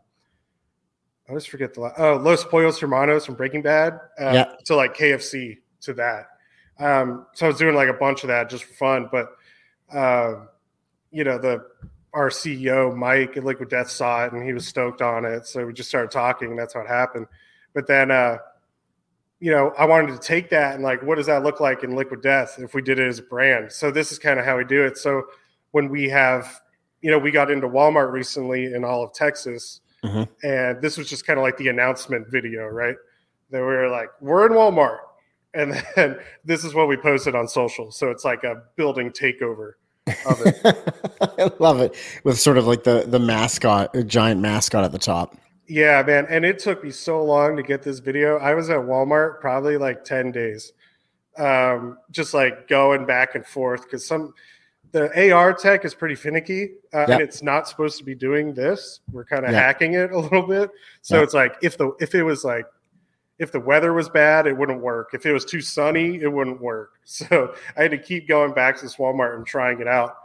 I 1.27 1.31
always 1.31 1.45
forget 1.45 1.73
the 1.73 1.91
oh 1.97 2.15
Los 2.15 2.45
Pollos 2.45 2.79
Hermanos 2.79 3.25
from 3.25 3.35
Breaking 3.35 3.61
Bad. 3.61 3.93
Uh, 4.19 4.31
Yeah. 4.33 4.53
To 4.65 4.75
like 4.75 4.95
KFC 4.95 5.57
to 5.81 5.93
that. 5.95 6.27
Um, 6.79 7.25
so 7.33 7.45
I 7.45 7.49
was 7.49 7.57
doing 7.57 7.75
like 7.75 7.89
a 7.89 7.93
bunch 7.93 8.23
of 8.23 8.29
that 8.29 8.49
just 8.49 8.63
for 8.63 8.73
fun, 8.73 9.09
but 9.11 9.29
uh, 9.95 10.45
you 11.11 11.23
know 11.23 11.37
the 11.37 11.65
our 12.13 12.29
CEO 12.29 12.95
Mike 12.95 13.37
at 13.37 13.43
Liquid 13.43 13.69
Death 13.69 13.89
saw 13.89 14.25
it 14.25 14.33
and 14.33 14.43
he 14.43 14.53
was 14.53 14.67
stoked 14.67 15.01
on 15.01 15.25
it, 15.25 15.45
so 15.47 15.65
we 15.65 15.73
just 15.73 15.89
started 15.89 16.11
talking. 16.11 16.51
And 16.51 16.59
that's 16.59 16.73
how 16.75 16.81
it 16.81 16.87
happened. 16.87 17.25
But 17.73 17.87
then, 17.87 18.11
uh, 18.11 18.37
you 19.39 19.51
know, 19.51 19.73
I 19.79 19.85
wanted 19.85 20.11
to 20.13 20.19
take 20.19 20.49
that 20.51 20.75
and 20.75 20.83
like, 20.83 21.01
what 21.01 21.15
does 21.15 21.25
that 21.25 21.41
look 21.43 21.59
like 21.59 21.83
in 21.83 21.95
Liquid 21.95 22.21
Death 22.21 22.59
if 22.59 22.75
we 22.75 22.83
did 22.83 22.99
it 22.99 23.07
as 23.07 23.17
a 23.17 23.23
brand? 23.23 23.71
So 23.71 23.89
this 23.89 24.11
is 24.11 24.19
kind 24.19 24.39
of 24.39 24.45
how 24.45 24.57
we 24.57 24.63
do 24.63 24.83
it. 24.83 24.97
So 24.97 25.23
when 25.71 25.89
we 25.89 26.07
have, 26.09 26.61
you 27.01 27.09
know, 27.09 27.17
we 27.17 27.31
got 27.31 27.49
into 27.49 27.67
Walmart 27.67 28.11
recently 28.11 28.65
in 28.73 28.83
all 28.85 29.03
of 29.03 29.11
Texas, 29.13 29.81
Mhm. 30.03 30.29
and 30.43 30.81
this 30.83 30.97
was 30.99 31.09
just 31.09 31.25
kind 31.25 31.39
of 31.39 31.43
like 31.43 31.57
the 31.57 31.69
announcement 31.69 32.27
video, 32.29 32.67
right? 32.67 32.95
That 33.49 33.59
we 33.59 33.65
were 33.65 33.89
like, 33.89 34.09
we're 34.21 34.45
in 34.45 34.51
Walmart, 34.51 34.99
and 35.53 35.83
then 35.95 36.17
this 36.45 36.63
is 36.63 36.73
what 36.73 36.87
we 36.87 36.97
posted 36.97 37.35
on 37.35 37.47
social. 37.47 37.91
So 37.91 38.09
it's 38.11 38.25
like 38.25 38.43
a 38.43 38.63
building 38.75 39.11
takeover 39.11 39.73
of 40.25 40.41
it. 40.45 40.93
I 41.21 41.51
love 41.59 41.79
it 41.81 41.95
with 42.23 42.39
sort 42.39 42.57
of 42.57 42.67
like 42.67 42.83
the 42.83 43.05
the 43.07 43.19
mascot, 43.19 43.95
a 43.95 44.03
giant 44.03 44.41
mascot 44.41 44.83
at 44.83 44.91
the 44.91 44.99
top. 44.99 45.35
Yeah, 45.67 46.03
man. 46.03 46.25
And 46.29 46.43
it 46.43 46.59
took 46.59 46.83
me 46.83 46.91
so 46.91 47.23
long 47.23 47.55
to 47.55 47.63
get 47.63 47.83
this 47.83 47.99
video. 47.99 48.37
I 48.37 48.53
was 48.53 48.69
at 48.69 48.79
Walmart 48.79 49.39
probably 49.39 49.77
like 49.77 50.03
10 50.03 50.31
days. 50.33 50.73
Um, 51.37 51.97
just 52.11 52.33
like 52.33 52.67
going 52.67 53.05
back 53.05 53.33
and 53.33 53.43
forth 53.45 53.83
because 53.83 54.05
some 54.05 54.33
the 54.91 55.31
AR 55.31 55.51
tech 55.53 55.83
is 55.83 55.95
pretty 55.95 56.13
finicky 56.13 56.73
uh, 56.93 56.99
Yep. 56.99 57.09
and 57.09 57.21
it's 57.21 57.41
not 57.41 57.67
supposed 57.67 57.97
to 57.97 58.03
be 58.03 58.13
doing 58.13 58.53
this. 58.53 58.99
We're 59.11 59.25
kind 59.25 59.43
of 59.45 59.51
Yeah. 59.51 59.59
hacking 59.59 59.93
it 59.95 60.11
a 60.11 60.19
little 60.19 60.45
bit. 60.45 60.69
So 61.01 61.17
Yeah. 61.17 61.23
it's 61.23 61.33
like 61.33 61.55
if 61.63 61.75
the 61.77 61.93
if 61.99 62.13
it 62.13 62.21
was 62.23 62.43
like 62.43 62.65
if 63.39 63.51
the 63.51 63.59
weather 63.59 63.93
was 63.93 64.09
bad, 64.09 64.47
it 64.47 64.55
wouldn't 64.55 64.81
work. 64.81 65.09
If 65.13 65.25
it 65.25 65.33
was 65.33 65.45
too 65.45 65.61
sunny, 65.61 66.21
it 66.21 66.31
wouldn't 66.31 66.61
work. 66.61 66.91
So 67.05 67.53
I 67.77 67.81
had 67.83 67.91
to 67.91 67.97
keep 67.97 68.27
going 68.29 68.53
back 68.53 68.77
to 68.77 68.83
this 68.83 68.95
Walmart 68.95 69.35
and 69.35 69.45
trying 69.45 69.81
it 69.81 69.87
out. 69.87 70.15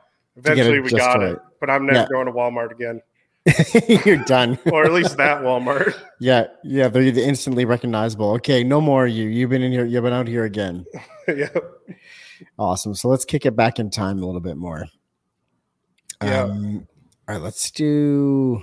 get 0.43 0.53
it 0.53 0.61
Eventually 0.61 0.81
we 0.81 0.91
got 0.91 1.19
right. 1.19 1.33
it, 1.33 1.39
but 1.61 1.69
I'm 1.71 1.87
never 1.87 2.01
Yeah. 2.01 2.07
going 2.11 2.27
to 2.27 2.33
Walmart 2.33 2.71
again. 2.71 3.03
You're 4.07 4.25
done. 4.25 4.59
or 4.73 4.85
at 4.85 4.93
least 4.93 5.17
that 5.17 5.43
Walmart. 5.43 5.99
Yeah, 6.21 6.47
yeah, 6.63 6.89
they're 6.89 7.03
instantly 7.03 7.65
recognizable. 7.65 8.31
Okay, 8.35 8.63
no 8.63 8.81
more 8.81 9.07
you. 9.07 9.25
You've 9.29 9.51
been 9.51 9.63
in 9.63 9.73
here. 9.73 9.85
You've 9.85 10.05
been 10.05 10.13
out 10.13 10.29
here 10.29 10.45
again. 10.45 10.85
yeah. 11.29 11.49
Awesome. 12.59 12.95
So 12.95 13.09
let's 13.09 13.25
kick 13.25 13.47
it 13.47 13.57
back 13.57 13.79
in 13.79 13.91
time 13.91 14.23
a 14.23 14.27
little 14.27 14.41
bit 14.41 14.57
more. 14.57 14.87
Yeah. 16.23 16.43
Um, 16.43 16.87
all 17.29 17.35
right, 17.35 17.43
let's 17.43 17.71
do 17.71 18.63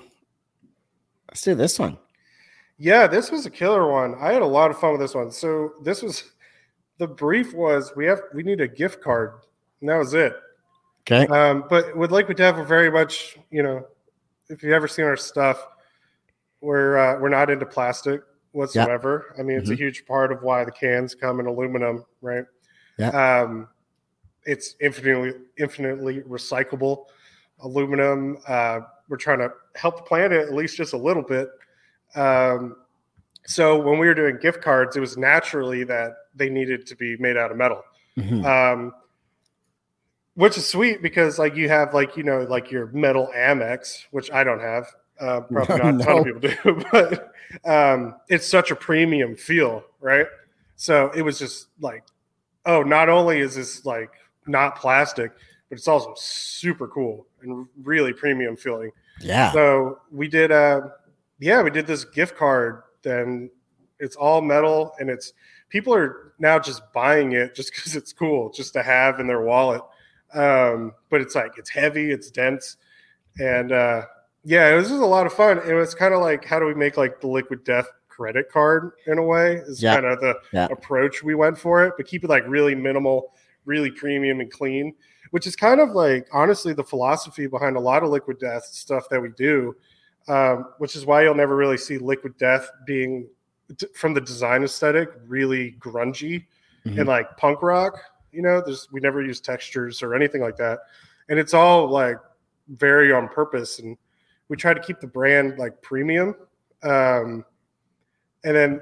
let's 1.30 1.42
do 1.42 1.56
this 1.56 1.80
one. 1.80 1.98
Yeah, 2.78 3.08
this 3.08 3.32
was 3.32 3.46
a 3.46 3.50
killer 3.50 3.90
one. 3.90 4.16
I 4.20 4.34
had 4.34 4.42
a 4.42 4.48
lot 4.48 4.70
of 4.70 4.80
fun 4.80 4.92
with 4.92 5.02
this 5.02 5.16
one. 5.16 5.32
So 5.32 5.74
this 5.84 6.02
was 6.02 6.32
the 6.98 7.08
brief 7.08 7.54
was 7.54 7.94
we 7.96 8.06
have 8.06 8.22
we 8.34 8.44
need 8.44 8.62
a 8.62 8.68
gift 8.68 9.02
card, 9.02 9.34
and 9.82 9.90
that 9.90 9.98
was 9.98 10.14
it. 10.14 10.36
Okay. 11.10 11.28
Um, 11.28 11.66
but 11.70 11.96
with 11.96 12.12
Liquid 12.12 12.38
Death, 12.38 12.56
we're 12.56 12.66
very 12.66 12.90
much, 12.90 13.38
you 13.52 13.62
know, 13.62 13.86
if 14.50 14.64
you've 14.64 14.74
ever 14.74 14.88
seen 14.88 15.06
our 15.06 15.16
stuff, 15.16 15.68
we're 16.62 16.98
uh, 16.98 17.20
we're 17.20 17.30
not 17.30 17.50
into 17.50 17.66
plastic 17.66 18.22
whatsoever. 18.52 19.36
I 19.38 19.44
mean, 19.44 19.58
it's 19.58 19.70
a 19.70 19.76
huge 19.76 20.06
part 20.06 20.32
of 20.32 20.42
why 20.42 20.64
the 20.64 20.72
cans 20.72 21.14
come 21.14 21.40
in 21.40 21.46
aluminum, 21.46 22.06
right? 22.22 22.46
Yeah. 22.98 23.10
Um, 23.10 23.68
it's 24.46 24.76
infinitely 24.82 25.34
infinitely 25.58 26.22
recyclable 26.22 27.06
aluminum. 27.60 28.38
Uh, 28.48 28.82
we're 29.08 29.18
trying 29.18 29.40
to 29.40 29.52
help 29.76 29.98
the 29.98 30.04
planet 30.04 30.42
at 30.42 30.54
least 30.54 30.78
just 30.78 30.94
a 30.94 30.98
little 30.98 31.24
bit. 31.24 31.50
Um, 32.16 32.78
so 33.46 33.80
when 33.80 34.00
we 34.00 34.08
were 34.08 34.14
doing 34.14 34.38
gift 34.42 34.62
cards, 34.62 34.96
it 34.96 35.00
was 35.00 35.18
naturally 35.18 35.84
that 35.84 36.14
they 36.36 36.50
needed 36.50 36.88
to 36.88 36.96
be 36.96 37.16
made 37.18 37.38
out 37.38 37.52
of 37.52 37.58
metal. 37.58 37.84
Mhm. 38.18 38.46
Um, 38.46 38.94
which 40.36 40.58
is 40.58 40.68
sweet 40.68 41.02
because 41.02 41.40
like 41.40 41.56
you 41.56 41.70
have 41.70 41.94
like 41.94 42.18
you 42.18 42.24
know 42.24 42.42
like 42.50 42.72
your 42.72 42.88
metal 42.88 43.32
Amex, 43.36 44.06
which 44.12 44.32
I 44.32 44.44
don't 44.44 44.60
have. 44.60 44.88
Uh, 45.20 45.42
probably 45.52 45.78
not 45.78 46.02
a 46.02 46.04
ton 46.04 46.18
of 46.18 46.26
people 46.26 46.74
do, 46.74 46.86
but 46.92 47.32
um, 47.64 48.16
it's 48.28 48.46
such 48.46 48.72
a 48.72 48.76
premium 48.76 49.36
feel, 49.36 49.84
right? 50.02 50.28
So 50.76 51.10
it 51.16 51.22
was 51.22 51.40
just 51.40 51.68
like, 51.80 52.04
oh, 52.66 52.84
not 52.84 53.08
only 53.08 53.40
is 53.40 53.56
this 53.56 53.86
like 53.86 54.12
not 54.46 54.76
plastic, 54.78 55.32
but 55.70 55.78
it's 55.78 55.88
also 55.88 56.14
super 56.18 56.88
cool 56.88 57.26
and 57.42 57.68
really 57.82 58.12
premium 58.12 58.58
feeling. 58.58 58.92
Yeah. 59.22 59.52
So 59.54 60.00
we 60.12 60.28
did 60.28 60.52
uh 60.52 60.82
yeah, 61.40 61.62
we 61.62 61.70
did 61.70 61.88
this 61.88 62.06
gift 62.06 62.36
card 62.38 62.82
then 63.04 63.50
it's 64.00 64.16
all 64.16 64.42
metal 64.42 64.94
and 65.00 65.10
it's 65.10 65.34
people 65.70 65.94
are 65.94 66.34
now 66.40 66.58
just 66.60 66.82
buying 66.94 67.34
it 67.34 67.56
just 67.56 67.74
because 67.74 67.96
it's 67.96 68.12
cool 68.12 68.50
just 68.52 68.74
to 68.74 68.82
have 68.84 69.20
in 69.20 69.28
their 69.28 69.42
wallet. 69.42 69.82
Um, 70.34 70.94
but 71.10 71.22
it's 71.22 71.36
like 71.36 71.52
it's 71.58 71.70
heavy, 71.70 72.12
it's 72.12 72.30
dense, 72.32 72.78
and 73.40 73.72
uh 73.72 74.04
yeah, 74.44 74.72
it 74.72 74.76
was 74.76 74.90
just 74.90 75.02
a 75.02 75.06
lot 75.06 75.26
of 75.26 75.34
fun. 75.34 75.58
It 75.68 75.74
was 75.74 75.96
kind 75.96 76.14
of 76.14 76.22
like 76.22 76.46
how 76.46 76.60
do 76.60 76.66
we 76.66 76.74
make 76.76 76.98
like 76.98 77.20
the 77.22 77.28
liquid 77.28 77.64
death 77.64 77.88
credit 78.10 78.50
card 78.52 78.92
in 79.08 79.18
a 79.18 79.24
way 79.24 79.56
is 79.56 79.82
Yeah. 79.82 79.96
kind 79.96 80.06
of 80.06 80.20
the 80.22 80.36
Yeah. 80.54 80.68
approach 80.72 81.24
we 81.24 81.36
went 81.36 81.58
for 81.58 81.84
it, 81.86 81.94
but 81.98 82.06
keep 82.08 82.24
it 82.24 82.30
like 82.30 82.44
really 82.48 82.76
minimal, 82.76 83.34
really 83.66 83.92
premium 83.92 84.40
and 84.42 84.52
clean, 84.52 84.94
which 85.32 85.48
is 85.48 85.56
kind 85.56 85.80
of 85.82 85.92
like 85.92 86.28
honestly 86.32 86.74
the 86.74 86.84
philosophy 86.84 87.48
behind 87.48 87.76
a 87.76 87.80
lot 87.80 88.04
of 88.04 88.10
liquid 88.10 88.40
death 88.40 88.66
stuff 88.66 89.10
that 89.10 89.22
we 89.22 89.30
do. 89.38 89.76
Um, 90.28 90.74
which 90.80 90.96
is 90.96 91.06
why 91.06 91.22
you'll 91.24 91.36
never 91.36 91.56
really 91.56 91.78
see 91.78 91.98
liquid 92.00 92.36
death 92.38 92.68
being 92.88 93.28
from 93.94 94.14
the 94.16 94.22
design 94.22 94.64
aesthetic 94.64 95.10
really 95.28 95.74
grungy 95.80 96.46
Mhm. 96.86 97.00
and 97.00 97.08
like 97.08 97.36
punk 97.38 97.62
rock. 97.62 98.00
You 98.32 98.42
know, 98.42 98.60
there's 98.60 98.88
we 98.92 99.00
never 99.00 99.22
use 99.22 99.40
textures 99.40 100.02
or 100.02 100.16
anything 100.16 100.42
like 100.42 100.56
that, 100.58 100.80
and 101.30 101.38
it's 101.40 101.54
all 101.54 101.88
like 101.90 102.18
very 102.70 103.12
on 103.12 103.28
purpose. 103.28 103.78
And 103.80 103.98
we 104.50 104.58
try 104.58 104.74
to 104.74 104.80
keep 104.80 105.00
the 105.00 105.08
brand 105.08 105.58
like 105.60 105.80
premium, 105.84 106.36
um, 106.84 107.46
and 108.44 108.56
then 108.56 108.82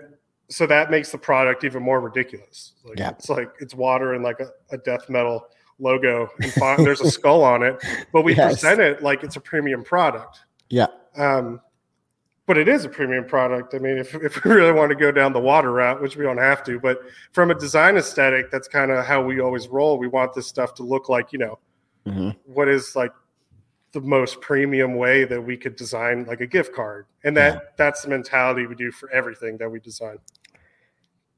so 0.49 0.65
that 0.67 0.91
makes 0.91 1.12
the 1.12 1.17
product 1.17 1.63
even 1.63 1.82
more 1.84 1.99
ridiculous. 2.01 2.73
Like 2.86 2.99
Yeah. 2.99 3.10
it's 3.12 3.29
like 3.29 3.51
it's 3.60 3.73
water 3.75 4.13
and 4.13 4.23
like 4.23 4.39
a, 4.39 4.49
a 4.71 4.77
death 4.77 5.10
metal 5.10 5.47
logo 5.79 6.29
and 6.41 6.53
there's 6.86 7.01
a 7.01 7.10
skull 7.12 7.43
on 7.43 7.63
it, 7.63 7.82
but 8.13 8.21
we 8.23 8.34
Yes. 8.36 8.62
present 8.62 8.79
it 8.82 9.01
like 9.03 9.23
it's 9.23 9.36
a 9.36 9.41
premium 9.41 9.84
product. 9.84 10.39
Yeah. 10.69 10.88
Um, 11.15 11.62
but 12.45 12.58
it 12.58 12.67
is 12.67 12.84
a 12.84 12.89
premium 12.89 13.26
product. 13.26 13.73
I 13.73 13.80
mean, 13.80 13.97
if, 13.97 14.13
if 14.23 14.43
we 14.43 14.52
really 14.52 14.71
want 14.73 14.89
to 14.89 14.95
go 14.95 15.12
down 15.12 15.34
the 15.34 15.39
water 15.39 15.71
route, 15.71 16.02
which 16.02 16.15
we 16.17 16.23
don't 16.23 16.38
have 16.38 16.63
to, 16.65 16.80
but 16.80 16.99
from 17.32 17.52
a 17.52 17.56
design 17.56 17.97
aesthetic, 17.97 18.52
that's 18.52 18.67
kind 18.67 18.91
of 18.91 19.06
how 19.06 19.23
we 19.23 19.39
always 19.39 19.67
roll. 19.67 19.97
We 19.97 20.08
want 20.08 20.34
this 20.34 20.47
stuff 20.47 20.73
to 20.76 20.84
look 20.84 21.10
like, 21.10 21.32
you 21.32 21.39
know, 21.39 21.60
Mhm. 22.06 22.36
what 22.45 22.67
is 22.67 22.95
like 22.95 23.13
the 23.93 24.02
most 24.02 24.41
premium 24.41 24.95
way 24.95 25.23
that 25.23 25.39
we 25.39 25.56
could 25.56 25.76
design 25.76 26.26
like 26.26 26.41
a 26.41 26.47
gift 26.47 26.73
card. 26.73 27.06
And 27.23 27.38
that 27.38 27.54
Yeah. 27.54 27.60
that's 27.78 28.02
the 28.02 28.10
mentality 28.10 28.65
we 28.65 28.76
do 28.76 28.91
for 28.91 29.10
everything 29.12 29.58
that 29.58 29.69
we 29.69 29.80
design. 29.80 30.17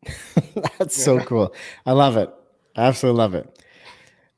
That's 0.80 0.96
so 0.96 1.20
cool. 1.20 1.54
I 1.86 1.92
love 1.92 2.16
it. 2.18 2.30
I 2.76 2.86
absolutely 2.86 3.18
love 3.18 3.34
it. 3.36 3.65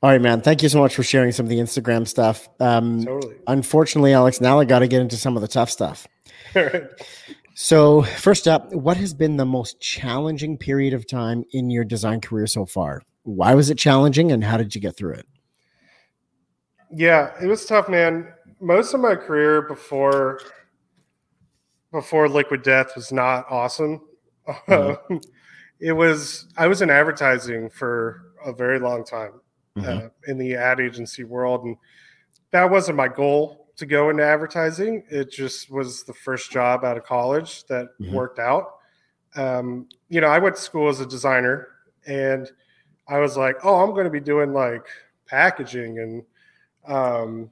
All 0.02 0.10
right, 0.10 0.20
man. 0.20 0.40
Thank 0.42 0.62
you 0.62 0.68
so 0.68 0.78
much 0.78 0.94
for 0.94 1.02
sharing 1.02 1.32
some 1.32 1.46
of 1.46 1.50
the 1.50 1.58
Instagram 1.58 2.06
stuff. 2.06 2.48
Um, 2.60 3.04
Totally. 3.04 3.36
unfortunately, 3.48 4.12
Alex, 4.12 4.40
now 4.40 4.60
I 4.60 4.64
got 4.64 4.78
to 4.80 4.86
get 4.88 5.00
into 5.00 5.16
some 5.16 5.36
of 5.36 5.42
the 5.42 5.48
tough 5.48 5.70
stuff. 5.70 6.06
So, 7.60 8.02
first 8.02 8.46
up, 8.46 8.72
what 8.72 8.96
has 8.98 9.12
been 9.12 9.36
the 9.36 9.44
most 9.44 9.80
challenging 9.80 10.56
period 10.58 10.94
of 10.94 11.08
time 11.08 11.42
in 11.50 11.70
your 11.70 11.82
design 11.82 12.20
career 12.20 12.46
so 12.46 12.64
far? 12.66 13.02
Why 13.24 13.54
was 13.54 13.68
it 13.68 13.76
challenging 13.76 14.30
and 14.30 14.44
how 14.44 14.58
did 14.58 14.76
you 14.76 14.80
get 14.80 14.96
through 14.96 15.14
it? 15.14 15.26
Yeah, 16.94 17.32
it 17.42 17.48
was 17.48 17.66
tough, 17.66 17.88
man. 17.88 18.32
Most 18.60 18.94
of 18.94 19.00
my 19.00 19.16
career 19.16 19.62
before 19.62 20.38
before 21.90 22.28
Liquid 22.28 22.62
Death 22.62 22.94
was 22.94 23.10
not 23.10 23.44
awesome. 23.50 24.02
Mhm. 24.46 25.20
it 25.80 25.94
was 25.94 26.46
I 26.56 26.68
was 26.68 26.80
in 26.80 26.90
advertising 26.90 27.70
for 27.70 28.22
a 28.46 28.52
very 28.52 28.78
long 28.78 29.04
time 29.04 29.32
Mhm. 29.82 30.06
uh, 30.06 30.08
in 30.26 30.38
the 30.38 30.54
ad 30.54 30.80
agency 30.80 31.24
world, 31.24 31.64
and 31.64 31.76
that 32.50 32.70
wasn't 32.70 32.96
my 32.96 33.08
goal 33.08 33.68
to 33.76 33.86
go 33.86 34.10
into 34.10 34.24
advertising. 34.24 35.04
It 35.10 35.30
just 35.30 35.70
was 35.70 36.02
the 36.04 36.14
first 36.14 36.50
job 36.50 36.84
out 36.84 36.96
of 36.96 37.04
college 37.04 37.64
that 37.66 37.88
Mhm. 38.00 38.12
worked 38.12 38.38
out. 38.38 38.78
Um, 39.36 39.88
you 40.08 40.20
know, 40.20 40.28
I 40.28 40.38
went 40.38 40.56
to 40.56 40.62
school 40.62 40.88
as 40.88 41.00
a 41.00 41.06
designer, 41.06 41.68
and 42.06 42.50
I 43.06 43.18
was 43.18 43.36
like, 43.36 43.56
oh, 43.64 43.76
I'm 43.82 43.90
going 43.90 44.04
to 44.04 44.10
be 44.10 44.20
doing 44.20 44.52
like 44.52 44.86
packaging 45.26 45.98
and 45.98 46.24
um, 46.86 47.50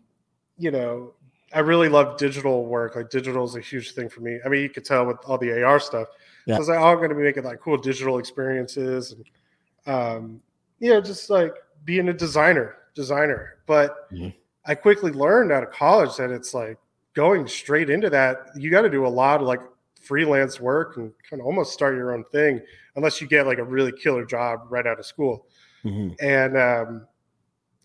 you 0.57 0.71
know, 0.71 1.13
I 1.53 1.59
really 1.61 1.89
love 1.91 2.17
digital 2.17 2.65
work. 2.65 2.97
Like 2.97 3.11
digital 3.11 3.45
is 3.45 3.55
a 3.55 3.61
huge 3.61 3.93
thing 3.93 4.09
for 4.09 4.21
me. 4.23 4.41
I 4.45 4.49
mean, 4.49 4.63
you 4.63 4.71
could 4.71 4.85
tell 4.85 5.05
with 5.07 5.19
all 5.27 5.37
the 5.37 5.63
AR 5.63 5.79
stuff. 5.79 6.09
Yeah. 6.47 6.57
I 6.57 6.59
was 6.59 6.69
like, 6.69 6.79
oh, 6.79 6.85
I'm 6.87 6.97
going 6.97 7.11
to 7.11 7.15
be 7.15 7.23
making 7.23 7.45
like 7.45 7.61
cool 7.61 7.77
digital 7.77 8.19
experiences 8.19 9.13
and, 9.13 9.95
um, 9.95 10.41
you 10.79 10.91
know, 10.91 11.01
just 11.03 11.29
like 11.29 11.55
being 11.87 12.11
a 12.11 12.13
designer, 12.13 12.77
designer. 12.95 13.55
But 13.65 14.13
Mhm. 14.13 14.35
I 14.67 14.75
quickly 14.75 15.13
learned 15.13 15.53
out 15.53 15.63
of 15.63 15.71
college 15.71 16.17
that 16.17 16.31
it's 16.31 16.53
like 16.53 16.77
going 17.15 17.47
straight 17.47 17.89
into 17.89 18.11
that. 18.11 18.51
You 18.57 18.71
got 18.71 18.83
to 18.83 18.91
do 18.91 19.07
a 19.07 19.09
lot 19.09 19.41
of 19.41 19.47
like 19.47 19.61
freelance 20.03 20.61
work 20.61 20.99
and 20.99 21.13
kind 21.29 21.41
of 21.41 21.47
almost 21.47 21.73
start 21.73 21.97
your 21.97 22.13
own 22.13 22.25
thing, 22.25 22.61
unless 22.97 23.21
you 23.21 23.27
get 23.27 23.47
like 23.47 23.59
a 23.59 23.65
really 23.65 23.93
killer 23.93 24.27
job 24.27 24.67
right 24.69 24.87
out 24.87 24.99
of 24.99 25.07
school. 25.07 25.47
Mhm. 25.85 26.15
And 26.21 26.57
um, 26.59 27.09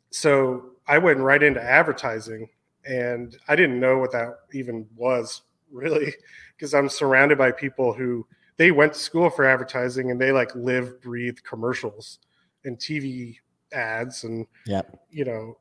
so 0.10 0.72
I 0.88 0.98
went 0.98 1.20
right 1.20 1.42
into 1.42 1.62
advertising, 1.62 2.50
and 2.86 3.38
I 3.48 3.56
didn't 3.56 3.80
know 3.80 3.98
what 4.00 4.12
that 4.12 4.40
even 4.54 4.88
was 4.96 5.44
really, 5.72 6.14
because 6.58 6.74
I'm 6.74 6.90
surrounded 6.90 7.38
by 7.38 7.52
people 7.52 7.94
who 7.94 8.28
they 8.58 8.72
went 8.72 8.94
to 8.94 9.00
school 9.00 9.30
for 9.30 9.46
advertising 9.46 10.12
and 10.12 10.20
they 10.20 10.32
like 10.32 10.54
live, 10.56 11.02
breathe 11.02 11.38
commercials 11.44 12.20
and 12.66 12.78
TV 12.78 13.40
ads 13.74 14.24
and 14.24 14.46
Yep. 14.66 15.00
you 15.10 15.26
know 15.26 15.58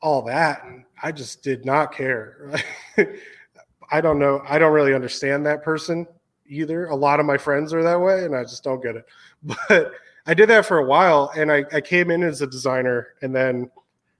all 0.00 0.22
that. 0.22 0.64
And 0.64 0.84
I 1.02 1.10
just 1.12 1.42
did 1.42 1.64
not 1.64 1.92
care. 1.92 2.52
I 3.90 4.00
don't 4.00 4.18
know. 4.18 4.42
I 4.48 4.58
don't 4.58 4.72
really 4.72 4.94
understand 4.94 5.44
that 5.46 5.62
person 5.62 6.06
either. 6.46 6.86
A 6.86 6.94
lot 6.94 7.20
of 7.20 7.26
my 7.26 7.36
friends 7.38 7.72
are 7.74 7.82
that 7.82 8.00
way, 8.00 8.24
and 8.24 8.34
I 8.36 8.42
just 8.42 8.62
don't 8.64 8.82
get 8.82 8.96
it. 8.96 9.06
But 9.68 9.92
I 10.26 10.34
did 10.34 10.48
that 10.50 10.66
for 10.66 10.78
a 10.78 10.84
while, 10.84 11.32
and 11.36 11.50
I, 11.50 11.64
I 11.72 11.80
came 11.80 12.10
in 12.10 12.22
as 12.22 12.42
a 12.42 12.46
designer, 12.46 13.14
and 13.22 13.34
then 13.34 13.70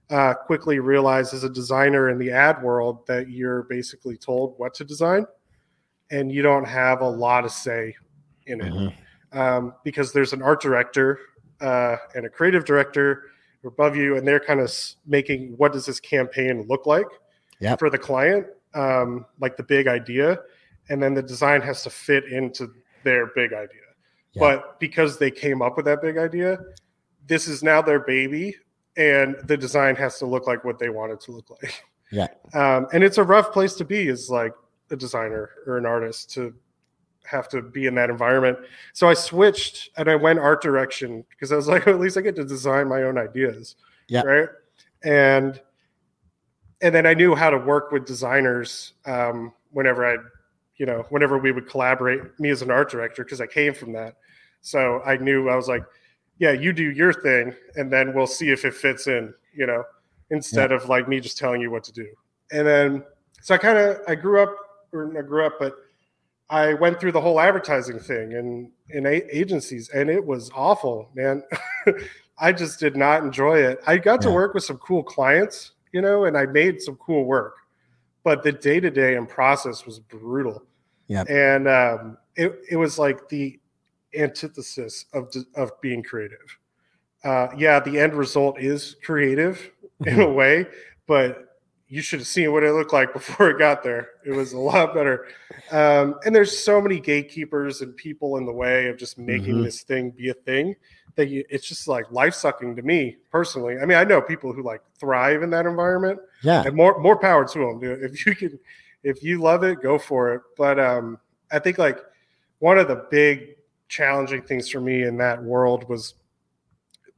uh, 0.09 0.33
quickly 0.33 0.79
realized 0.79 1.33
as 1.35 1.43
a 1.43 1.49
designer 1.49 2.09
in 2.09 2.17
the 2.17 2.31
ad 2.31 2.63
world 2.63 3.05
that 3.05 3.29
you're 3.29 3.63
basically 3.63 4.17
told 4.17 4.55
what 4.57 4.73
to 4.75 4.83
design, 4.83 5.25
and 6.09 6.31
you 6.31 6.41
don't 6.41 6.65
have 6.67 7.01
a 7.01 7.07
lot 7.09 7.45
of 7.45 7.51
say 7.51 7.95
in 8.47 8.59
it 8.61 8.73
Mhm. 8.73 8.93
um, 9.37 9.73
because 9.83 10.11
there's 10.11 10.33
an 10.33 10.41
art 10.41 10.61
director 10.61 11.19
uh, 11.61 11.97
and 12.15 12.25
a 12.25 12.29
creative 12.29 12.65
director 12.65 13.23
above 13.65 13.95
you, 13.95 14.15
and 14.17 14.27
they're 14.27 14.39
kind 14.39 14.59
of 14.59 14.73
making 15.05 15.53
what 15.57 15.73
does 15.73 15.85
this 15.85 15.99
campaign 15.99 16.65
look 16.69 16.85
like 16.85 17.07
Yep. 17.59 17.79
for 17.79 17.89
the 17.89 17.97
client, 17.97 18.47
um, 18.73 19.25
like 19.41 19.57
the 19.57 19.63
big 19.63 19.87
idea, 19.87 20.39
and 20.89 21.03
then 21.03 21.13
the 21.13 21.21
design 21.21 21.61
has 21.61 21.83
to 21.83 21.89
fit 21.89 22.25
into 22.25 22.71
their 23.03 23.27
big 23.27 23.51
idea. 23.51 23.81
Yeah. 24.33 24.39
But 24.39 24.79
because 24.79 25.17
they 25.17 25.29
came 25.31 25.61
up 25.61 25.75
with 25.75 25.85
that 25.85 26.01
big 26.01 26.17
idea, 26.17 26.57
this 27.27 27.47
is 27.47 27.61
now 27.61 27.81
their 27.81 27.99
baby, 27.99 28.55
and 28.95 29.35
the 29.43 29.57
design 29.57 29.95
has 29.97 30.19
to 30.19 30.25
look 30.25 30.47
like 30.47 30.63
what 30.63 30.79
they 30.79 30.89
want 30.89 31.11
it 31.11 31.19
to 31.21 31.31
look 31.31 31.49
like. 31.49 31.83
Yeah. 32.11 32.27
Um, 32.55 32.87
and 32.91 33.03
it's 33.03 33.19
a 33.19 33.23
rough 33.23 33.51
place 33.51 33.75
to 33.75 33.85
be 33.85 34.07
as 34.07 34.27
like 34.27 34.53
a 34.89 34.95
designer 34.95 35.51
or 35.67 35.77
an 35.77 35.85
artist 35.85 36.31
to 36.31 36.55
have 37.25 37.47
to 37.49 37.61
be 37.61 37.85
in 37.85 37.95
that 37.95 38.09
environment. 38.09 38.57
So 38.93 39.07
I 39.07 39.13
switched 39.13 39.89
and 39.97 40.09
I 40.09 40.15
went 40.15 40.39
art 40.39 40.61
direction 40.61 41.23
because 41.29 41.51
I 41.51 41.55
was 41.55 41.67
like, 41.67 41.87
at 41.87 41.99
least 41.99 42.17
I 42.17 42.21
get 42.21 42.35
to 42.37 42.45
design 42.45 42.87
my 42.87 43.03
own 43.03 43.17
ideas. 43.17 43.75
Yeah. 44.07 44.21
Right. 44.21 44.49
And 45.03 45.61
and 46.81 46.95
then 46.95 47.05
I 47.05 47.13
knew 47.13 47.35
how 47.35 47.49
to 47.49 47.57
work 47.57 47.91
with 47.91 48.05
designers 48.05 48.93
um, 49.05 49.53
whenever 49.71 50.05
I, 50.05 50.17
you 50.77 50.85
know, 50.85 51.05
whenever 51.09 51.37
we 51.37 51.51
would 51.51 51.67
collaborate, 51.67 52.21
me 52.39 52.49
as 52.49 52.61
an 52.61 52.71
art 52.71 52.89
director, 52.89 53.23
because 53.23 53.41
I 53.41 53.47
came 53.47 53.73
from 53.73 53.91
that. 53.93 54.15
So 54.61 55.01
I 55.05 55.17
knew 55.17 55.49
I 55.49 55.55
was 55.55 55.67
like, 55.67 55.83
yeah, 56.37 56.51
you 56.51 56.71
do 56.71 56.89
your 56.91 57.11
thing, 57.11 57.53
and 57.75 57.91
then 57.91 58.13
we'll 58.13 58.27
see 58.27 58.49
if 58.49 58.63
it 58.63 58.73
fits 58.73 59.07
in, 59.07 59.33
you 59.53 59.65
know, 59.65 59.83
instead 60.31 60.71
yeah. 60.71 60.77
of 60.77 60.87
like 60.87 61.09
me 61.09 61.19
just 61.19 61.37
telling 61.37 61.59
you 61.59 61.69
what 61.69 61.83
to 61.83 61.91
do. 61.91 62.07
And 62.51 62.65
then, 62.65 63.03
so 63.41 63.55
I 63.55 63.57
kind 63.57 63.77
of, 63.77 63.97
I 64.07 64.15
grew 64.15 64.41
up, 64.41 64.55
or 64.93 65.17
I 65.17 65.21
grew 65.21 65.45
up, 65.45 65.53
but 65.59 65.75
I 66.49 66.73
went 66.73 66.99
through 66.99 67.11
the 67.11 67.21
whole 67.21 67.39
advertising 67.39 67.99
thing 67.99 68.33
and 68.33 68.71
in 68.89 69.05
agencies, 69.05 69.89
and 69.89 70.09
it 70.09 70.25
was 70.25 70.49
awful, 70.55 71.09
man. 71.13 71.43
I 72.39 72.51
just 72.51 72.79
did 72.79 72.95
not 72.95 73.23
enjoy 73.23 73.59
it. 73.59 73.79
I 73.85 73.97
got 73.97 74.21
yeah. 74.21 74.29
to 74.29 74.31
work 74.31 74.53
with 74.53 74.63
some 74.63 74.77
cool 74.77 75.03
clients, 75.03 75.73
you 75.91 76.01
know, 76.01 76.25
and 76.25 76.37
I 76.37 76.45
made 76.45 76.81
some 76.81 76.95
cool 76.95 77.25
work, 77.25 77.55
but 78.23 78.43
the 78.43 78.51
day 78.51 78.79
to 78.79 78.89
day 78.89 79.15
and 79.15 79.27
process 79.27 79.85
was 79.85 79.99
brutal. 79.99 80.63
Yeah. 81.07 81.23
And 81.29 81.67
um, 81.67 82.17
it, 82.35 82.59
it 82.71 82.77
was 82.77 82.97
like 82.97 83.27
the 83.29 83.59
antithesis 84.17 85.05
of, 85.13 85.33
of 85.55 85.71
being 85.81 86.01
creative. 86.01 86.57
Uh, 87.23 87.49
yeah, 87.57 87.79
the 87.79 87.99
end 87.99 88.13
result 88.13 88.59
is 88.59 88.95
creative 89.03 89.71
in 90.05 90.21
a 90.21 90.29
way, 90.29 90.65
but 91.05 91.48
you 91.89 92.01
should 92.03 92.19
have 92.19 92.27
seen 92.27 92.53
what 92.53 92.63
it 92.63 92.71
looked 92.71 92.93
like 92.93 93.13
before 93.19 93.49
it 93.49 93.57
got 93.57 93.83
there. 93.83 94.09
It 94.25 94.31
was 94.31 94.53
a 94.53 94.59
lot 94.59 94.93
better. 94.93 95.27
Um, 95.71 96.15
and 96.25 96.33
there's 96.33 96.57
so 96.57 96.79
many 96.79 96.99
gatekeepers 96.99 97.81
and 97.81 97.95
people 97.95 98.37
in 98.37 98.45
the 98.45 98.53
way 98.53 98.87
of 98.87 98.97
just 98.97 99.17
making 99.17 99.55
mm-hmm. 99.55 99.63
this 99.63 99.81
thing 99.81 100.11
be 100.11 100.29
a 100.29 100.33
thing 100.33 100.75
that 101.15 101.27
you, 101.27 101.43
it's 101.49 101.67
just 101.67 101.87
like 101.87 102.09
life 102.11 102.33
sucking 102.33 102.75
to 102.75 102.81
me 102.81 103.17
personally. 103.31 103.77
I 103.79 103.85
mean, 103.85 103.97
I 103.97 104.03
know 104.03 104.21
people 104.21 104.53
who 104.53 104.63
like 104.63 104.81
thrive 104.97 105.43
in 105.43 105.49
that 105.49 105.65
environment. 105.65 106.19
Yeah. 106.43 106.63
And 106.65 106.75
more 106.75 106.99
more 107.01 107.17
power 107.17 107.45
to 107.45 107.59
them. 107.59 107.79
If 107.83 108.25
you 108.25 108.35
can, 108.35 108.57
if 109.03 109.21
you 109.23 109.41
love 109.41 109.63
it, 109.63 109.81
go 109.81 109.97
for 109.97 110.33
it. 110.33 110.41
But 110.55 110.79
um, 110.79 111.17
I 111.51 111.59
think 111.59 111.77
like 111.77 111.97
one 112.59 112.77
of 112.77 112.87
the 112.87 113.07
big 113.11 113.55
challenging 113.89 114.43
things 114.43 114.69
for 114.69 114.79
me 114.79 115.03
in 115.03 115.17
that 115.17 115.43
world 115.43 115.89
was 115.89 116.13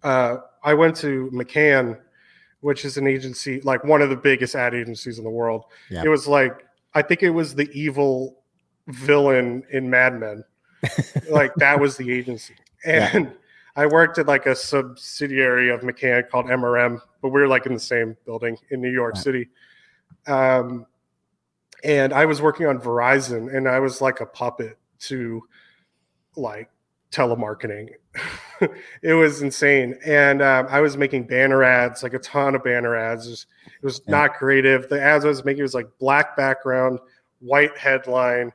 uh, 0.04 0.38
I 0.64 0.74
went 0.74 0.96
to 0.98 1.30
McCann 1.32 2.00
which 2.62 2.86
is 2.86 2.98
an 2.98 3.08
agency 3.08 3.60
like 3.62 3.84
one 3.84 4.02
of 4.02 4.10
the 4.10 4.16
biggest 4.16 4.56
ad 4.56 4.74
agencies 4.74 5.18
in 5.18 5.24
the 5.24 5.30
world. 5.30 5.66
It 5.90 6.10
was 6.10 6.28
like 6.28 6.66
I 6.94 7.02
think 7.02 7.24
it 7.24 7.30
was 7.32 7.56
the 7.56 7.70
evil 7.74 8.44
villain 8.88 9.64
in 9.72 9.90
Mad 9.90 10.20
Men. 10.20 10.44
like 11.30 11.54
that 11.56 11.80
was 11.80 11.98
the 11.98 12.12
agency. 12.12 12.56
And 12.86 13.26
yeah. 13.26 13.32
I 13.76 13.86
worked 13.86 14.18
at 14.18 14.28
like 14.28 14.46
a 14.46 14.56
subsidiary 14.56 15.70
of 15.70 15.82
McCann 15.82 16.28
called 16.30 16.48
MRM, 16.48 17.00
but 17.22 17.30
we 17.30 17.42
are 17.42 17.48
like 17.48 17.66
in 17.66 17.74
the 17.74 17.80
same 17.80 18.18
building 18.26 18.58
in 18.72 18.82
New 18.82 18.92
York 18.92 19.16
right. 19.16 19.24
City. 19.24 19.50
Um, 20.28 20.86
and 21.84 22.14
I 22.14 22.26
was 22.26 22.42
working 22.42 22.68
on 22.68 22.80
Verizon 22.80 23.56
and 23.56 23.68
I 23.68 23.80
was 23.80 24.02
like 24.02 24.22
a 24.22 24.26
puppet 24.26 24.78
to 25.02 25.42
like 26.36 26.70
telemarketing. 27.12 27.90
it 29.02 29.14
was 29.14 29.42
insane. 29.42 29.98
And 30.06 30.42
um, 30.42 30.68
I 30.70 30.82
was 30.82 30.98
making 30.98 31.28
banner 31.28 31.64
ads, 31.64 32.04
like 32.04 32.14
a 32.14 32.20
ton 32.20 32.56
of 32.56 32.64
banner 32.64 32.96
ads. 32.96 33.28
It 33.28 33.30
was, 33.32 33.46
it 33.66 33.86
was 33.86 34.02
yeah. 34.06 34.12
not 34.12 34.34
creative. 34.34 34.90
The 34.90 35.02
ads 35.02 35.26
I 35.26 35.30
was 35.30 35.46
making 35.46 35.64
was 35.64 35.74
like 35.74 35.88
black 36.00 36.36
background, 36.36 37.00
white 37.40 37.78
headline, 37.78 38.52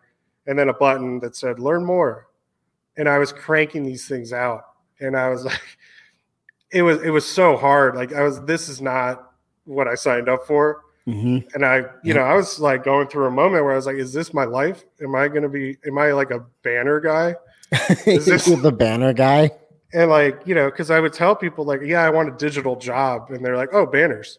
and 0.47 0.59
then 0.59 0.69
a 0.69 0.75
button 0.75 1.21
that 1.21 1.37
said 1.37 1.59
learn 1.59 1.85
more. 1.85 2.29
And 2.97 3.09
I 3.09 3.19
was 3.19 3.33
cranking 3.33 3.85
these 3.85 4.09
things 4.09 4.33
out. 4.33 4.63
And 5.01 5.17
I 5.17 5.29
was 5.29 5.45
like, 5.47 5.61
it 6.71 6.83
was 6.83 7.01
it 7.03 7.11
was 7.11 7.25
so 7.25 7.57
hard. 7.57 7.95
Like 7.95 8.13
I 8.13 8.23
was, 8.23 8.43
this 8.43 8.69
is 8.69 8.81
not 8.81 9.33
what 9.65 9.89
I 9.89 9.95
signed 9.95 10.29
up 10.29 10.47
for. 10.47 10.83
Mm-hmm. 11.07 11.49
And 11.55 11.65
I, 11.65 11.79
you 11.79 11.87
yeah. 12.05 12.15
know, 12.15 12.23
I 12.23 12.35
was 12.35 12.59
like 12.59 12.83
going 12.83 13.07
through 13.07 13.27
a 13.27 13.31
moment 13.31 13.63
where 13.63 13.73
I 13.73 13.77
was 13.77 13.87
like, 13.87 13.97
is 13.97 14.13
this 14.13 14.35
my 14.35 14.45
life? 14.45 14.85
Am 15.01 15.15
I 15.15 15.29
going 15.29 15.43
to 15.43 15.49
be, 15.49 15.77
am 15.87 15.99
I 15.99 16.11
like 16.11 16.33
a 16.33 16.45
banner 16.63 16.99
guy? 16.99 17.37
Is 18.07 18.27
this 18.27 18.45
the 18.63 18.73
banner 18.73 19.13
guy? 19.13 19.51
And 19.93 20.11
like, 20.11 20.43
you 20.47 20.55
know, 20.55 20.71
because 20.71 20.91
I 20.91 21.01
would 21.01 21.13
tell 21.13 21.35
people 21.35 21.65
like, 21.65 21.81
yeah, 21.83 22.03
I 22.03 22.11
want 22.11 22.29
a 22.29 22.37
digital 22.37 22.77
job, 22.77 23.31
and 23.31 23.45
they're 23.45 23.57
like, 23.57 23.71
oh, 23.73 23.87
banners. 23.87 24.39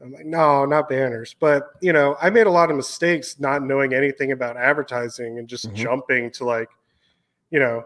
I'm 0.00 0.12
like, 0.12 0.26
no, 0.26 0.64
not 0.64 0.88
banners. 0.88 1.34
But 1.38 1.70
you 1.80 1.92
know, 1.92 2.16
I 2.20 2.30
made 2.30 2.46
a 2.46 2.50
lot 2.50 2.70
of 2.70 2.76
mistakes 2.76 3.40
not 3.40 3.62
knowing 3.62 3.94
anything 3.94 4.32
about 4.32 4.56
advertising 4.56 5.38
and 5.38 5.48
just 5.48 5.66
mm-hmm. 5.66 5.76
jumping 5.76 6.30
to 6.32 6.44
like, 6.44 6.68
you 7.50 7.58
know, 7.58 7.84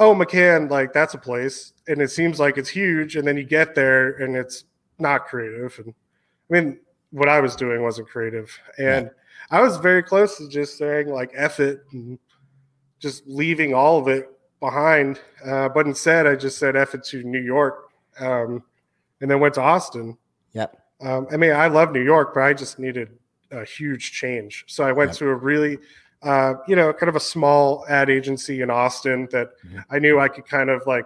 oh, 0.00 0.14
McCann, 0.14 0.70
like 0.70 0.92
that's 0.92 1.14
a 1.14 1.18
place, 1.18 1.72
and 1.86 2.00
it 2.02 2.10
seems 2.10 2.40
like 2.40 2.58
it's 2.58 2.68
huge, 2.68 3.16
and 3.16 3.26
then 3.26 3.36
you 3.36 3.44
get 3.44 3.74
there 3.74 4.14
and 4.14 4.36
it's 4.36 4.64
not 4.98 5.26
creative. 5.26 5.78
And 5.78 5.94
I 6.50 6.54
mean, 6.54 6.80
what 7.10 7.28
I 7.28 7.40
was 7.40 7.54
doing 7.54 7.82
wasn't 7.82 8.08
creative, 8.08 8.56
and 8.78 9.06
yeah. 9.06 9.56
I 9.56 9.60
was 9.60 9.76
very 9.76 10.02
close 10.02 10.38
to 10.38 10.48
just 10.48 10.78
saying 10.78 11.08
like, 11.08 11.30
"F 11.34 11.60
it," 11.60 11.84
and 11.92 12.18
just 13.04 13.22
leaving 13.26 13.74
all 13.74 13.98
of 13.98 14.08
it 14.08 14.30
behind. 14.60 15.20
Uh, 15.44 15.68
but 15.68 15.86
instead, 15.86 16.26
I 16.26 16.36
just 16.36 16.56
said 16.56 16.74
F 16.74 16.94
it 16.94 17.04
to 17.04 17.22
New 17.22 17.42
York 17.42 17.90
um, 18.18 18.62
and 19.20 19.30
then 19.30 19.40
went 19.40 19.52
to 19.54 19.60
Austin. 19.60 20.16
Yep. 20.54 20.74
Um, 21.02 21.26
I 21.30 21.36
mean, 21.36 21.52
I 21.52 21.66
love 21.66 21.92
New 21.92 22.02
York, 22.02 22.32
but 22.32 22.44
I 22.44 22.54
just 22.54 22.78
needed 22.78 23.10
a 23.50 23.62
huge 23.62 24.12
change. 24.12 24.64
So 24.68 24.84
I 24.84 24.92
went 24.92 25.10
yep. 25.10 25.18
to 25.18 25.28
a 25.28 25.34
really, 25.34 25.76
uh, 26.22 26.54
you 26.66 26.76
know, 26.76 26.94
kind 26.94 27.10
of 27.10 27.16
a 27.16 27.20
small 27.20 27.84
ad 27.90 28.08
agency 28.08 28.62
in 28.62 28.70
Austin 28.70 29.28
that 29.32 29.50
mm-hmm. 29.66 29.80
I 29.90 29.98
knew 29.98 30.18
I 30.18 30.28
could 30.28 30.48
kind 30.48 30.70
of 30.70 30.80
like, 30.86 31.04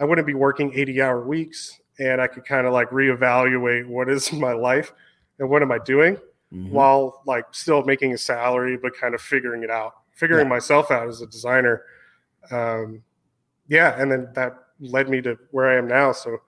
I 0.00 0.04
wouldn't 0.04 0.26
be 0.26 0.34
working 0.34 0.72
80 0.74 1.00
hour 1.00 1.24
weeks 1.24 1.80
and 2.00 2.20
I 2.20 2.26
could 2.26 2.44
kind 2.44 2.66
of 2.66 2.72
like 2.72 2.90
reevaluate 2.90 3.86
what 3.86 4.10
is 4.10 4.32
my 4.46 4.54
life 4.54 4.92
and 5.38 5.48
what 5.48 5.62
am 5.62 5.70
I 5.70 5.78
doing 5.78 6.16
mm-hmm. 6.16 6.72
while 6.72 7.22
like 7.26 7.44
still 7.52 7.84
making 7.84 8.12
a 8.12 8.18
salary, 8.18 8.76
but 8.76 8.96
kind 8.96 9.14
of 9.14 9.20
figuring 9.20 9.62
it 9.62 9.70
out 9.70 9.94
figuring 10.18 10.46
yeah. 10.46 10.50
myself 10.50 10.90
out 10.90 11.08
as 11.08 11.22
a 11.22 11.26
designer. 11.26 11.82
Um, 12.50 13.02
yeah, 13.68 14.00
and 14.00 14.10
then 14.10 14.28
that 14.34 14.54
led 14.80 15.08
me 15.08 15.22
to 15.22 15.38
where 15.52 15.68
I 15.68 15.76
am 15.76 15.86
now. 15.86 16.12
So 16.12 16.38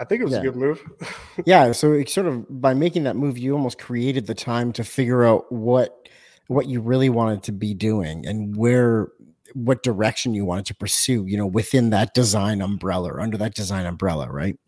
I 0.00 0.04
think 0.04 0.22
it 0.22 0.24
was 0.24 0.32
yeah. 0.32 0.40
a 0.40 0.42
good 0.42 0.56
move. 0.56 0.82
yeah. 1.46 1.72
So 1.72 1.92
it 1.92 2.08
sort 2.08 2.26
of 2.26 2.46
by 2.60 2.74
making 2.74 3.04
that 3.04 3.16
move, 3.16 3.36
you 3.36 3.52
almost 3.54 3.78
created 3.78 4.26
the 4.26 4.34
time 4.34 4.72
to 4.72 4.84
figure 4.84 5.24
out 5.24 5.50
what 5.52 6.08
what 6.48 6.66
you 6.66 6.80
really 6.80 7.08
wanted 7.08 7.42
to 7.44 7.52
be 7.52 7.74
doing 7.74 8.26
and 8.26 8.56
where 8.56 9.08
what 9.54 9.82
direction 9.82 10.34
you 10.34 10.44
wanted 10.44 10.66
to 10.66 10.74
pursue. 10.74 11.26
You 11.26 11.36
know, 11.36 11.46
within 11.46 11.90
that 11.90 12.14
design 12.14 12.62
umbrella 12.62 13.12
or 13.12 13.20
under 13.20 13.36
that 13.38 13.54
design 13.54 13.86
umbrella, 13.86 14.30
right? 14.30 14.58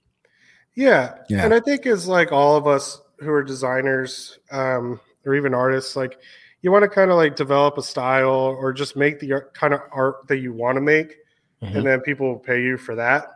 Yeah. 0.75 1.15
Yeah. 1.31 1.45
And 1.45 1.55
I 1.55 1.61
think 1.61 1.87
as 1.87 2.07
like 2.07 2.33
all 2.33 2.57
of 2.57 2.67
us 2.67 3.01
who 3.21 3.31
are 3.31 3.43
designers 3.43 4.39
um, 4.51 5.01
or 5.25 5.35
even 5.35 5.55
artists, 5.55 5.97
like 5.97 6.19
you 6.67 6.73
want 6.73 6.83
to 6.83 6.89
kind 6.89 7.13
of 7.13 7.17
like 7.17 7.37
develop 7.37 7.79
a 7.79 7.83
style 7.83 8.29
or 8.29 8.73
just 8.73 8.97
make 8.97 9.21
the 9.21 9.41
kind 9.53 9.73
of 9.73 9.79
art 9.93 10.27
that 10.27 10.39
you 10.39 10.53
want 10.53 10.75
to 10.75 10.81
make 10.81 11.15
mm-hmm. 11.63 11.77
and 11.77 11.87
then 11.87 12.01
people 12.01 12.27
will 12.27 12.41
pay 12.41 12.61
you 12.61 12.77
for 12.77 12.97
that. 12.97 13.29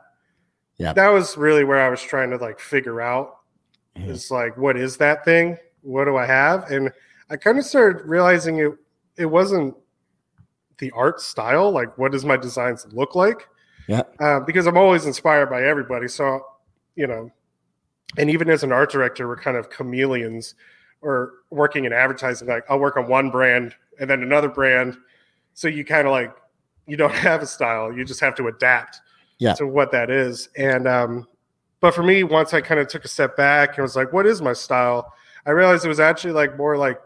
Yeah 0.78 0.92
that 0.94 1.10
was 1.10 1.36
really 1.36 1.62
where 1.62 1.80
i 1.80 1.88
was 1.88 2.02
trying 2.02 2.30
to 2.30 2.38
like 2.38 2.58
figure 2.58 3.00
out 3.00 3.36
mm-hmm. 3.96 4.10
is 4.10 4.32
like 4.32 4.56
what 4.56 4.76
is 4.76 4.96
that 4.96 5.24
thing? 5.24 5.56
What 5.82 6.06
do 6.06 6.16
i 6.16 6.26
have? 6.26 6.72
And 6.72 6.90
i 7.30 7.36
kind 7.36 7.56
of 7.56 7.64
started 7.64 8.04
realizing 8.04 8.58
it 8.58 8.72
it 9.16 9.26
wasn't 9.26 9.76
the 10.78 10.90
art 10.90 11.20
style 11.20 11.70
like 11.70 11.96
what 11.98 12.10
does 12.10 12.24
my 12.24 12.36
designs 12.36 12.84
look 12.90 13.14
like? 13.14 13.46
Yeah 13.86 14.02
uh, 14.18 14.40
because 14.40 14.66
i'm 14.66 14.76
always 14.76 15.06
inspired 15.06 15.50
by 15.50 15.62
everybody 15.62 16.08
so 16.08 16.44
you 16.96 17.06
know 17.06 17.30
and 18.18 18.28
even 18.28 18.50
as 18.50 18.64
an 18.64 18.72
art 18.72 18.90
director 18.90 19.28
we're 19.28 19.36
kind 19.36 19.56
of 19.56 19.70
chameleons 19.70 20.56
or 21.02 21.32
working 21.50 21.84
in 21.84 21.92
advertising, 21.92 22.48
like 22.48 22.64
I'll 22.68 22.78
work 22.78 22.96
on 22.96 23.08
one 23.08 23.30
brand 23.30 23.74
and 23.98 24.08
then 24.08 24.22
another 24.22 24.48
brand. 24.48 24.96
So 25.54 25.68
you 25.68 25.84
kind 25.84 26.06
of 26.06 26.12
like 26.12 26.34
you 26.86 26.96
don't 26.96 27.14
have 27.28 27.42
a 27.42 27.46
style. 27.46 27.92
You 27.92 28.04
just 28.04 28.20
have 28.20 28.34
to 28.36 28.48
adapt 28.48 29.00
yeah. 29.38 29.54
to 29.54 29.66
what 29.66 29.92
that 29.92 30.10
is. 30.10 30.48
And 30.56 30.86
um, 30.86 31.26
but 31.80 31.94
for 31.94 32.02
me, 32.02 32.22
once 32.22 32.54
I 32.54 32.60
kind 32.60 32.80
of 32.80 32.88
took 32.88 33.04
a 33.04 33.08
step 33.08 33.36
back 33.36 33.76
and 33.76 33.82
was 33.82 33.96
like, 33.96 34.12
what 34.12 34.26
is 34.26 34.42
my 34.42 34.52
style? 34.52 35.12
I 35.46 35.50
realized 35.50 35.84
it 35.84 35.88
was 35.88 36.00
actually 36.00 36.34
like 36.34 36.56
more 36.56 36.76
like 36.76 37.00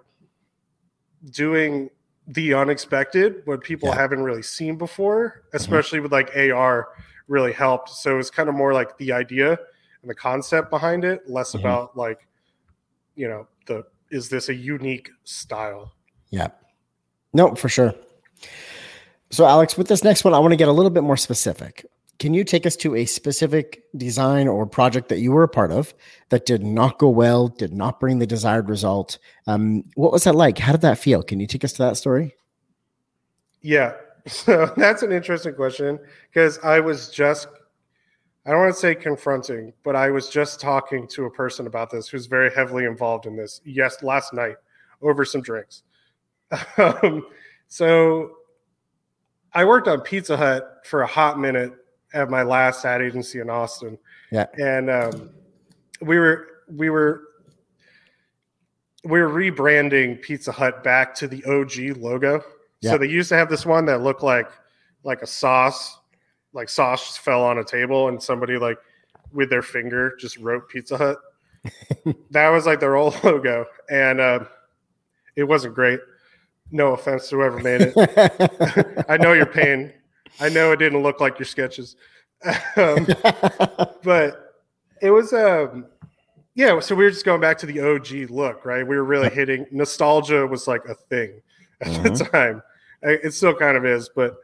doing 1.31 1.91
the 2.27 2.55
unexpected, 2.55 3.43
what 3.45 3.61
people 3.63 3.89
yeah. 3.89 3.97
haven't 3.97 4.23
really 4.23 4.43
seen 4.43 4.77
before, 4.77 5.29
mm-hmm. 5.29 5.57
especially 5.57 5.99
mm-hmm. 5.99 6.05
with 6.05 6.13
like 6.13 6.37
AR 6.37 6.89
really 7.29 7.53
helped. 7.53 7.91
So 7.91 8.15
it 8.15 8.17
was 8.17 8.31
kind 8.31 8.49
of 8.49 8.55
more 8.55 8.73
like 8.73 8.97
the 8.99 9.13
idea 9.13 9.51
and 10.03 10.11
the 10.11 10.15
concept 10.15 10.71
behind 10.71 11.05
it, 11.05 11.29
less 11.29 11.51
mm-hmm. 11.51 11.61
about 11.61 11.97
like, 11.97 12.27
you 13.15 13.29
know, 13.29 13.47
the 13.67 13.85
is 14.11 14.29
this 14.29 14.49
a 14.49 14.55
unique 14.55 15.11
style? 15.25 15.93
Yeah. 16.31 16.49
No, 17.33 17.55
for 17.55 17.69
sure. 17.69 17.95
So, 19.31 19.45
Alex, 19.45 19.77
with 19.77 19.89
this 19.89 20.05
next 20.05 20.23
one, 20.25 20.35
I 20.35 20.39
want 20.39 20.53
to 20.53 20.57
get 20.57 20.69
a 20.69 20.73
little 20.73 20.91
bit 20.91 21.03
more 21.03 21.17
specific. 21.17 21.85
can 22.21 22.33
you 22.33 22.45
take 22.45 22.65
us 22.65 22.77
to 22.77 22.95
a 22.95 23.05
specific 23.05 23.83
design 23.97 24.47
or 24.47 24.67
project 24.67 25.09
that 25.09 25.19
you 25.19 25.33
were 25.33 25.43
a 25.43 25.49
part 25.49 25.73
of 25.73 25.93
that 26.29 26.47
did 26.47 26.63
not 26.63 26.99
go 26.99 27.09
well, 27.09 27.49
did 27.49 27.73
not 27.73 27.99
bring 27.99 28.21
the 28.21 28.27
desired 28.27 28.69
result? 28.69 29.19
Um, 29.49 29.85
what 29.97 30.13
was 30.13 30.25
that 30.25 30.37
like? 30.37 30.59
How 30.59 30.73
did 30.73 30.83
that 30.83 30.99
feel? 30.99 31.23
Can 31.23 31.41
you 31.41 31.47
take 31.49 31.65
us 31.65 31.73
to 31.73 31.83
that 31.83 31.97
story? 31.97 32.35
Yeah. 33.61 33.95
So 34.27 34.73
that's 34.75 35.03
an 35.03 35.13
interesting 35.13 35.55
question 35.55 35.99
because 36.33 36.59
I 36.61 36.81
was 36.81 37.11
just, 37.11 37.47
I 38.47 38.51
don't 38.51 38.61
want 38.61 38.75
to 38.75 38.81
say 38.81 38.95
confronting, 38.95 39.73
but 39.85 39.97
I 39.97 40.11
was 40.11 40.29
just 40.29 40.61
talking 40.61 41.07
to 41.09 41.25
a 41.25 41.31
person 41.31 41.67
about 41.67 41.91
this 41.91 42.09
who's 42.09 42.27
very 42.27 42.53
heavily 42.53 42.85
involved 42.85 43.27
in 43.27 43.37
this. 43.37 43.61
Yes, 43.65 44.03
last 44.03 44.35
night 44.35 44.57
over 45.03 45.25
some 45.25 45.43
drinks. 45.43 45.83
Um, 46.77 47.27
so 47.67 48.37
I 49.53 49.65
worked 49.65 49.89
on 49.89 50.01
Pizza 50.03 50.37
Hut 50.37 50.83
for 50.85 51.03
a 51.03 51.07
hot 51.07 51.39
minute 51.39 51.73
at 52.13 52.31
my 52.31 52.43
last 52.43 52.85
ad 52.85 53.03
agency 53.03 53.41
in 53.41 53.51
Austin. 53.51 53.99
Yeah. 54.31 54.47
And 54.61 54.91
um, 54.91 55.31
we 56.01 56.19
were, 56.19 56.47
we 56.69 56.91
were, 56.91 57.23
we 59.05 59.21
were 59.21 59.29
rebranding 59.29 60.21
Pizza 60.23 60.53
Hut 60.53 60.85
back 60.85 61.15
to 61.17 61.27
the 61.27 61.45
OG 61.45 61.97
logo. 61.97 62.45
Yeah. 62.81 62.93
So 62.93 62.99
they 62.99 63.09
used 63.09 63.31
to 63.31 63.37
have 63.37 63.49
this 63.49 63.67
one 63.67 63.87
that 63.87 64.03
looked 64.03 64.23
like 64.23 64.51
like 65.05 65.23
a 65.23 65.27
sauce, 65.27 65.99
like 66.55 66.69
sauce 66.69 67.07
just 67.07 67.19
fell 67.21 67.45
on 67.45 67.59
a 67.59 67.65
table 67.65 68.09
and 68.09 68.23
somebody 68.23 68.57
like 68.57 68.79
with 69.33 69.51
their 69.51 69.63
finger 69.63 70.17
just 70.19 70.39
wrote 70.39 70.69
Pizza 70.69 70.97
Hut. 70.97 71.19
that 72.31 72.49
was 72.51 72.65
like 72.67 72.81
their 72.81 72.97
old 72.97 73.17
logo, 73.25 73.67
and 73.91 74.21
uh, 74.21 74.41
it 75.37 75.45
wasn't 75.45 75.75
great. 75.75 76.01
No 76.71 76.93
offense 76.93 77.29
to 77.29 77.37
whoever 77.37 77.59
made 77.59 77.93
it. 77.95 79.05
I 79.09 79.17
know 79.17 79.33
your 79.33 79.47
pain. 79.47 79.93
I 80.41 80.49
know 80.49 80.73
it 80.73 80.77
didn't 80.79 81.03
look 81.03 81.21
like 81.21 81.39
your 81.39 81.47
sketches, 81.47 81.97
um, 82.77 83.07
but 84.03 84.55
it 85.03 85.11
was 85.11 85.33
um 85.33 85.87
yeah. 86.55 86.79
So 86.81 86.95
we 86.95 87.05
were 87.05 87.11
just 87.11 87.25
going 87.25 87.41
back 87.41 87.59
to 87.59 87.67
the 87.67 87.81
OG 87.81 88.31
look, 88.31 88.65
right? 88.65 88.87
We 88.87 88.97
were 88.97 89.05
really 89.05 89.31
hitting 89.31 89.67
nostalgia 89.71 90.47
was 90.47 90.67
like 90.69 90.85
a 90.89 90.95
thing 90.95 91.41
at 91.81 91.89
Mhm. 91.89 92.19
the 92.19 92.25
time. 92.25 92.63
It 93.03 93.35
still 93.35 93.55
kind 93.55 93.77
of 93.77 93.85
is, 93.85 94.09
but 94.15 94.37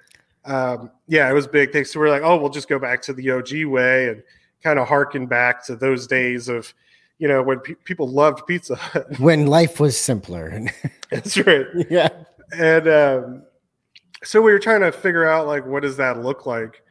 um, 0.45 0.91
yeah, 1.07 1.29
it 1.29 1.33
was 1.33 1.47
big 1.47 1.73
thing. 1.73 1.85
So 1.85 2.01
we're 2.01 2.09
like, 2.11 2.23
oh, 2.23 2.37
we'll 2.37 2.51
just 2.51 2.69
go 2.69 2.79
back 2.79 3.03
to 3.03 3.13
the 3.13 3.31
OG 3.31 3.65
way 3.65 4.09
and 4.09 4.23
kind 4.63 4.79
of 4.79 4.89
harken 4.89 5.27
back 5.27 5.65
to 5.67 5.77
those 5.77 6.07
days 6.07 6.49
of 6.49 6.73
you 7.19 7.29
know 7.29 7.43
when 7.43 7.61
pe- 7.61 7.75
people 7.85 8.09
loved 8.09 8.47
pizza. 8.47 8.75
Hut. 8.77 9.07
when 9.21 9.47
life 9.47 9.79
was 9.81 9.97
simpler. 9.97 10.67
That's 11.11 11.37
right 11.39 11.67
yeah. 11.91 12.09
and 12.53 12.89
um, 12.89 13.43
so 14.23 14.41
we 14.41 14.53
were 14.53 14.59
trying 14.59 14.81
to 14.83 14.93
figure 14.93 15.27
out 15.27 15.47
like 15.47 15.67
what 15.67 15.83
does 15.83 15.97
that 15.97 16.23
look 16.23 16.47
like 16.47 16.83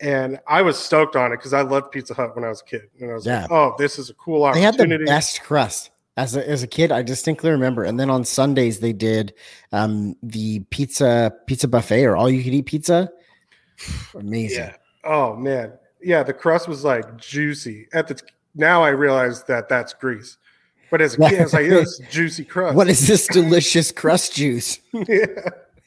and 0.00 0.38
i 0.46 0.62
was 0.62 0.78
stoked 0.78 1.16
on 1.16 1.32
it 1.32 1.36
because 1.36 1.52
i 1.52 1.60
loved 1.60 1.90
pizza 1.90 2.14
hut 2.14 2.34
when 2.34 2.44
i 2.44 2.48
was 2.48 2.60
a 2.62 2.64
kid 2.64 2.82
and 3.00 3.10
i 3.10 3.14
was 3.14 3.26
Yeah. 3.26 3.42
like 3.42 3.50
oh 3.50 3.74
this 3.78 3.98
is 3.98 4.10
a 4.10 4.14
cool 4.14 4.44
opportunity. 4.44 4.86
They 4.86 4.92
had 4.92 5.00
the 5.00 5.04
best 5.04 5.42
crust. 5.42 5.90
As 6.18 6.36
a, 6.36 6.46
as 6.48 6.62
a 6.62 6.66
kid, 6.66 6.90
I 6.90 7.02
distinctly 7.02 7.50
remember. 7.50 7.84
And 7.84 7.98
then 7.98 8.10
on 8.10 8.24
Sundays, 8.24 8.80
they 8.80 8.92
did 8.92 9.32
um, 9.72 10.16
the 10.22 10.60
pizza 10.70 11.32
pizza 11.46 11.68
buffet 11.68 12.04
or 12.04 12.16
all 12.16 12.28
you 12.28 12.42
could 12.42 12.52
eat 12.52 12.66
pizza. 12.66 13.10
Amazing. 14.14 14.58
yeah 14.58 14.74
oh 15.04 15.34
man 15.34 15.72
yeah 16.02 16.22
the 16.22 16.32
crust 16.32 16.68
was 16.68 16.84
like 16.84 17.16
juicy 17.16 17.88
at 17.92 18.06
the 18.06 18.20
now 18.54 18.82
i 18.82 18.88
realize 18.88 19.44
that 19.44 19.68
that's 19.68 19.92
grease 19.94 20.36
but 20.90 21.00
as 21.00 21.14
a 21.14 21.18
kid 21.18 21.40
i 21.40 21.42
was 21.42 21.52
like 21.52 21.70
was 21.70 22.02
juicy 22.10 22.44
crust 22.44 22.74
What 22.76 22.88
is 22.88 23.06
this 23.06 23.26
delicious 23.28 23.90
crust 23.92 24.34
juice? 24.34 24.80
yeah. 24.92 25.26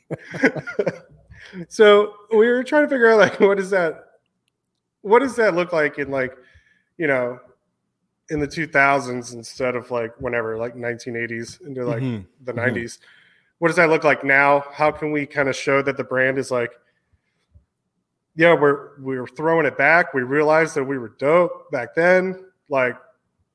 so 1.69 2.13
we 2.31 2.47
were 2.47 2.63
trying 2.63 2.83
to 2.83 2.89
figure 2.89 3.11
out 3.11 3.19
like 3.19 3.39
what 3.39 3.57
does 3.57 3.69
that 3.69 4.05
what 5.01 5.19
does 5.19 5.35
that 5.35 5.55
look 5.55 5.73
like 5.73 5.97
in 5.99 6.09
like 6.09 6.35
you 6.97 7.07
know 7.07 7.39
in 8.31 8.39
the 8.39 8.47
2000s 8.47 9.33
instead 9.33 9.75
of 9.75 9.91
like 9.91 10.13
whenever 10.19 10.57
like 10.57 10.73
1980s 10.75 11.61
into 11.67 11.85
like 11.85 12.01
Mhm. 12.01 12.25
the 12.45 12.53
Mhm. 12.53 12.57
90s 12.73 12.97
what 13.59 13.67
does 13.67 13.75
that 13.77 13.89
look 13.89 14.03
like 14.03 14.23
now 14.23 14.63
how 14.73 14.89
can 14.91 15.11
we 15.11 15.25
kind 15.27 15.47
of 15.49 15.55
show 15.55 15.81
that 15.83 15.97
the 15.97 16.03
brand 16.03 16.37
is 16.39 16.49
like 16.49 16.71
yeah 18.35 18.53
we're 18.53 18.99
we're 18.99 19.27
throwing 19.27 19.65
it 19.65 19.77
back 19.77 20.13
we 20.13 20.21
realized 20.23 20.75
that 20.75 20.83
we 20.83 20.97
were 20.97 21.09
dope 21.19 21.69
back 21.71 21.93
then 21.93 22.45
like 22.69 22.95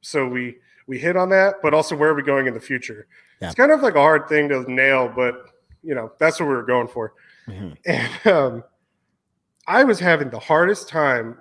so 0.03 0.27
we 0.29 0.57
we 0.87 0.99
hit 0.99 1.17
on 1.17 1.29
that 1.31 1.55
but 1.63 1.73
also 1.75 1.97
where 1.97 2.11
are 2.11 2.15
we 2.15 2.23
going 2.23 2.47
in 2.47 2.55
the 2.55 2.61
future 2.61 3.07
Yeah. 3.41 3.49
it's 3.49 3.55
kind 3.57 3.73
of 3.73 3.83
like 3.83 3.95
a 3.95 4.01
hard 4.01 4.29
thing 4.29 4.49
to 4.51 4.71
nail 4.71 5.09
but 5.15 5.47
you 5.83 5.95
know 5.95 6.13
that's 6.19 6.39
what 6.39 6.49
we 6.49 6.55
were 6.55 6.63
going 6.63 6.89
for 6.89 7.15
Mhm. 7.49 7.77
and 7.87 8.27
um, 8.33 8.65
i 9.67 9.83
was 9.85 9.99
having 10.01 10.31
the 10.31 10.39
hardest 10.39 10.89
time 10.89 11.39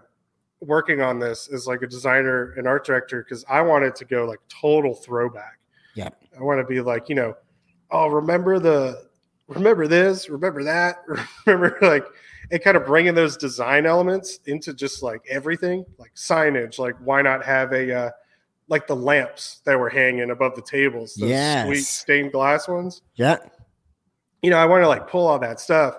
working 0.65 1.01
on 1.01 1.19
this 1.19 1.47
as 1.53 1.67
like 1.67 1.81
a 1.81 1.87
designer 1.87 2.53
and 2.57 2.67
art 2.67 2.85
director 2.85 3.23
because 3.23 3.45
i 3.49 3.61
wanted 3.61 3.95
to 3.95 4.05
go 4.05 4.25
like 4.25 4.39
total 4.49 4.93
throwback 4.93 5.59
Yeah. 5.95 6.09
i 6.37 6.41
want 6.43 6.59
to 6.59 6.65
be 6.65 6.81
like 6.81 7.09
you 7.09 7.15
know 7.15 7.35
oh 7.91 8.07
remember 8.07 8.59
the 8.59 9.07
remember 9.47 9.87
this 9.87 10.29
remember 10.29 10.63
that 10.63 10.97
remember 11.45 11.77
like 11.81 12.05
and 12.51 12.61
kind 12.63 12.77
of 12.77 12.85
bringing 12.85 13.13
those 13.15 13.37
design 13.37 13.85
elements 13.85 14.39
into 14.45 14.73
just 14.73 15.01
like 15.03 15.21
everything 15.29 15.85
like 15.97 16.13
signage 16.15 16.77
like 16.79 16.95
why 17.03 17.21
not 17.21 17.43
have 17.43 17.71
a 17.73 17.93
uh, 17.95 18.09
like 18.67 18.87
the 18.87 18.95
lamps 18.95 19.61
that 19.65 19.79
were 19.79 19.89
hanging 19.89 20.29
above 20.31 20.55
the 20.55 20.61
tables 20.61 21.13
those 21.15 21.29
Yes. 21.29 21.65
sweet 21.67 21.83
stained 21.83 22.31
glass 22.31 22.67
ones 22.67 23.01
Yeah. 23.15 23.37
you 24.41 24.49
know, 24.51 24.57
I 24.57 24.65
want 24.65 24.83
to 24.83 24.87
like 24.87 25.07
pull 25.07 25.25
all 25.27 25.39
that 25.39 25.59
stuff. 25.59 25.95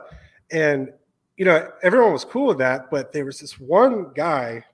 And, 0.53 0.93
you 1.37 1.45
know, 1.45 1.71
everyone 1.83 2.13
was 2.13 2.25
cool 2.25 2.47
with 2.47 2.59
that. 2.59 2.91
But 2.91 3.13
there 3.13 3.25
was 3.25 3.41
this 3.41 3.59
one 3.59 4.13
guy 4.15 4.65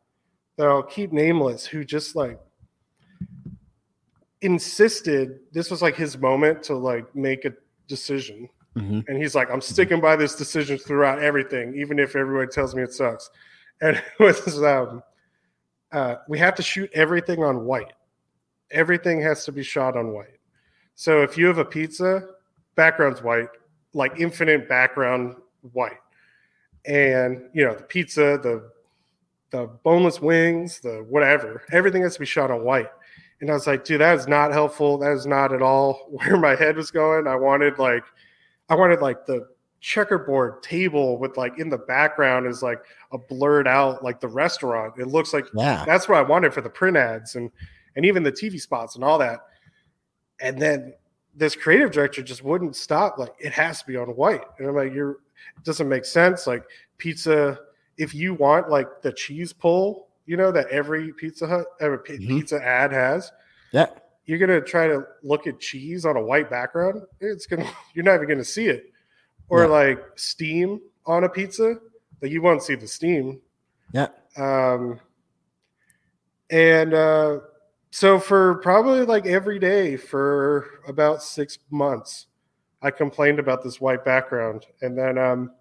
that 0.56 0.68
I'll 0.68 0.82
keep 0.82 1.12
nameless 1.12 1.66
who 1.66 1.84
just 1.84 2.14
like 2.14 2.38
insisted 4.42 5.38
this 5.52 5.70
was 5.70 5.82
like 5.82 5.96
his 5.96 6.18
moment 6.18 6.62
to 6.64 6.74
like 6.74 7.14
make 7.14 7.44
a 7.44 7.52
decision. 7.88 8.48
Mhm. 8.76 9.04
And 9.06 9.18
he's 9.18 9.34
like, 9.34 9.50
I'm 9.50 9.60
sticking 9.60 10.00
by 10.00 10.16
this 10.16 10.34
decision 10.34 10.78
throughout 10.78 11.18
everything, 11.18 11.74
even 11.76 11.98
if 11.98 12.16
everyone 12.16 12.48
tells 12.48 12.74
me 12.74 12.82
it 12.82 12.92
sucks. 12.92 13.30
And 13.80 13.96
it 13.96 14.04
was, 14.20 14.62
um, 14.62 15.02
uh, 15.90 16.16
we 16.28 16.38
have 16.38 16.54
to 16.54 16.62
shoot 16.62 16.88
everything 16.94 17.42
on 17.42 17.64
white. 17.64 17.92
Everything 18.70 19.20
has 19.22 19.44
to 19.46 19.50
be 19.50 19.64
shot 19.64 19.96
on 19.96 20.12
white. 20.12 20.38
So 20.94 21.22
if 21.22 21.36
you 21.36 21.46
have 21.46 21.58
a 21.58 21.64
pizza, 21.64 22.28
background's 22.76 23.22
white, 23.22 23.48
like 23.92 24.12
infinite 24.20 24.68
background 24.68 25.34
white. 25.72 25.98
And 26.86 27.48
you 27.52 27.64
know, 27.64 27.74
the 27.74 27.82
pizza, 27.84 28.38
the 28.42 28.70
the 29.50 29.66
boneless 29.84 30.20
wings, 30.20 30.80
the 30.80 31.04
whatever, 31.08 31.62
everything 31.72 32.02
has 32.02 32.14
to 32.14 32.20
be 32.20 32.26
shot 32.26 32.50
on 32.50 32.64
white. 32.64 32.88
And 33.40 33.50
I 33.50 33.54
was 33.54 33.66
like, 33.66 33.84
dude, 33.84 34.00
that 34.00 34.16
is 34.18 34.26
not 34.26 34.50
helpful. 34.52 34.96
That 34.98 35.12
is 35.12 35.26
not 35.26 35.52
at 35.52 35.62
all 35.62 36.06
where 36.10 36.36
my 36.36 36.54
head 36.54 36.76
was 36.76 36.90
going. 36.90 37.26
I 37.26 37.36
wanted 37.36 37.78
like 37.78 38.04
I 38.68 38.74
wanted 38.74 39.00
like 39.00 39.26
the 39.26 39.48
checkerboard 39.80 40.62
table 40.62 41.18
with 41.18 41.36
like 41.36 41.58
in 41.58 41.68
the 41.68 41.78
background 41.78 42.46
is 42.46 42.62
like 42.62 42.78
a 43.12 43.18
blurred 43.18 43.66
out 43.66 44.02
like 44.02 44.20
the 44.20 44.28
restaurant. 44.28 44.94
It 44.98 45.08
looks 45.08 45.32
like 45.34 45.46
Yeah. 45.54 45.84
that's 45.84 46.08
what 46.08 46.18
I 46.18 46.22
wanted 46.22 46.54
for 46.54 46.60
the 46.60 46.70
print 46.70 46.96
ads 46.96 47.34
and 47.36 47.50
and 47.96 48.06
even 48.06 48.22
the 48.22 48.32
TV 48.32 48.60
spots 48.60 48.94
and 48.94 49.04
all 49.04 49.18
that. 49.18 49.40
And 50.40 50.58
then 50.60 50.94
this 51.34 51.54
creative 51.56 51.90
director 51.90 52.22
just 52.22 52.42
wouldn't 52.44 52.76
stop. 52.76 53.18
Like 53.18 53.34
it 53.38 53.52
has 53.52 53.80
to 53.80 53.86
be 53.86 53.96
on 53.96 54.08
white. 54.10 54.44
And 54.58 54.68
I'm 54.68 54.74
like, 54.76 54.94
you're 54.94 55.18
it 55.56 55.64
doesn't 55.64 55.88
make 55.88 56.04
sense. 56.04 56.46
Like 56.46 56.64
pizza, 56.98 57.58
if 57.98 58.14
you 58.14 58.34
want 58.34 58.70
like 58.70 59.02
the 59.02 59.12
cheese 59.12 59.52
pull, 59.52 60.08
you 60.26 60.36
know, 60.36 60.52
that 60.52 60.68
every 60.68 61.12
Pizza 61.12 61.46
Hut, 61.46 61.66
every 61.80 61.98
Mhm. 61.98 62.26
pizza 62.28 62.64
ad 62.64 62.92
has, 62.92 63.32
Yeah. 63.72 63.86
you're 64.26 64.38
gonna 64.38 64.60
try 64.60 64.86
to 64.86 65.06
look 65.22 65.46
at 65.46 65.58
cheese 65.58 66.04
on 66.06 66.16
a 66.16 66.22
white 66.22 66.48
background. 66.48 67.02
It's 67.20 67.46
gonna 67.46 67.68
you're 67.94 68.04
not 68.04 68.14
even 68.16 68.28
gonna 68.28 68.44
see 68.44 68.66
it. 68.68 68.92
Or 69.48 69.62
Yeah. 69.62 69.66
like 69.66 70.04
steam 70.16 70.80
on 71.06 71.24
a 71.24 71.28
pizza, 71.28 71.76
that 72.20 72.30
you 72.30 72.40
won't 72.40 72.62
see 72.62 72.76
the 72.76 72.86
steam. 72.86 73.40
Yeah. 73.92 74.08
Um, 74.36 75.00
and 76.50 76.94
uh, 76.94 77.40
so 77.90 78.18
for 78.18 78.56
probably 78.56 79.04
like 79.04 79.26
every 79.26 79.58
day 79.58 79.96
for 79.96 80.66
about 80.86 81.22
six 81.22 81.58
months, 81.70 82.26
I 82.82 82.90
complained 82.90 83.38
about 83.38 83.62
this 83.62 83.80
white 83.80 84.04
background, 84.04 84.66
and 84.80 84.96
then 84.98 85.16
um, 85.18 85.52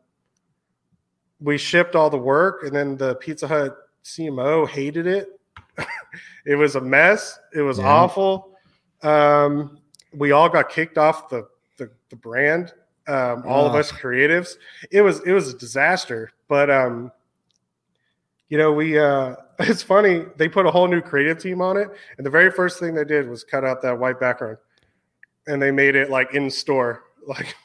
we 1.40 1.58
shipped 1.58 1.96
all 1.96 2.10
the 2.10 2.18
work, 2.18 2.64
and 2.64 2.76
then 2.76 2.98
the 2.98 3.16
Pizza 3.16 3.48
Hut 3.48 3.78
CMO 4.04 4.68
hated 4.68 5.08
it. 5.08 5.40
it 6.46 6.56
was 6.56 6.76
a 6.76 6.82
mess. 6.82 7.40
It 7.54 7.62
was 7.62 7.78
Yeah. 7.78 7.88
awful. 7.88 8.58
Um, 9.04 9.80
we 10.14 10.32
all 10.32 10.50
got 10.50 10.70
kicked 10.70 10.98
off 10.98 11.30
the 11.30 11.48
the, 11.78 11.90
the 12.10 12.16
brand. 12.16 12.74
Um, 13.08 13.44
all 13.48 13.66
of 13.66 13.74
us 13.74 13.92
creatives. 13.92 14.56
It 14.92 15.02
was 15.02 15.22
it 15.26 15.32
was 15.32 15.54
a 15.54 15.58
disaster. 15.58 16.32
But 16.48 16.70
um, 16.70 17.12
you 18.50 18.58
know, 18.58 18.72
we 18.72 19.00
uh 19.00 19.36
it's 19.60 19.84
funny, 19.84 20.26
they 20.38 20.48
put 20.48 20.66
a 20.66 20.72
whole 20.72 20.88
new 20.88 21.02
creative 21.02 21.40
team 21.40 21.62
on 21.62 21.78
it, 21.78 21.88
and 22.18 22.26
the 22.26 22.30
very 22.30 22.52
first 22.52 22.80
thing 22.80 22.94
they 22.94 23.06
did 23.06 23.30
was 23.30 23.44
cut 23.44 23.64
out 23.64 23.82
that 23.82 23.98
white 23.98 24.20
background. 24.20 24.58
And 25.48 25.62
they 25.62 25.72
made 25.72 25.96
it 25.96 26.10
like 26.12 26.34
in 26.36 26.50
store. 26.52 27.04
Like 27.28 27.56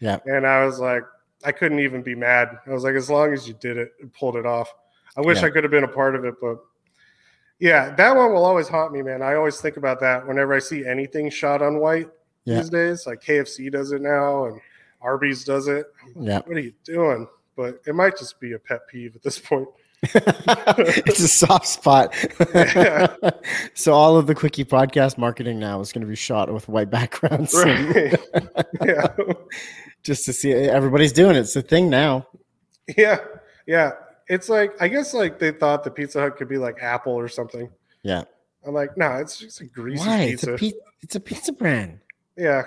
Yeah. 0.00 0.18
and 0.26 0.46
I 0.46 0.64
was 0.64 0.78
like, 0.80 1.02
I 1.44 1.52
couldn't 1.52 1.80
even 1.80 2.02
be 2.02 2.14
mad. 2.14 2.58
I 2.66 2.70
was 2.70 2.84
like, 2.84 2.94
as 2.94 3.10
long 3.10 3.32
as 3.32 3.46
you 3.48 3.54
did 3.54 3.76
it 3.76 3.92
and 4.00 4.12
pulled 4.14 4.36
it 4.36 4.46
off. 4.46 4.72
I 5.16 5.20
wish 5.20 5.40
Yeah. 5.40 5.46
I 5.46 5.50
could 5.50 5.64
have 5.64 5.70
been 5.70 5.84
a 5.84 5.88
part 5.88 6.14
of 6.14 6.24
it, 6.24 6.34
but 6.40 6.58
yeah, 7.58 7.94
that 7.94 8.16
one 8.16 8.32
will 8.32 8.44
always 8.44 8.68
haunt 8.68 8.92
me, 8.92 9.02
man. 9.02 9.22
I 9.22 9.34
always 9.34 9.60
think 9.60 9.76
about 9.76 10.00
that 10.00 10.26
whenever 10.26 10.52
I 10.54 10.58
see 10.58 10.86
anything 10.86 11.30
shot 11.30 11.62
on 11.62 11.78
white 11.78 12.08
Yeah. 12.44 12.56
these 12.56 12.70
days. 12.70 13.06
Like 13.06 13.20
KFC 13.22 13.70
does 13.70 13.92
it 13.92 14.00
now, 14.02 14.46
and 14.46 14.60
Arby's 15.00 15.44
does 15.44 15.68
it. 15.68 15.86
Yeah. 16.16 16.40
What 16.40 16.56
are 16.56 16.60
you 16.60 16.72
doing? 16.84 17.28
But 17.56 17.80
it 17.86 17.94
might 17.94 18.16
just 18.16 18.40
be 18.40 18.52
a 18.54 18.58
pet 18.58 18.88
peeve 18.88 19.14
at 19.14 19.22
this 19.22 19.38
point. 19.38 19.68
it's 20.14 21.20
a 21.20 21.28
soft 21.28 21.66
spot. 21.66 22.14
So 23.74 23.92
all 23.92 24.16
of 24.16 24.26
the 24.26 24.34
quickie 24.34 24.64
podcast 24.64 25.18
marketing 25.18 25.58
now 25.58 25.80
is 25.80 25.92
going 25.92 26.02
to 26.02 26.06
be 26.08 26.14
shot 26.16 26.52
with 26.52 26.68
white 26.68 26.90
backgrounds 26.90 27.52
Right. 27.54 28.14
yeah. 28.84 29.06
just 30.02 30.24
to 30.26 30.32
see 30.32 30.52
everybody's 30.52 31.12
doing 31.12 31.36
it. 31.36 31.40
It's 31.40 31.56
a 31.56 31.62
thing 31.62 31.88
now. 31.90 32.26
Yeah. 32.96 33.18
Yeah. 33.66 33.92
It's 34.28 34.48
like 34.48 34.80
I 34.80 34.88
guess 34.88 35.14
like 35.14 35.38
they 35.38 35.50
thought 35.52 35.84
the 35.84 35.90
Pizza 35.90 36.20
Hut 36.20 36.36
could 36.36 36.48
be 36.48 36.58
like 36.58 36.78
Apple 36.82 37.12
or 37.14 37.28
something. 37.28 37.70
Yeah. 38.02 38.24
I'm 38.66 38.74
like, 38.74 38.96
no, 38.96 39.12
it's 39.16 39.38
just 39.38 39.60
a 39.60 39.64
greasy 39.66 40.06
Why? 40.06 40.22
It's 40.22 40.44
pizza. 40.44 40.54
a 40.54 40.58
pe- 40.58 40.78
it's 41.02 41.16
a 41.16 41.20
pizza 41.20 41.52
brand. 41.52 41.98
yeah. 42.36 42.64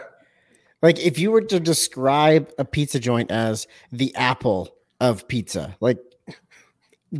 Like 0.82 1.00
if 1.00 1.18
you 1.18 1.32
were 1.32 1.42
to 1.42 1.60
describe 1.60 2.52
a 2.58 2.66
pizza 2.66 3.00
joint 3.00 3.32
as 3.32 3.68
the 3.92 4.14
apple 4.16 4.76
of 5.00 5.28
pizza, 5.28 5.76
like 5.80 5.98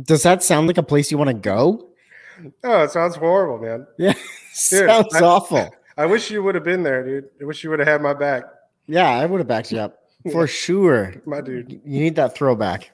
does 0.02 0.22
that 0.24 0.42
sound 0.42 0.66
like 0.66 0.78
a 0.78 0.82
place 0.82 1.10
you 1.10 1.18
want 1.18 1.28
to 1.28 1.34
go? 1.34 1.88
Oh, 2.64 2.82
it 2.82 2.90
sounds 2.90 3.16
horrible, 3.16 3.58
man. 3.58 3.86
Yeah. 3.98 4.12
Dude, 4.70 4.88
Sounds 4.88 5.14
I- 5.14 5.22
awful. 5.22 5.70
I 5.98 6.04
wish 6.06 6.30
you 6.30 6.42
would 6.42 6.54
have 6.54 6.64
been 6.64 6.82
there, 6.82 7.02
dude. 7.02 7.24
I 7.40 7.44
wish 7.44 7.64
you 7.64 7.70
would 7.70 7.78
have 7.78 7.88
had 7.88 8.02
my 8.02 8.12
back, 8.12 8.42
Yeah, 8.86 9.08
I 9.08 9.24
would 9.24 9.38
have 9.40 9.46
backed 9.48 9.72
you 9.72 9.78
up 9.78 9.98
for 10.32 10.46
sure. 10.46 11.14
my 11.24 11.40
dude. 11.40 11.72
You 11.72 12.00
need 12.00 12.16
that 12.16 12.34
throwback. 12.34 12.90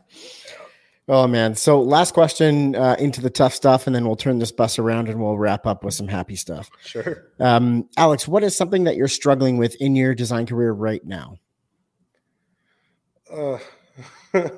Oh 1.09 1.26
man. 1.26 1.57
So 1.57 1.82
last 1.82 2.14
question 2.14 2.76
uh, 2.76 2.94
into 3.00 3.20
the 3.20 3.28
tough 3.30 3.55
stuff, 3.55 3.88
and 3.88 3.94
then 3.96 4.07
we'll 4.07 4.14
turn 4.14 4.38
this 4.38 4.53
bus 4.53 4.78
around 4.78 5.09
and 5.09 5.20
we'll 5.20 5.36
wrap 5.36 5.66
up 5.66 5.82
with 5.82 5.94
some 5.94 6.07
happy 6.07 6.36
stuff. 6.36 6.70
Sure. 6.84 7.26
Um, 7.40 7.88
Alex, 7.96 8.28
what 8.28 8.44
is 8.44 8.57
something 8.57 8.84
that 8.84 8.94
you're 8.94 9.09
struggling 9.09 9.57
with 9.59 9.74
in 9.80 9.96
your 9.96 10.14
design 10.14 10.46
career 10.46 10.70
right 10.72 11.05
now? 11.05 11.38
Uh, 13.32 13.59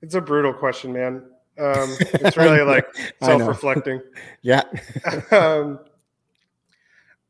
it's 0.00 0.14
a 0.14 0.20
brutal 0.22 0.54
question, 0.54 0.94
man. 0.94 1.29
Um, 1.60 1.96
it's 2.14 2.36
really 2.36 2.62
like 2.62 2.86
self-reflecting. 3.22 4.00
Yeah. 4.42 4.62
um, 5.30 5.80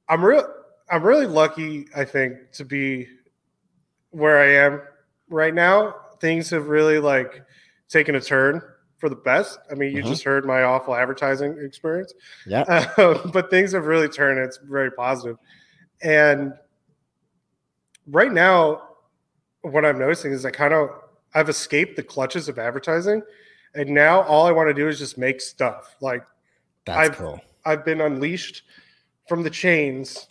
I'm 0.09 0.25
real. 0.25 0.47
I'm 0.91 1.03
really 1.03 1.27
lucky. 1.27 1.87
I 1.95 2.05
think 2.05 2.53
to 2.53 2.65
be 2.65 3.09
where 4.11 4.39
I 4.39 4.65
am 4.67 4.83
right 5.29 5.55
now. 5.55 5.95
Things 6.21 6.51
have 6.51 6.69
really 6.69 6.99
like 6.99 7.43
taken 7.89 8.15
a 8.15 8.21
turn 8.21 8.61
for 8.99 9.09
the 9.09 9.17
best. 9.17 9.59
I 9.71 9.75
mean, 9.75 9.97
you 9.97 10.03
Mhm. 10.03 10.09
just 10.09 10.23
heard 10.25 10.45
my 10.45 10.63
awful 10.63 10.95
advertising 10.95 11.57
experience, 11.65 12.13
Yeah. 12.47 12.63
uh, 12.97 13.27
but 13.33 13.51
things 13.51 13.73
have 13.73 13.87
really 13.87 14.09
turned. 14.09 14.39
It's 14.41 14.59
very 14.59 14.91
positive, 14.91 15.37
and 16.03 16.53
right 18.07 18.33
now, 18.33 18.83
what 19.63 19.85
I'm 19.85 19.99
noticing 19.99 20.33
is 20.33 20.45
I 20.45 20.51
kind 20.51 20.75
of 20.75 20.91
I've 21.35 21.49
escaped 21.49 21.97
the 21.97 22.03
clutches 22.03 22.49
of 22.49 22.59
advertising, 22.59 23.23
and 23.75 23.91
now 23.91 24.23
all 24.23 24.47
I 24.47 24.53
want 24.53 24.69
to 24.69 24.75
do 24.75 24.89
is 24.89 24.99
just 24.99 25.17
make 25.19 25.41
stuff. 25.41 25.97
Like 26.01 26.25
That's 26.87 26.99
I've- 27.11 27.17
cool. 27.17 27.41
I've 27.65 27.85
been 27.85 28.01
unleashed 28.01 28.63
from 29.29 29.43
the 29.43 29.51
chains, 29.51 30.27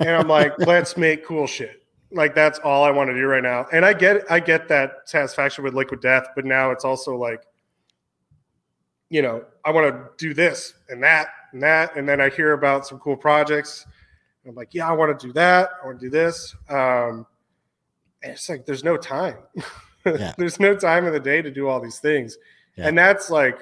and 0.00 0.08
I'm 0.08 0.26
like, 0.28 0.52
let's 0.58 0.96
make 0.96 1.24
cool 1.24 1.46
shit. 1.46 1.82
Like 2.10 2.34
that's 2.34 2.58
all 2.60 2.84
I 2.84 2.90
want 2.90 3.10
to 3.10 3.14
do 3.14 3.26
right 3.26 3.42
now. 3.42 3.66
And 3.72 3.84
I 3.84 3.92
get 3.92 4.22
I 4.30 4.40
get 4.40 4.66
that 4.68 5.00
satisfaction 5.04 5.62
with 5.62 5.74
Liquid 5.74 6.00
Death, 6.00 6.28
but 6.34 6.44
now 6.44 6.70
it's 6.70 6.84
also 6.84 7.16
like, 7.16 7.42
you 9.10 9.22
know, 9.22 9.44
I 9.64 9.70
want 9.72 9.92
to 9.94 10.08
do 10.16 10.32
this 10.34 10.74
and 10.88 11.02
that 11.02 11.28
and 11.52 11.62
that, 11.62 11.96
and 11.96 12.08
then 12.08 12.20
I 12.20 12.30
hear 12.30 12.52
about 12.52 12.86
some 12.86 12.98
cool 12.98 13.16
projects. 13.16 13.84
and 14.42 14.50
I'm 14.50 14.56
like, 14.56 14.72
yeah, 14.74 14.88
I 14.88 14.92
want 14.92 15.18
to 15.18 15.26
do 15.26 15.32
that. 15.34 15.70
I 15.82 15.86
want 15.86 16.00
to 16.00 16.06
do 16.06 16.10
this. 16.10 16.54
Um, 16.68 17.26
and 18.22 18.32
it's 18.32 18.48
like 18.48 18.64
there's 18.66 18.84
no 18.84 18.96
time. 18.96 19.36
Yeah. 20.06 20.34
there's 20.38 20.58
no 20.58 20.74
time 20.74 21.06
in 21.06 21.12
the 21.12 21.20
day 21.20 21.42
to 21.42 21.50
do 21.50 21.68
all 21.68 21.80
these 21.80 21.98
things, 21.98 22.38
Yeah. 22.76 22.88
and 22.88 22.98
that's 22.98 23.30
like 23.30 23.58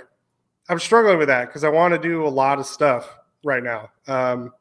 I'm 0.68 0.78
struggling 0.78 1.18
with 1.18 1.28
that 1.28 1.46
because 1.46 1.64
I 1.64 1.68
want 1.68 1.92
to 1.92 1.98
do 1.98 2.26
a 2.26 2.28
lot 2.28 2.58
of 2.58 2.66
stuff 2.66 3.18
right 3.44 3.62
now. 3.62 3.90
Um, 4.06 4.52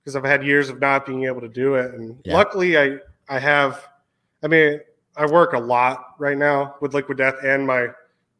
because 0.00 0.16
I've 0.16 0.24
had 0.24 0.44
years 0.44 0.68
of 0.68 0.80
not 0.80 1.06
being 1.06 1.24
able 1.24 1.40
to 1.40 1.48
do 1.48 1.76
it, 1.76 1.94
and 1.94 2.18
Yeah. 2.24 2.34
luckily 2.34 2.78
I 2.78 2.98
I 3.28 3.38
have. 3.38 3.88
I 4.42 4.48
mean, 4.48 4.80
I 5.16 5.24
work 5.26 5.54
a 5.54 5.58
lot 5.58 6.14
right 6.18 6.36
now 6.36 6.76
with 6.80 6.92
Liquid 6.92 7.16
Death 7.18 7.36
and 7.42 7.66
my 7.66 7.88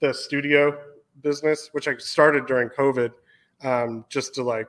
the 0.00 0.12
studio 0.12 0.78
business, 1.22 1.70
which 1.72 1.88
I 1.88 1.96
started 1.96 2.44
during 2.46 2.68
COVID, 2.68 3.12
um, 3.62 4.04
just 4.10 4.34
to 4.34 4.42
like. 4.42 4.68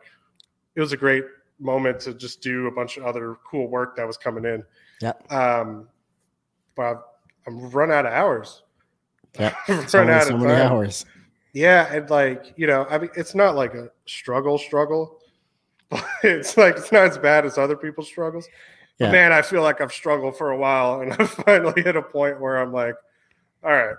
It 0.75 0.81
was 0.81 0.93
a 0.93 0.97
great 0.97 1.23
moment 1.59 1.99
to 2.01 2.13
just 2.13 2.41
do 2.41 2.67
a 2.67 2.71
bunch 2.71 2.97
of 2.97 3.03
other 3.05 3.35
cool 3.49 3.67
work 3.67 3.95
that 3.97 4.05
was 4.07 4.17
coming 4.17 4.45
in. 4.45 4.63
Yeah. 5.01 5.13
Um, 5.29 5.87
but 6.75 6.83
I've, 6.83 6.97
I'm 7.47 7.69
run 7.71 7.91
out 7.91 8.05
of 8.05 8.11
hours. 8.13 8.63
Yeah. 9.39 9.55
I've 9.67 9.93
run 9.93 10.09
out 10.09 10.23
so 10.23 10.35
of 10.35 10.41
many 10.41 10.53
time. 10.53 10.71
hours. 10.71 11.05
Yeah, 11.53 11.93
and 11.93 12.09
like 12.09 12.53
you 12.57 12.67
know, 12.67 12.85
I 12.89 12.97
mean, 12.97 13.09
it's 13.15 13.33
not 13.35 13.55
like 13.55 13.73
a 13.73 13.89
struggle, 14.05 14.57
struggle, 14.57 15.19
but 15.89 16.05
it's 16.23 16.57
like 16.57 16.77
it's 16.77 16.91
not 16.91 17.05
as 17.05 17.17
bad 17.17 17.45
as 17.45 17.57
other 17.57 17.75
people's 17.77 18.07
struggles. 18.07 18.47
Yeah. 18.99 19.11
Man, 19.11 19.31
I 19.33 19.41
feel 19.41 19.61
like 19.61 19.81
I've 19.81 19.91
struggled 19.93 20.37
for 20.37 20.51
a 20.51 20.57
while, 20.57 21.01
and 21.01 21.13
I've 21.19 21.29
finally 21.31 21.81
hit 21.81 21.95
a 21.95 22.01
point 22.01 22.39
where 22.41 22.57
I'm 22.57 22.71
like, 22.73 22.95
all 23.63 23.71
right, 23.71 23.95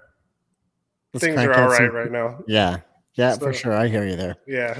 Let's 1.14 1.24
things 1.24 1.38
are 1.40 1.52
all 1.54 1.68
right 1.68 1.76
some- 1.76 1.94
right 1.94 2.10
now. 2.10 2.42
Yeah. 2.46 2.78
Yeah, 3.14 3.34
for 3.36 3.54
sure. 3.54 3.72
I 3.72 3.88
hear 3.88 4.06
you 4.06 4.14
there. 4.14 4.36
Yeah. 4.46 4.78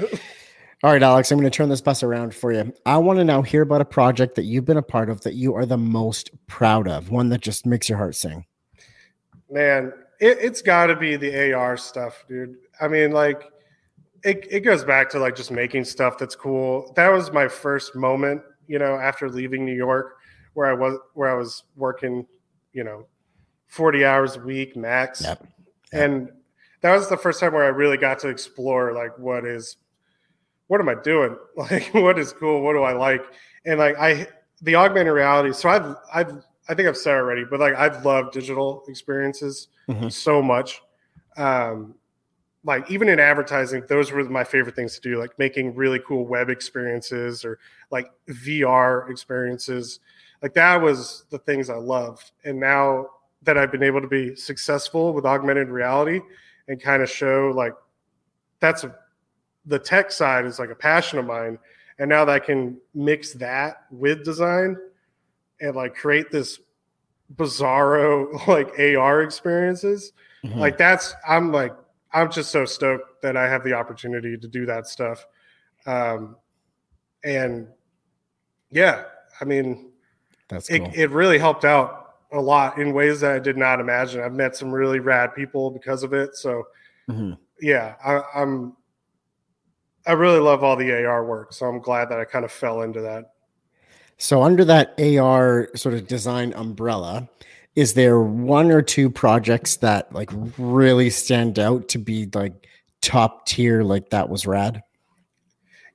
All 0.85 0.93
right, 0.93 1.03
Alex, 1.03 1.33
I'm 1.33 1.39
going 1.39 1.51
to 1.51 1.57
turn 1.57 1.71
this 1.71 1.81
bus 1.81 2.03
around 2.03 2.35
for 2.35 2.53
you. 2.53 2.71
I 2.85 2.99
want 2.99 3.19
to 3.19 3.25
now 3.25 3.41
hear 3.41 3.63
about 3.63 3.81
a 3.81 3.87
project 3.87 4.35
that 4.35 4.45
you've 4.45 4.67
been 4.67 4.77
a 4.77 4.83
part 4.83 5.09
of 5.09 5.23
that 5.23 5.33
you 5.33 5.55
are 5.55 5.65
the 5.65 5.79
most 5.79 6.29
proud 6.47 6.87
of, 6.87 7.11
one 7.11 7.31
that 7.31 7.41
just 7.41 7.65
makes 7.65 7.89
your 7.89 7.97
heart 7.97 8.15
sing. 8.15 8.45
man 9.51 9.91
it, 10.21 10.39
it's 10.41 10.63
got 10.63 10.87
to 10.87 10.97
be 10.97 11.17
the 11.17 11.53
ar 11.53 11.77
stuff 11.77 12.25
dude. 12.29 12.57
I 12.81 12.89
mean 12.89 13.13
like 13.13 13.45
it, 14.25 14.47
it 14.51 14.61
goes 14.61 14.85
back 14.85 15.09
to 15.11 15.19
like 15.19 15.37
just 15.37 15.51
making 15.51 15.85
stuff 15.85 16.19
that's 16.19 16.35
cool. 16.35 16.93
That 16.97 17.09
was 17.09 17.33
my 17.33 17.49
first 17.49 17.95
moment 17.95 18.43
you 18.69 18.79
know 18.79 18.97
after 18.97 19.29
leaving 19.29 19.65
new 19.65 19.75
york 19.75 20.17
where 20.55 20.67
i 20.67 20.73
was 20.73 20.99
where 21.15 21.31
i 21.31 21.35
was 21.35 21.65
working 21.77 22.27
you 22.73 22.85
know 22.85 23.07
40 23.69 24.05
hours 24.05 24.37
a 24.37 24.41
week 24.41 24.77
max. 24.77 25.23
Yep. 25.23 25.45
and 25.93 26.31
that 26.83 26.95
was 26.95 27.09
the 27.09 27.17
first 27.17 27.41
time 27.41 27.53
where 27.53 27.65
i 27.65 27.69
really 27.69 27.97
got 27.97 28.19
to 28.21 28.29
explore 28.29 28.93
like 28.93 29.17
what 29.19 29.45
is 29.45 29.77
what 30.69 30.81
am 30.81 30.89
i 30.89 30.95
doing? 30.95 31.37
Like 31.57 31.95
what 31.95 32.19
is 32.19 32.33
cool? 32.33 32.61
What 32.63 32.73
do 32.73 32.83
i 32.83 32.93
like? 32.93 33.25
And 33.65 33.79
like 33.79 33.97
i 33.99 34.27
the 34.63 34.75
augmented 34.75 35.13
reality 35.13 35.53
so 35.53 35.69
i've 35.69 35.97
i've 36.15 36.43
i 36.69 36.75
think 36.75 36.89
i've 36.89 36.97
said 36.97 37.15
already 37.15 37.45
but 37.45 37.61
like 37.61 37.75
i've 37.75 38.05
loved 38.05 38.33
digital 38.33 38.83
experiences 38.89 39.69
Mhm. 39.89 40.11
so 40.13 40.43
much. 40.43 40.83
Um 41.37 41.95
like 42.65 42.91
even 42.91 43.09
in 43.09 43.21
advertising 43.21 43.85
those 43.89 44.11
were 44.11 44.25
my 44.25 44.43
favorite 44.43 44.75
things 44.75 44.97
to 44.97 45.01
do 45.01 45.17
like 45.21 45.39
making 45.39 45.77
really 45.77 46.01
cool 46.01 46.27
web 46.27 46.51
experiences 46.51 47.45
or 47.45 47.61
like 47.93 48.11
vr 48.29 49.09
experiences. 49.09 50.01
Like 50.43 50.55
that 50.55 50.83
was 50.83 51.25
the 51.31 51.39
things 51.39 51.71
i 51.71 51.77
loved. 51.77 52.33
And 52.45 52.59
now 52.59 53.07
that 53.43 53.57
i've 53.57 53.71
been 53.71 53.85
able 53.85 54.01
to 54.01 54.09
be 54.09 54.35
successful 54.35 55.13
with 55.13 55.25
augmented 55.25 55.69
reality 55.69 56.21
and 56.67 56.83
kind 56.83 57.01
of 57.03 57.09
show 57.09 57.53
like 57.55 57.75
that's 58.59 58.83
a, 58.83 58.93
the 59.67 59.79
tech 59.79 60.11
side 60.11 60.45
is 60.47 60.59
like 60.59 60.71
a 60.71 60.75
passion 60.75 61.21
of 61.21 61.27
mine. 61.27 61.59
And 62.01 62.09
now 62.09 62.25
that 62.25 62.33
i 62.35 62.39
can 62.41 62.79
mix 62.93 63.35
that 63.35 63.85
with 63.93 64.25
design 64.25 64.77
and 65.61 65.75
like 65.77 65.95
create 65.95 66.31
this 66.31 66.61
bizarro 67.37 68.47
like 68.47 68.69
ar 68.99 69.23
experiences 69.23 70.13
Mhm. 70.45 70.59
like 70.59 70.79
that's 70.79 71.15
i'm 71.29 71.51
like 71.51 71.75
i'm 72.13 72.31
just 72.31 72.51
so 72.51 72.65
stoked 72.65 73.21
that 73.23 73.37
i 73.37 73.49
have 73.49 73.65
the 73.65 73.73
opportunity 73.73 74.37
to 74.37 74.47
do 74.47 74.65
that 74.67 74.87
stuff 74.87 75.27
um 75.87 76.37
and 77.25 77.67
yeah 78.71 79.05
i 79.41 79.45
mean 79.45 79.91
That's 80.49 80.71
it, 80.71 80.79
cool. 80.81 80.93
it 80.95 81.11
really 81.11 81.39
helped 81.39 81.65
out 81.65 82.15
a 82.33 82.41
lot 82.41 82.79
in 82.79 82.93
ways 82.93 83.21
that 83.23 83.33
i 83.33 83.39
did 83.41 83.57
not 83.57 83.81
imagine 83.81 84.21
i've 84.23 84.35
met 84.35 84.55
some 84.57 84.71
really 84.71 85.01
rad 85.01 85.35
people 85.35 85.71
because 85.71 86.03
of 86.05 86.13
it 86.13 86.37
so 86.37 86.65
Mhm. 87.11 87.39
yeah 87.61 87.95
I, 88.05 88.21
i'm 88.41 88.77
i 90.07 90.13
really 90.13 90.39
love 90.41 90.63
all 90.63 90.77
the 90.77 90.93
ar 91.05 91.25
work 91.25 91.53
so 91.53 91.67
i'm 91.67 91.81
glad 91.81 92.09
that 92.11 92.21
i 92.21 92.25
kind 92.25 92.45
of 92.45 92.53
fell 92.53 92.83
into 92.83 93.01
that 93.01 93.33
So, 94.19 94.43
under 94.43 94.65
that 94.65 94.99
AR 95.01 95.69
sort 95.75 95.95
of 95.95 96.07
design 96.07 96.53
umbrella, 96.55 97.29
is 97.75 97.95
there 97.95 98.19
one 98.21 98.71
or 98.71 98.81
two 98.81 99.11
projects 99.11 99.77
that 99.77 100.13
like 100.13 100.31
really 100.57 101.11
stand 101.11 101.59
out 101.59 101.89
to 101.89 101.99
be 101.99 102.29
like 102.35 102.67
top 103.03 103.47
tier? 103.47 103.83
Like 103.83 104.11
that 104.11 104.29
was 104.29 104.47
rad. 104.47 104.83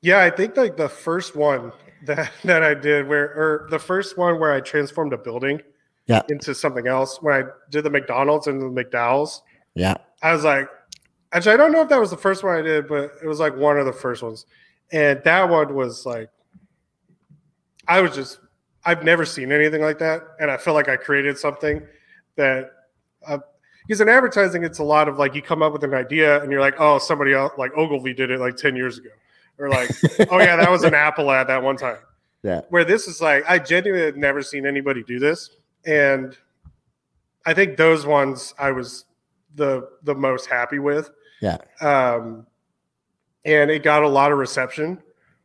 Yeah, 0.01 0.19
I 0.24 0.30
think 0.30 0.55
like 0.57 0.78
the 0.78 0.89
first 0.89 1.36
one 1.36 1.72
that 2.05 2.32
that 2.43 2.63
I 2.63 2.74
did 2.74 3.07
where 3.07 3.26
or 3.26 3.67
the 3.72 3.80
first 3.80 4.17
one 4.17 4.39
where 4.39 4.53
I 4.53 4.59
transformed 4.61 5.13
a 5.13 5.17
building 5.17 5.61
Yeah. 6.07 6.22
into 6.30 6.53
something 6.53 6.88
else 6.88 7.22
when 7.22 7.34
I 7.34 7.43
did 7.69 7.84
the 7.84 7.89
McDonald's 7.89 8.47
and 8.47 8.61
the 8.61 8.84
McDowell's, 8.84 9.41
Yeah. 9.76 9.95
I 10.22 10.34
was 10.34 10.43
like, 10.43 10.67
actually, 11.32 11.53
I 11.53 11.57
don't 11.57 11.72
know 11.72 11.82
if 11.82 11.89
that 11.89 11.99
was 11.99 12.11
the 12.11 12.17
first 12.17 12.43
one 12.43 12.55
I 12.55 12.61
did, 12.61 12.88
but 12.88 13.11
it 13.24 13.28
was 13.28 13.39
like 13.39 13.55
one 13.55 13.78
of 13.80 13.86
the 13.88 13.93
first 13.93 14.22
ones. 14.22 14.45
And 14.91 15.22
that 15.24 15.49
one 15.49 15.74
was 15.74 16.05
like, 16.05 16.30
I 17.88 18.01
was 18.01 18.13
just, 18.15 18.39
I've 18.86 19.03
never 19.03 19.25
seen 19.25 19.51
anything 19.51 19.82
like 19.82 19.99
that. 19.99 20.21
And 20.39 20.49
I 20.49 20.57
feel 20.57 20.73
like 20.73 20.89
I 20.89 20.95
created 20.95 21.38
something 21.38 21.82
that, 22.36 22.71
uh, 23.27 23.39
because 23.88 24.01
in 24.01 24.09
advertising, 24.09 24.63
it's 24.63 24.79
a 24.79 24.84
lot 24.84 25.07
of 25.07 25.17
like 25.17 25.36
you 25.36 25.41
come 25.41 25.61
up 25.61 25.73
with 25.73 25.84
an 25.84 25.93
idea 25.93 26.41
and 26.41 26.51
you're 26.51 26.61
like, 26.61 26.75
oh, 26.79 26.97
somebody 26.99 27.34
else, 27.34 27.51
like 27.57 27.71
Ogilvy 27.75 28.13
did 28.13 28.32
it 28.32 28.39
like 28.39 28.55
10 28.55 28.75
years 28.75 28.97
ago. 28.97 29.09
Or 29.57 29.69
like, 29.69 29.89
oh, 30.32 30.39
yeah, 30.39 30.55
that 30.55 30.69
was 30.71 30.84
an 30.84 30.93
Apple 30.95 31.32
ad 31.32 31.47
that 31.47 31.61
one 31.61 31.77
time. 31.77 31.97
Yeah. 32.43 32.61
Where 32.69 32.84
this 32.84 33.07
is 33.07 33.21
like, 33.21 33.43
I 33.47 33.59
genuinely 33.59 34.05
have 34.05 34.17
never 34.17 34.41
seen 34.41 34.65
anybody 34.65 35.03
do 35.03 35.19
this. 35.19 35.49
And 35.86 36.38
I 37.45 37.53
think 37.53 37.77
those 37.77 38.05
ones 38.05 38.53
I 38.57 38.71
was 38.71 39.05
the 39.55 39.89
the 40.03 40.15
most 40.15 40.45
happy 40.47 40.79
with. 40.79 41.11
Yeah. 41.41 41.57
Um, 41.82 42.45
and 43.45 43.71
it 43.71 43.84
got 43.84 44.03
a 44.03 44.07
lot 44.07 44.32
of 44.32 44.38
reception 44.38 45.01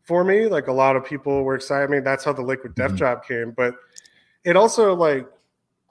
for 0.07 0.25
me. 0.25 0.47
Like 0.47 0.69
a 0.69 0.73
lot 0.73 0.97
of 0.97 1.05
people 1.05 1.43
were 1.43 1.57
excited. 1.57 1.89
I 1.89 1.93
mean, 1.93 2.05
that's 2.05 2.25
how 2.25 2.33
the 2.33 2.43
Liquid 2.43 2.75
Death 2.75 2.93
Mhm. 2.93 2.97
job 2.97 3.25
came. 3.27 3.51
But 3.51 3.75
it 4.45 4.57
also 4.57 4.95
like 4.95 5.27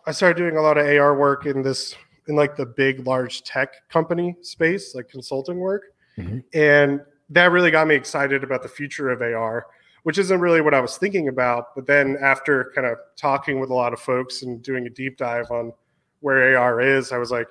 I 0.08 0.12
started 0.12 0.38
doing 0.38 0.56
a 0.58 0.62
lot 0.62 0.78
of 0.78 0.86
AR 0.88 1.16
work 1.16 1.46
in 1.46 1.62
this 1.62 1.96
in 2.28 2.36
like 2.36 2.56
the 2.56 2.66
big 2.66 3.06
large 3.06 3.44
tech 3.44 3.88
company 3.90 4.36
space, 4.42 4.96
like 4.96 5.10
consulting 5.10 5.60
work. 5.60 5.84
Mhm. 6.18 6.44
And 6.54 7.02
that 7.30 7.52
really 7.52 7.72
got 7.72 7.88
me 7.88 7.96
excited 7.96 8.44
about 8.44 8.64
the 8.64 8.68
future 8.70 9.10
of 9.10 9.22
AR, 9.22 9.68
which 10.04 10.18
isn't 10.18 10.40
really 10.40 10.62
what 10.62 10.74
I 10.74 10.80
was 10.80 10.98
thinking 10.98 11.28
about. 11.28 11.76
But 11.76 11.86
then 11.88 12.18
after 12.22 12.72
kind 12.74 12.88
of 12.88 12.98
talking 13.16 13.60
with 13.60 13.70
a 13.70 13.74
lot 13.74 13.94
of 13.94 14.00
folks 14.00 14.42
and 14.44 14.62
doing 14.62 14.86
a 14.88 14.90
deep 14.90 15.18
dive 15.18 15.52
on 15.52 15.74
where 16.22 16.56
AR 16.58 16.82
is, 16.82 17.12
I 17.12 17.18
was 17.18 17.32
like, 17.32 17.48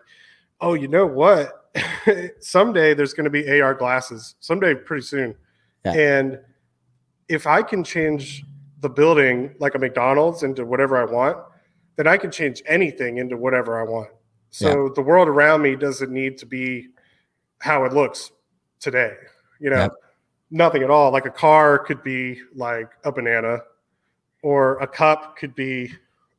oh, 0.61 0.75
you 0.75 0.89
know 0.89 1.07
what? 1.07 1.71
Someday 2.41 2.95
there's 2.95 3.15
going 3.15 3.25
to 3.25 3.31
be 3.31 3.61
AR 3.61 3.75
glasses, 3.75 4.37
someday 4.41 4.75
pretty 4.75 5.03
soon. 5.03 5.35
Yeah. 5.85 5.93
And 5.93 6.39
if 7.29 7.47
I 7.47 7.63
can 7.63 7.83
change 7.85 8.45
the 8.81 8.89
building 8.89 9.55
like 9.59 9.75
a 9.75 9.79
McDonald's 9.79 10.43
into 10.43 10.65
whatever 10.65 10.97
I 10.97 11.11
want, 11.11 11.39
then 11.97 12.07
I 12.07 12.17
can 12.17 12.31
change 12.31 12.63
anything 12.67 13.19
into 13.19 13.37
whatever 13.37 13.81
I 13.81 13.85
want. 13.85 14.11
So 14.51 14.89
the 14.95 15.03
world 15.03 15.27
around 15.27 15.63
me 15.63 15.75
doesn't 15.75 16.13
need 16.13 16.39
to 16.39 16.47
be 16.47 16.89
how 17.59 17.85
it 17.85 17.93
looks 17.93 18.31
today. 18.79 19.15
You 19.59 19.71
know, 19.71 19.77
Yep. 19.77 19.93
nothing 20.51 20.83
at 20.83 20.91
all. 20.91 21.11
Like 21.11 21.27
a 21.27 21.31
car 21.31 21.79
could 21.79 22.03
be 22.05 22.41
like 22.55 22.91
a 23.05 23.11
banana, 23.11 23.63
or 24.43 24.79
a 24.79 24.87
cup 24.87 25.37
could 25.37 25.55
be 25.55 25.93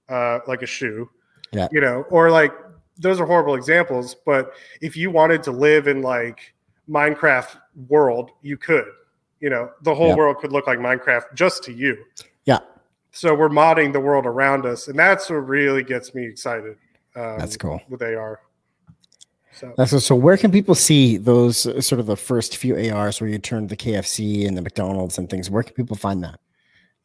uh, 0.08 0.40
like 0.48 0.62
a 0.62 0.66
shoe. 0.68 1.10
Yeah. 1.52 1.68
You 1.72 1.82
know, 1.82 2.06
or 2.10 2.30
like 2.32 2.54
those 2.98 3.20
are 3.20 3.26
horrible 3.26 3.56
examples. 3.56 4.16
But 4.26 4.54
if 4.82 4.96
you 4.96 5.10
wanted 5.12 5.44
to 5.44 5.52
live 5.52 5.88
in 5.88 6.02
like 6.02 6.54
Minecraft 6.90 7.58
world, 7.90 8.32
you 8.42 8.58
could. 8.58 8.86
You 9.46 9.52
know, 9.52 9.70
the 9.84 9.94
whole 9.94 10.08
Yeah. 10.08 10.16
world 10.16 10.40
could 10.40 10.52
look 10.52 10.66
like 10.66 10.80
Minecraft 10.80 11.36
just 11.36 11.62
to 11.66 11.72
you. 11.72 12.04
Yeah. 12.46 12.62
So 13.12 13.36
we're 13.36 13.48
modding 13.48 13.94
the 13.94 14.00
world 14.00 14.26
around 14.26 14.66
us, 14.66 14.88
and 14.88 14.98
that's 14.98 15.30
what 15.30 15.36
really 15.48 15.84
gets 15.84 16.16
me 16.16 16.26
excited. 16.26 16.78
Um, 17.16 17.38
That's 17.38 17.56
cool. 17.56 17.80
with 17.88 18.02
AR. 18.02 18.40
So 19.54 19.72
That's 19.78 19.92
so, 19.92 20.00
so 20.00 20.16
where 20.16 20.36
can 20.36 20.50
people 20.52 20.74
see 20.74 21.18
those 21.18 21.68
uh, 21.68 21.80
sort 21.80 22.00
of 22.00 22.08
the 22.08 22.16
first 22.18 22.58
few 22.58 22.76
ARs 22.90 23.22
where 23.22 23.30
you 23.30 23.38
turned 23.38 23.70
the 23.70 23.78
KFC 23.78 24.48
and 24.48 24.58
the 24.58 24.64
McDonald's 24.64 25.20
and 25.20 25.30
things? 25.30 25.52
Where 25.52 25.62
can 25.62 25.76
people 25.76 25.96
find 25.96 26.24
that? 26.24 26.40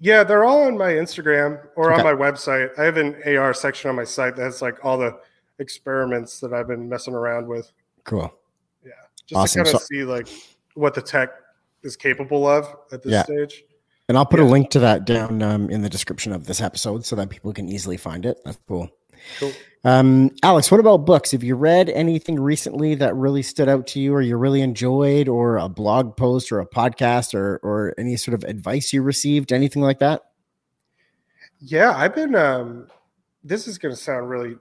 yeah, 0.03 0.24
they're 0.24 0.45
all 0.45 0.62
on 0.62 0.78
my 0.78 0.93
Instagram 0.93 1.61
or 1.76 1.93
on 1.93 2.03
my 2.03 2.14
website. 2.14 2.70
I 2.78 2.84
have 2.84 2.97
an 2.97 3.16
AR 3.26 3.53
section 3.53 3.91
on 3.91 3.97
my 3.97 4.05
site 4.05 4.34
that 4.36 4.45
has 4.45 4.62
like 4.62 4.82
all 4.82 4.97
the 4.97 5.20
experiments 5.59 6.41
that 6.41 6.55
I've 6.55 6.68
been 6.68 6.88
messing 6.88 7.12
around 7.14 7.47
with. 7.47 7.70
Cool. 8.05 8.32
Yeah, 8.82 8.93
just 9.26 9.38
Awesome. 9.38 9.64
to 9.64 9.64
kind 9.72 9.74
of 9.76 9.82
So- 9.82 9.86
see 9.91 10.05
like 10.05 10.26
what 10.72 10.95
the 10.95 11.03
tech 11.03 11.28
is 11.83 11.97
capable 11.97 12.47
of 12.47 12.66
at 12.93 13.03
this 13.03 13.12
Yeah. 13.12 13.22
stage. 13.24 13.64
And 14.09 14.18
I'll 14.18 14.26
put 14.26 14.41
a 14.41 14.45
link 14.45 14.70
to 14.70 14.81
that 14.81 15.05
down 15.05 15.41
um, 15.41 15.70
in 15.70 15.83
the 15.83 15.89
description 15.89 16.33
of 16.33 16.47
this 16.47 16.61
episode 16.61 17.07
so 17.07 17.14
that 17.14 17.31
people 17.31 17.53
can 17.53 17.68
easily 17.68 17.97
find 17.97 18.26
it. 18.26 18.39
That's 18.45 18.59
cool. 18.66 18.91
Cool. 19.39 19.53
Um, 19.85 20.31
Alex, 20.43 20.70
what 20.70 20.81
about 20.81 21.07
books? 21.07 21.31
Have 21.31 21.45
you 21.45 21.55
read 21.55 21.89
anything 21.91 22.39
recently 22.41 22.97
that 22.97 23.14
really 23.14 23.43
stood 23.43 23.68
out 23.68 23.87
to 23.89 24.01
you 24.01 24.12
or 24.12 24.20
you 24.20 24.37
really 24.37 24.62
enjoyed, 24.62 25.28
or 25.28 25.59
a 25.59 25.68
blog 25.68 26.16
post 26.16 26.51
or 26.51 26.59
a 26.59 26.66
podcast 26.66 27.35
or, 27.35 27.61
or 27.62 27.95
any 27.97 28.16
sort 28.16 28.35
of 28.35 28.43
advice 28.45 28.93
you 28.93 29.01
received, 29.03 29.53
anything 29.53 29.81
like 29.81 30.01
that? 30.01 30.22
Yeah, 31.61 31.93
I've 31.95 32.14
been. 32.14 32.35
Um, 32.35 32.89
this 33.45 33.68
is 33.68 33.78
going 33.78 33.95
to 33.95 34.01
sound 34.01 34.28
really, 34.28 34.57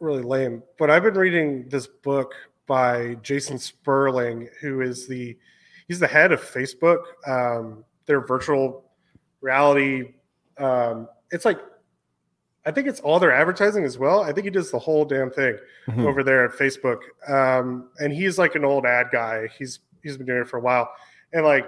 really 0.00 0.22
lame, 0.22 0.62
but 0.78 0.90
I've 0.90 1.02
been 1.02 1.14
reading 1.14 1.68
this 1.68 1.86
book 1.86 2.34
by 2.66 3.16
Jason 3.22 3.58
Sperling, 3.58 4.48
who 4.60 4.80
is 4.80 5.06
the 5.06 5.36
he's 5.88 5.98
the 6.00 6.06
head 6.06 6.32
of 6.32 6.40
Facebook. 6.40 7.02
Um, 7.26 7.84
their 8.06 8.20
virtual 8.20 8.84
reality. 9.40 10.14
Um, 10.58 11.08
it's 11.30 11.44
like, 11.44 11.58
I 12.64 12.70
think 12.72 12.88
it's 12.88 13.00
all 13.00 13.18
their 13.20 13.32
advertising 13.32 13.84
as 13.84 13.98
well. 13.98 14.22
I 14.22 14.32
think 14.32 14.44
he 14.44 14.50
does 14.50 14.70
the 14.70 14.78
whole 14.78 15.04
damn 15.04 15.30
thing 15.30 15.56
Mhm. 15.88 16.06
over 16.06 16.22
there 16.24 16.44
at 16.44 16.50
Facebook. 16.52 17.00
Um, 17.28 17.90
and 17.98 18.12
he's 18.12 18.38
like 18.38 18.54
an 18.56 18.64
old 18.64 18.86
ad 18.86 19.08
guy. 19.12 19.48
He's 19.58 19.80
he's 20.02 20.16
been 20.16 20.26
doing 20.26 20.42
it 20.42 20.48
for 20.48 20.58
a 20.58 20.60
while, 20.60 20.90
and 21.32 21.44
like, 21.44 21.66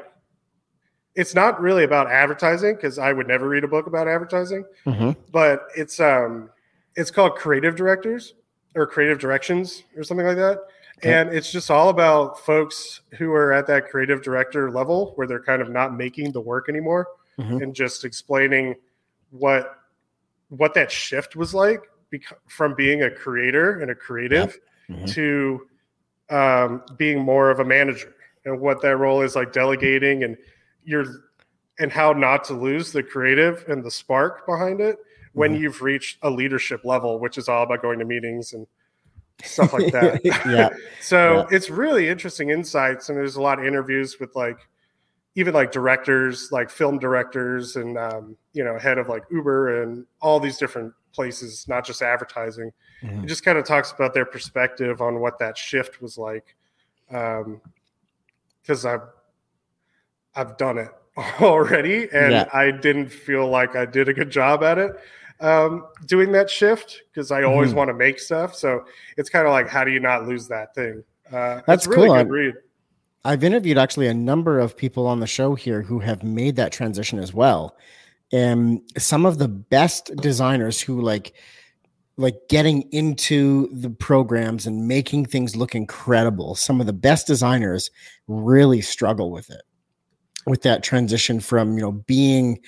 it's 1.17 1.35
not 1.35 1.61
really 1.61 1.83
about 1.85 2.09
advertising 2.11 2.77
because 2.77 2.99
I 2.99 3.13
would 3.13 3.27
never 3.27 3.49
read 3.49 3.65
a 3.65 3.69
book 3.69 3.87
about 3.89 4.07
advertising. 4.07 4.65
Mhm. 4.87 5.17
But 5.33 5.67
it's 5.77 5.99
um, 6.01 6.51
it's 6.97 7.11
called 7.11 7.35
Creative 7.37 7.75
Directors 7.77 8.35
or 8.77 8.87
Creative 8.87 9.19
Directions 9.19 9.83
or 9.97 10.03
something 10.05 10.27
like 10.27 10.37
that. 10.37 10.59
And 11.03 11.29
it's 11.33 11.51
just 11.53 11.71
all 11.71 11.89
about 11.91 12.39
folks 12.45 13.03
who 13.19 13.33
are 13.33 13.53
at 13.53 13.67
that 13.69 13.89
creative 13.91 14.23
director 14.23 14.71
level 14.71 15.13
where 15.17 15.27
they're 15.27 15.43
kind 15.43 15.63
of 15.63 15.71
not 15.71 15.97
making 15.97 16.33
the 16.33 16.41
work 16.41 16.69
anymore 16.69 17.07
Mhm. 17.39 17.63
and 17.63 17.75
just 17.75 18.05
explaining 18.05 18.75
what 19.31 19.75
what 20.49 20.73
that 20.75 20.91
shift 20.91 21.37
was 21.37 21.53
like 21.55 21.83
bec- 22.11 22.23
from 22.49 22.75
being 22.75 23.03
a 23.03 23.11
creator 23.11 23.81
and 23.81 23.91
a 23.91 23.95
creative 23.95 24.59
Mhm. 24.89 25.07
to 25.13 25.69
um, 26.31 26.83
being 26.97 27.19
more 27.21 27.51
of 27.51 27.61
a 27.61 27.65
manager 27.65 28.15
and 28.45 28.59
what 28.61 28.81
that 28.83 28.97
role 28.97 29.21
is 29.23 29.35
like 29.37 29.53
delegating 29.53 30.25
and 30.25 30.37
you're 30.85 31.05
and 31.79 31.93
how 31.93 32.13
not 32.13 32.45
to 32.45 32.55
lose 32.55 32.93
the 32.93 33.03
creative 33.03 33.65
and 33.69 33.85
the 33.85 33.91
spark 33.91 34.45
behind 34.47 34.81
it 34.81 34.99
when 35.33 35.55
Mhm. 35.55 35.61
you've 35.61 35.83
reached 35.83 36.19
a 36.23 36.31
leadership 36.31 36.85
level 36.85 37.19
which 37.21 37.39
is 37.39 37.49
all 37.49 37.63
about 37.63 37.81
going 37.83 37.99
to 37.99 38.05
meetings 38.05 38.53
and 38.53 38.67
stuff 39.45 39.73
like 39.73 39.93
that 39.93 40.21
yeah. 40.25 40.69
so 41.01 41.37
Yeah. 41.39 41.47
it's 41.57 41.71
really 41.71 42.09
interesting 42.09 42.51
insights, 42.51 43.09
and 43.09 43.17
there's 43.17 43.37
a 43.37 43.43
lot 43.43 43.59
of 43.59 43.65
interviews 43.65 44.19
with 44.21 44.35
like 44.35 44.59
even 45.35 45.55
like 45.55 45.71
directors, 45.71 46.51
like 46.51 46.69
film 46.71 46.99
directors, 46.99 47.77
and 47.77 47.97
um, 47.97 48.37
you 48.53 48.65
know, 48.65 48.77
head 48.79 48.99
of 48.99 49.09
like 49.09 49.23
Uber 49.31 49.83
and 49.83 50.05
all 50.21 50.41
these 50.41 50.59
different 50.59 50.93
places, 51.13 51.67
not 51.69 51.87
just 51.87 52.03
advertising. 52.03 52.73
Mhm. 53.05 53.23
It 53.23 53.27
just 53.29 53.45
kind 53.45 53.57
of 53.57 53.65
talks 53.65 53.93
about 53.93 54.13
their 54.15 54.25
perspective 54.25 55.01
on 55.01 55.21
what 55.21 55.39
that 55.39 55.57
shift 55.57 56.03
was 56.03 56.19
like, 56.19 56.57
because 57.09 58.85
I've 58.85 59.03
I've 60.35 60.57
done 60.57 60.79
it 60.79 60.91
already, 61.41 62.09
and 62.13 62.33
Yeah. 62.33 62.49
I 62.53 62.71
didn't 62.73 63.09
feel 63.09 63.49
like 63.49 63.77
I 63.77 63.85
did 63.87 64.09
a 64.09 64.13
good 64.15 64.31
job 64.31 64.63
at 64.65 64.79
it. 64.79 64.93
Um, 65.41 65.87
doing 66.07 66.33
that 66.33 66.51
shift 66.51 67.03
because 67.13 67.31
I 67.31 67.45
always 67.45 67.73
Mhm. 67.73 67.77
want 67.77 67.89
to 67.89 67.95
make 67.95 68.19
stuff. 68.19 68.55
So 68.55 68.85
it's 69.17 69.31
kind 69.31 69.47
of 69.47 69.53
like, 69.53 69.69
how 69.69 69.85
do 69.85 69.93
you 69.93 70.01
not 70.01 70.27
lose 70.27 70.49
that 70.49 70.75
thing? 70.75 71.05
Uh, 71.33 71.61
That's 71.67 71.87
really 71.87 72.09
cool. 72.09 72.17
good 72.17 72.31
read. 72.31 72.55
I've 73.25 73.45
interviewed 73.45 73.79
actually 73.79 74.09
a 74.09 74.15
number 74.15 74.59
of 74.59 74.77
people 74.77 75.07
on 75.07 75.21
the 75.21 75.27
show 75.27 75.55
here 75.55 75.83
who 75.83 76.01
have 76.01 76.23
made 76.23 76.57
that 76.57 76.73
transition 76.73 77.19
as 77.19 77.33
well. 77.33 77.77
And 78.33 78.81
some 78.97 79.27
of 79.27 79.39
the 79.39 79.49
best 79.49 80.11
designers 80.17 80.81
who 80.81 81.01
like 81.01 81.35
like 82.17 82.37
getting 82.49 82.83
into 82.91 83.69
the 83.73 83.91
programs 83.91 84.67
and 84.67 84.89
making 84.89 85.25
things 85.25 85.55
look 85.55 85.77
incredible. 85.77 86.57
Some 86.57 86.81
of 86.81 86.87
the 86.89 86.93
best 86.93 87.29
designers 87.29 87.93
really 88.27 88.81
struggle 88.81 89.31
with 89.31 89.51
it. 89.51 89.63
With 90.45 90.63
that 90.63 90.83
transition 90.83 91.39
from, 91.39 91.77
you 91.77 91.83
know, 91.83 91.93
being 91.93 92.59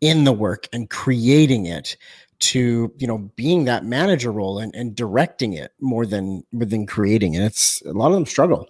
in 0.00 0.24
the 0.24 0.32
work 0.32 0.68
and 0.72 0.90
creating 0.90 1.66
it 1.66 1.96
to, 2.38 2.92
you 2.98 3.06
know, 3.06 3.18
being 3.36 3.64
that 3.64 3.84
manager 3.84 4.30
role 4.30 4.58
and, 4.58 4.74
and 4.74 4.94
directing 4.94 5.54
it 5.54 5.72
more 5.80 6.04
than 6.04 6.44
more 6.52 6.66
than 6.66 6.86
creating 6.86 7.34
it. 7.34 7.42
It's 7.42 7.82
a 7.86 7.92
lot 7.92 8.08
of 8.08 8.14
them 8.14 8.26
struggle. 8.26 8.68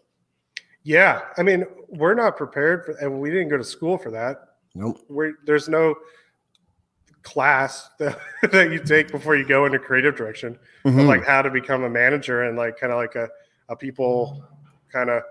Yeah, 0.84 1.22
I 1.36 1.42
mean, 1.42 1.64
we're 1.88 2.14
not 2.14 2.36
prepared 2.36 2.84
for, 2.84 2.92
and 2.92 3.20
we 3.20 3.30
didn't 3.30 3.48
go 3.48 3.56
to 3.56 3.64
school 3.64 3.98
for 3.98 4.10
that. 4.12 4.36
Nope. 4.76 4.98
We're, 5.08 5.32
there's 5.44 5.68
no 5.68 5.96
class 7.22 7.90
that, 7.98 8.18
that 8.52 8.70
you 8.70 8.78
take 8.78 9.10
before 9.10 9.34
you 9.36 9.44
go 9.44 9.66
into 9.66 9.78
creative 9.80 10.14
direction, 10.16 10.56
of 10.84 10.92
Mhm. 10.94 11.06
like 11.08 11.24
how 11.24 11.42
to 11.42 11.50
become 11.50 11.82
a 11.82 11.90
manager 11.90 12.44
and 12.44 12.56
like 12.56 12.78
kind 12.78 12.92
of 12.92 12.98
like 12.98 13.16
a, 13.16 13.28
a 13.68 13.74
people 13.74 14.44
kind 14.92 15.10
of 15.10 15.22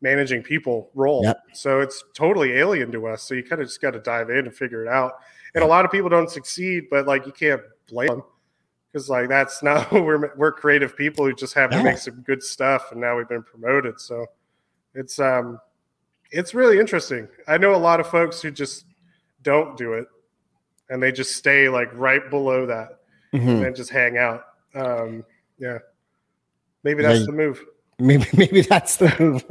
managing 0.00 0.42
people 0.42 0.90
role. 0.94 1.24
Yep. 1.24 1.40
So 1.52 1.80
it's 1.80 2.02
totally 2.14 2.52
alien 2.54 2.90
to 2.92 3.06
us. 3.06 3.22
So 3.22 3.34
you 3.34 3.44
kind 3.44 3.60
of 3.60 3.68
just 3.68 3.82
got 3.82 3.90
to 3.90 4.00
dive 4.00 4.30
in 4.30 4.46
and 4.46 4.54
figure 4.54 4.82
it 4.84 4.88
out. 4.88 5.16
And 5.54 5.62
a 5.62 5.66
lot 5.66 5.84
of 5.84 5.90
people 5.90 6.08
don't 6.08 6.30
succeed, 6.30 6.84
but 6.90 7.06
like 7.06 7.26
you 7.26 7.32
can't 7.32 7.60
blame 7.88 8.08
them 8.08 8.22
because 8.90 9.08
like 9.08 9.28
that's 9.28 9.62
not 9.68 9.90
we're 9.92 10.34
we're 10.36 10.52
creative 10.52 10.96
people 10.96 11.24
who 11.26 11.34
just 11.34 11.54
have 11.54 11.70
to 11.70 11.82
make 11.82 11.98
some 11.98 12.22
good 12.22 12.42
stuff, 12.42 12.92
and 12.92 13.00
now 13.00 13.16
we've 13.16 13.28
been 13.28 13.42
promoted. 13.42 14.00
So 14.00 14.26
it's 14.94 15.18
um 15.18 15.60
it's 16.30 16.54
really 16.54 16.78
interesting. 16.78 17.28
I 17.46 17.58
know 17.58 17.74
a 17.74 17.76
lot 17.76 18.00
of 18.00 18.06
folks 18.08 18.40
who 18.40 18.50
just 18.50 18.86
don't 19.42 19.76
do 19.76 19.92
it, 19.94 20.06
and 20.88 21.02
they 21.02 21.12
just 21.12 21.36
stay 21.36 21.68
like 21.68 21.90
right 21.92 22.28
below 22.30 22.64
that 22.66 23.00
Mhm. 23.34 23.66
and 23.66 23.76
just 23.76 23.90
hang 23.90 24.16
out. 24.18 24.44
Um, 24.74 25.24
yeah, 25.58 25.78
maybe 26.82 27.02
that's 27.02 27.20
Yeah. 27.20 27.26
the 27.26 27.32
move. 27.32 27.62
Maybe 27.98 28.24
maybe 28.36 28.62
that's 28.62 28.96
the 28.96 29.14
move. 29.20 29.44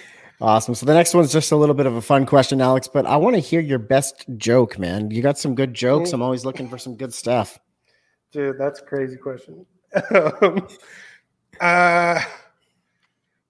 awesome. 0.40 0.74
So 0.74 0.86
the 0.86 0.94
next 0.94 1.14
one's 1.14 1.32
just 1.32 1.52
a 1.52 1.56
little 1.56 1.74
bit 1.74 1.86
of 1.86 1.94
a 1.94 2.02
fun 2.02 2.26
question, 2.26 2.60
Alex. 2.60 2.88
But 2.88 3.06
I 3.06 3.16
want 3.16 3.36
to 3.36 3.40
hear 3.40 3.60
your 3.60 3.78
best 3.78 4.24
joke, 4.36 4.78
man. 4.78 5.10
You 5.10 5.22
got 5.22 5.38
some 5.38 5.54
good 5.54 5.74
jokes. 5.74 6.12
I'm 6.12 6.22
always 6.22 6.44
looking 6.44 6.68
for 6.68 6.78
some 6.78 6.96
good 6.96 7.12
stuff. 7.12 7.58
Dude, 8.32 8.58
that's 8.58 8.80
a 8.80 8.84
crazy 8.84 9.16
question. 9.16 9.64
um, 10.42 10.66
uh, 11.60 12.20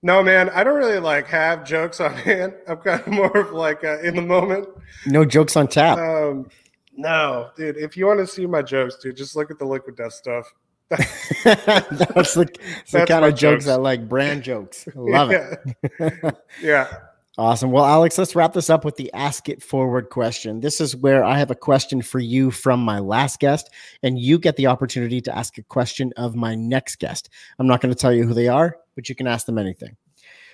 no, 0.03 0.23
man, 0.23 0.51
I 0.51 0.63
don't 0.65 0.77
really 0.77 0.99
like 0.99 1.27
have 1.29 1.65
jokes 1.65 1.99
on 2.01 2.13
hand. 2.13 2.53
I'm 2.69 2.77
kind 2.77 3.01
of 3.01 3.07
more 3.07 3.35
of 3.35 3.53
like 3.53 3.83
uh, 3.85 4.01
in 4.01 4.17
the 4.17 4.23
moment. 4.23 4.69
No 5.07 5.25
jokes 5.25 5.57
on 5.57 5.69
tap. 5.69 5.99
Um, 5.99 6.51
no, 6.95 7.51
dude, 7.57 7.79
if 7.79 7.97
you 7.97 8.07
want 8.07 8.21
to 8.21 8.27
see 8.27 8.47
my 8.47 8.61
jokes, 8.61 8.97
dude, 8.97 9.17
just 9.17 9.35
look 9.35 9.51
at 9.51 9.59
the 9.59 9.65
Liquid 9.65 9.97
Death 9.97 10.13
stuff. 10.13 10.53
that's 11.45 12.35
the, 12.35 12.49
it's 12.81 12.93
the 12.93 13.07
kind 13.07 13.25
of 13.25 13.35
jokes 13.35 13.65
jokes. 13.65 13.69
I 13.69 13.77
like. 13.77 14.09
Brand 14.09 14.43
jokes. 14.43 14.87
Love 14.95 15.31
it. 15.31 15.59
yeah. 16.01 16.31
yeah. 16.63 16.97
Awesome. 17.37 17.73
Well, 17.73 17.85
Alex, 17.85 18.17
let's 18.17 18.37
wrap 18.37 18.53
this 18.53 18.71
up 18.71 18.85
with 18.85 18.95
the 18.95 19.13
ask 19.13 19.49
it 19.49 19.61
forward 19.61 20.09
question. 20.09 20.61
This 20.61 20.81
is 20.81 20.95
where 20.95 21.25
I 21.25 21.37
have 21.37 21.51
a 21.51 21.57
question 21.57 22.01
for 22.01 22.21
you 22.21 22.53
from 22.53 22.79
my 22.79 23.01
last 23.01 23.41
guest, 23.41 23.71
and 24.05 24.17
you 24.17 24.39
get 24.39 24.55
the 24.55 24.69
opportunity 24.69 25.21
to 25.23 25.37
ask 25.37 25.59
a 25.59 25.65
question 25.65 26.13
of 26.17 26.37
my 26.37 26.55
next 26.55 27.01
guest. 27.01 27.31
I'm 27.59 27.67
not 27.67 27.81
going 27.81 27.93
to 27.93 27.99
tell 27.99 28.13
you 28.13 28.25
who 28.25 28.35
they 28.35 28.47
are, 28.47 28.77
but 28.95 29.09
you 29.09 29.17
can 29.17 29.27
ask 29.27 29.47
them 29.47 29.59
anything. 29.59 29.97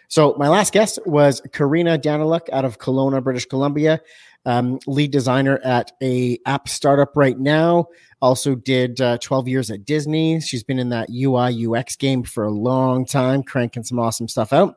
So, 0.08 0.34
my 0.38 0.48
last 0.48 0.72
guest 0.72 0.98
was 1.04 1.42
Karina 1.52 1.98
Daniluk 1.98 2.48
out 2.50 2.64
of 2.64 2.78
Kelowna, 2.78 3.22
British 3.22 3.44
Columbia, 3.44 4.00
um, 4.46 4.78
lead 4.86 5.10
designer 5.10 5.58
at 5.64 5.92
a 6.02 6.38
app 6.46 6.68
startup 6.68 7.16
right 7.16 7.38
now. 7.38 7.86
Also, 8.22 8.54
did 8.54 9.00
uh, 9.00 9.18
12 9.18 9.48
years 9.48 9.70
at 9.70 9.84
Disney. 9.84 10.40
She's 10.40 10.62
been 10.62 10.78
in 10.78 10.90
that 10.90 11.08
UI 11.10 11.66
UX 11.66 11.96
game 11.96 12.22
for 12.22 12.44
a 12.44 12.50
long 12.50 13.06
time, 13.06 13.42
cranking 13.42 13.84
some 13.84 13.98
awesome 13.98 14.28
stuff 14.28 14.52
out. 14.52 14.76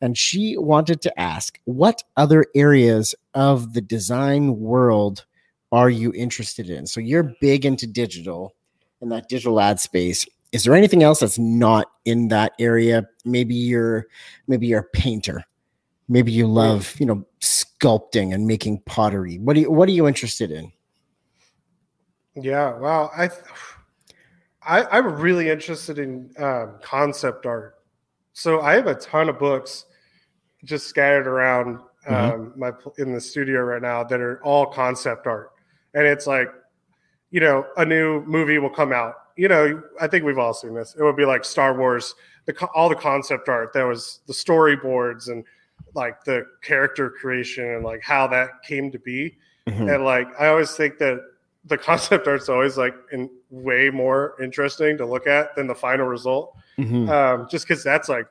And 0.00 0.16
she 0.16 0.56
wanted 0.56 1.00
to 1.02 1.20
ask 1.20 1.58
what 1.64 2.04
other 2.16 2.46
areas 2.54 3.14
of 3.34 3.74
the 3.74 3.80
design 3.80 4.58
world 4.58 5.24
are 5.72 5.90
you 5.90 6.12
interested 6.14 6.70
in? 6.70 6.86
So 6.86 7.00
you're 7.00 7.34
big 7.40 7.66
into 7.66 7.86
digital 7.86 8.54
and 9.00 9.12
that 9.12 9.28
digital 9.28 9.60
ad 9.60 9.80
space. 9.80 10.26
Is 10.52 10.64
there 10.64 10.74
anything 10.74 11.02
else 11.02 11.20
that's 11.20 11.38
not 11.38 11.90
in 12.04 12.28
that 12.28 12.52
area? 12.58 13.06
Maybe 13.24 13.54
you're 13.54 14.06
maybe 14.46 14.66
you're 14.66 14.80
a 14.80 14.96
painter 14.96 15.44
maybe 16.08 16.32
you 16.32 16.46
love 16.46 16.94
you 16.98 17.06
know 17.06 17.24
sculpting 17.40 18.34
and 18.34 18.46
making 18.46 18.80
pottery 18.80 19.38
what 19.38 19.56
are 19.56 19.60
you 19.60 19.70
what 19.70 19.88
are 19.88 19.92
you 19.92 20.08
interested 20.08 20.50
in 20.50 20.72
Yeah, 22.42 22.76
wow. 22.78 23.10
I, 23.16 23.30
I 24.62 24.84
I'm 24.84 25.16
really 25.16 25.50
interested 25.50 25.98
in 25.98 26.30
um, 26.38 26.74
concept 26.82 27.46
art. 27.46 27.76
So 28.32 28.60
I 28.60 28.74
have 28.74 28.86
a 28.86 28.94
ton 28.94 29.28
of 29.28 29.38
books 29.38 29.86
just 30.64 30.86
scattered 30.86 31.26
around 31.26 31.80
um, 32.06 32.52
my 32.56 32.70
in 32.98 33.12
the 33.12 33.20
studio 33.20 33.60
right 33.62 33.82
now 33.82 34.04
that 34.04 34.20
are 34.20 34.42
all 34.44 34.66
concept 34.66 35.26
art, 35.26 35.50
and 35.94 36.06
it's 36.06 36.26
like, 36.26 36.48
you 37.30 37.40
know, 37.40 37.66
a 37.76 37.84
new 37.84 38.22
movie 38.24 38.58
will 38.58 38.70
come 38.70 38.92
out. 38.92 39.14
You 39.36 39.48
know, 39.48 39.82
I 40.00 40.06
think 40.06 40.24
we've 40.24 40.38
all 40.38 40.54
seen 40.54 40.74
this. 40.74 40.94
It 40.98 41.02
would 41.02 41.16
be 41.16 41.24
like 41.24 41.44
Star 41.44 41.76
Wars, 41.76 42.14
the 42.46 42.54
all 42.74 42.88
the 42.88 42.94
concept 42.94 43.48
art 43.48 43.72
that 43.72 43.82
was 43.82 44.20
the 44.26 44.32
storyboards 44.32 45.28
and 45.28 45.44
like 45.94 46.24
the 46.24 46.46
character 46.62 47.10
creation 47.10 47.64
and 47.64 47.84
like 47.84 48.02
how 48.02 48.26
that 48.28 48.62
came 48.66 48.90
to 48.92 48.98
be. 48.98 49.36
Mhm. 49.68 49.94
and 49.94 50.04
like 50.04 50.28
i 50.40 50.46
always 50.46 50.72
think 50.72 50.96
that 50.96 51.20
the 51.66 51.76
concept 51.88 52.26
art's 52.26 52.48
always 52.48 52.78
like 52.78 52.94
in 53.12 53.28
way 53.50 53.90
more 53.90 54.34
interesting 54.42 54.96
to 54.96 55.04
look 55.04 55.26
at 55.26 55.54
than 55.56 55.66
the 55.66 55.74
final 55.74 56.06
result. 56.06 56.54
Mhm. 56.78 57.08
um, 57.10 57.48
just 57.50 57.66
because 57.68 57.82
that's 57.84 58.08
like 58.08 58.26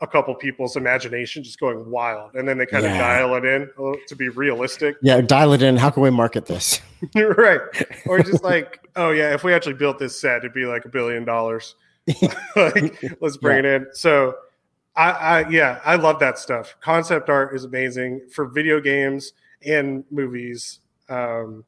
a 0.00 0.06
couple 0.08 0.34
people's 0.34 0.74
imagination 0.74 1.44
just 1.44 1.60
going 1.60 1.88
wild 1.88 2.34
and 2.34 2.48
then 2.48 2.58
they 2.58 2.66
kind 2.66 2.84
of 2.84 2.90
Yeah. 2.90 2.98
dial 2.98 3.34
it 3.36 3.44
in 3.44 3.70
a 3.78 3.80
little- 3.82 4.00
to 4.08 4.16
be 4.16 4.28
realistic. 4.30 4.96
Yeah 5.02 5.20
dial 5.20 5.52
it 5.52 5.62
in. 5.62 5.76
How 5.76 5.90
can 5.90 6.02
we 6.02 6.10
market 6.10 6.46
this? 6.46 6.80
Right. 7.14 7.60
Or 8.06 8.20
just 8.20 8.42
like 8.52 8.80
oh 8.96 9.10
yeah 9.10 9.32
if 9.34 9.44
we 9.44 9.52
actually 9.54 9.74
built 9.74 9.98
this 10.00 10.20
set 10.20 10.38
it'd 10.38 10.52
be 10.52 10.64
like 10.66 10.84
a 10.84 10.88
billion 10.88 11.24
dollars. 11.24 11.76
Like 12.56 13.00
let's 13.20 13.36
bring 13.36 13.58
it 13.58 13.64
in. 13.66 13.86
So 13.92 14.34
I, 14.94 15.10
I 15.10 15.48
yeah 15.48 15.80
i 15.84 15.96
love 15.96 16.18
that 16.20 16.38
stuff 16.38 16.76
concept 16.80 17.30
art 17.30 17.54
is 17.54 17.64
amazing 17.64 18.28
for 18.30 18.46
video 18.46 18.80
games 18.80 19.32
and 19.64 20.04
movies 20.10 20.80
um 21.08 21.64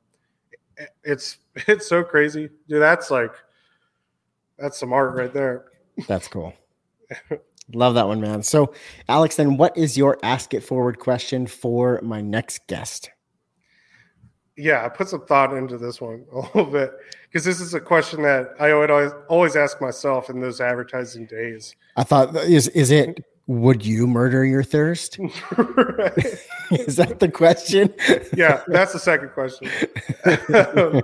it's 1.05 1.39
it's 1.67 1.87
so 1.87 2.05
crazy 2.05 2.51
dude 2.69 2.83
that's 2.83 3.11
like 3.11 3.33
that's 4.59 4.79
some 4.79 4.93
art 4.93 5.15
right 5.15 5.33
there 5.33 5.67
That's 6.09 6.29
cool. 6.29 6.53
Love 7.73 7.95
that 7.95 8.07
one, 8.07 8.21
man. 8.21 8.43
So, 8.43 8.75
Alex, 9.09 9.37
then 9.37 9.57
what 9.57 9.77
is 9.77 9.97
your 9.97 10.19
ask 10.23 10.53
it 10.53 10.63
forward 10.63 10.99
question 10.99 11.47
for 11.47 12.01
my 12.03 12.21
next 12.21 12.67
guest? 12.67 13.11
yeah 14.57 14.85
i 14.85 14.89
put 14.89 15.09
some 15.09 15.25
thought 15.27 15.53
into 15.57 15.79
this 15.79 16.01
one 16.01 16.25
a 16.33 16.39
little 16.39 16.65
bit 16.67 16.93
because 17.35 17.45
this 17.45 17.61
is 17.61 17.75
a 17.75 17.81
question 17.81 18.23
that 18.23 18.55
i 18.61 18.73
would 18.73 18.91
always 18.91 19.11
always 19.29 19.57
ask 19.57 19.81
myself 19.81 20.31
in 20.31 20.41
those 20.41 20.61
advertising 20.61 21.27
days 21.27 21.75
I 21.97 22.05
thought 22.05 22.35
is 22.37 22.69
is 22.69 22.91
it 22.91 23.25
would 23.47 23.85
you 23.85 24.07
murder 24.07 24.45
your 24.45 24.63
thirst? 24.63 25.19
Is 26.71 26.97
that 26.97 27.19
the 27.21 27.31
question? 27.31 27.93
yeah, 28.35 28.63
that's 28.69 28.95
the 28.95 28.99
second 28.99 29.31
question. 29.33 29.71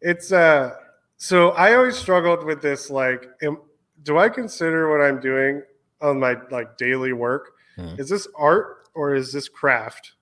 It's 0.00 0.32
uh 0.32 0.74
so 1.16 1.50
I 1.50 1.74
always 1.74 1.96
struggled 1.96 2.44
with 2.44 2.60
this 2.60 2.90
like 2.90 3.28
am, 3.40 3.58
do 4.02 4.18
I 4.18 4.28
consider 4.28 4.90
what 4.90 5.00
I'm 5.00 5.20
doing 5.20 5.62
on 6.00 6.18
my 6.18 6.36
like 6.50 6.76
daily 6.76 7.12
work 7.12 7.52
Hmm. 7.76 7.94
is 7.98 8.08
this 8.08 8.26
art 8.34 8.88
or 8.94 9.14
is 9.14 9.32
this 9.32 9.48
craft? 9.48 10.14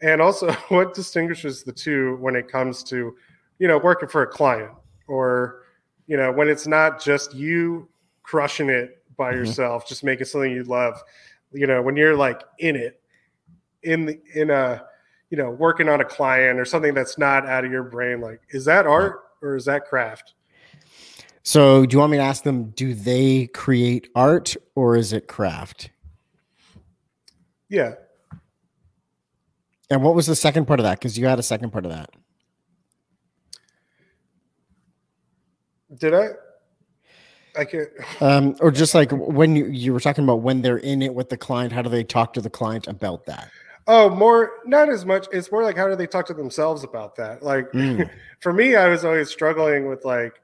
And 0.00 0.22
also 0.22 0.52
what 0.68 0.94
distinguishes 0.94 1.62
the 1.62 1.72
two 1.72 2.16
when 2.20 2.36
it 2.36 2.48
comes 2.48 2.82
to 2.84 3.16
you 3.58 3.66
know 3.68 3.78
working 3.78 4.08
for 4.08 4.22
a 4.22 4.26
client 4.26 4.72
or 5.08 5.62
you 6.06 6.16
know 6.16 6.30
when 6.32 6.48
it's 6.48 6.66
not 6.66 7.02
just 7.02 7.34
you 7.34 7.88
crushing 8.22 8.68
it 8.68 9.02
by 9.16 9.32
Mhm. 9.32 9.36
yourself 9.38 9.86
just 9.88 10.04
making 10.04 10.26
something 10.26 10.50
you 10.52 10.64
love 10.64 11.00
you 11.52 11.66
know 11.66 11.80
when 11.82 11.96
you're 11.96 12.16
like 12.16 12.42
in 12.58 12.76
it 12.76 13.00
in 13.82 14.06
the 14.06 14.20
in 14.34 14.50
a 14.50 14.84
you 15.30 15.36
know 15.36 15.50
working 15.50 15.88
on 15.88 16.00
a 16.00 16.04
client 16.04 16.58
or 16.58 16.64
something 16.64 16.92
that's 16.94 17.16
not 17.18 17.46
out 17.46 17.64
of 17.64 17.70
your 17.72 17.82
brain 17.84 18.20
like 18.20 18.40
is 18.50 18.64
that 18.64 18.86
art 18.86 19.20
or 19.42 19.56
is 19.56 19.64
that 19.64 19.86
craft 19.86 20.34
So, 21.42 21.86
do 21.86 21.94
you 21.94 22.00
want 22.00 22.10
me 22.10 22.18
to 22.18 22.24
ask 22.24 22.42
them 22.42 22.70
do 22.70 22.92
they 22.92 23.46
create 23.46 24.08
art 24.16 24.56
or 24.74 24.96
is 24.96 25.12
it 25.12 25.28
craft? 25.28 25.90
yeah 27.68 27.94
And 29.90 30.02
what 30.02 30.14
was 30.16 30.26
the 30.26 30.34
second 30.34 30.66
part 30.66 30.80
of 30.80 30.84
that? 30.84 30.98
Because 30.98 31.16
you 31.16 31.26
had 31.26 31.38
a 31.38 31.44
second 31.44 31.70
part 31.70 31.84
of 31.86 31.92
that. 31.92 32.10
Did 35.98 36.14
i 36.14 36.28
i 37.56 37.64
can't 37.64 37.88
Um, 38.20 38.56
or 38.60 38.70
just 38.70 38.94
like 38.94 39.10
when 39.12 39.54
you, 39.56 39.66
you 39.66 39.92
were 39.92 40.00
talking 40.00 40.24
about 40.24 40.40
when 40.42 40.62
they're 40.62 40.78
in 40.78 41.00
it 41.02 41.14
with 41.14 41.28
the 41.28 41.36
client, 41.36 41.72
how 41.72 41.82
do 41.82 41.88
they 41.88 42.04
talk 42.04 42.32
to 42.34 42.40
the 42.40 42.50
client 42.50 42.86
about 42.86 43.26
that? 43.26 43.50
oh 43.88 44.10
more 44.10 44.50
not 44.66 44.88
as 44.88 45.04
much 45.06 45.26
it's 45.32 45.52
more 45.52 45.62
like 45.62 45.76
how 45.76 45.88
do 45.88 45.94
they 45.94 46.08
talk 46.08 46.26
to 46.26 46.34
themselves 46.34 46.82
about 46.82 47.14
that 47.14 47.42
like 47.42 47.70
Mm. 47.70 48.10
for 48.40 48.52
me 48.52 48.74
i 48.74 48.88
was 48.88 49.04
always 49.04 49.30
struggling 49.30 49.86
with 49.88 50.04
like 50.04 50.34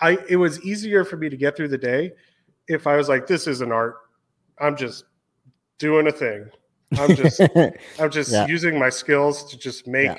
i 0.00 0.16
it 0.30 0.36
was 0.36 0.58
easier 0.64 1.04
for 1.04 1.18
me 1.18 1.28
to 1.28 1.36
get 1.36 1.54
through 1.58 1.68
the 1.68 1.76
day 1.76 2.10
if 2.66 2.86
i 2.86 2.96
was 2.96 3.06
like 3.06 3.26
this 3.26 3.46
is 3.46 3.60
an 3.60 3.70
art 3.70 3.96
i'm 4.60 4.76
just 4.78 5.04
doing 5.78 6.06
a 6.06 6.10
thing 6.10 6.48
i'm 6.98 7.14
just 7.14 7.38
i'm 8.00 8.10
just 8.10 8.32
Yeah. 8.32 8.46
using 8.46 8.78
my 8.78 8.88
skills 8.88 9.44
to 9.50 9.58
just 9.58 9.86
make 9.86 10.06
Yeah. 10.06 10.16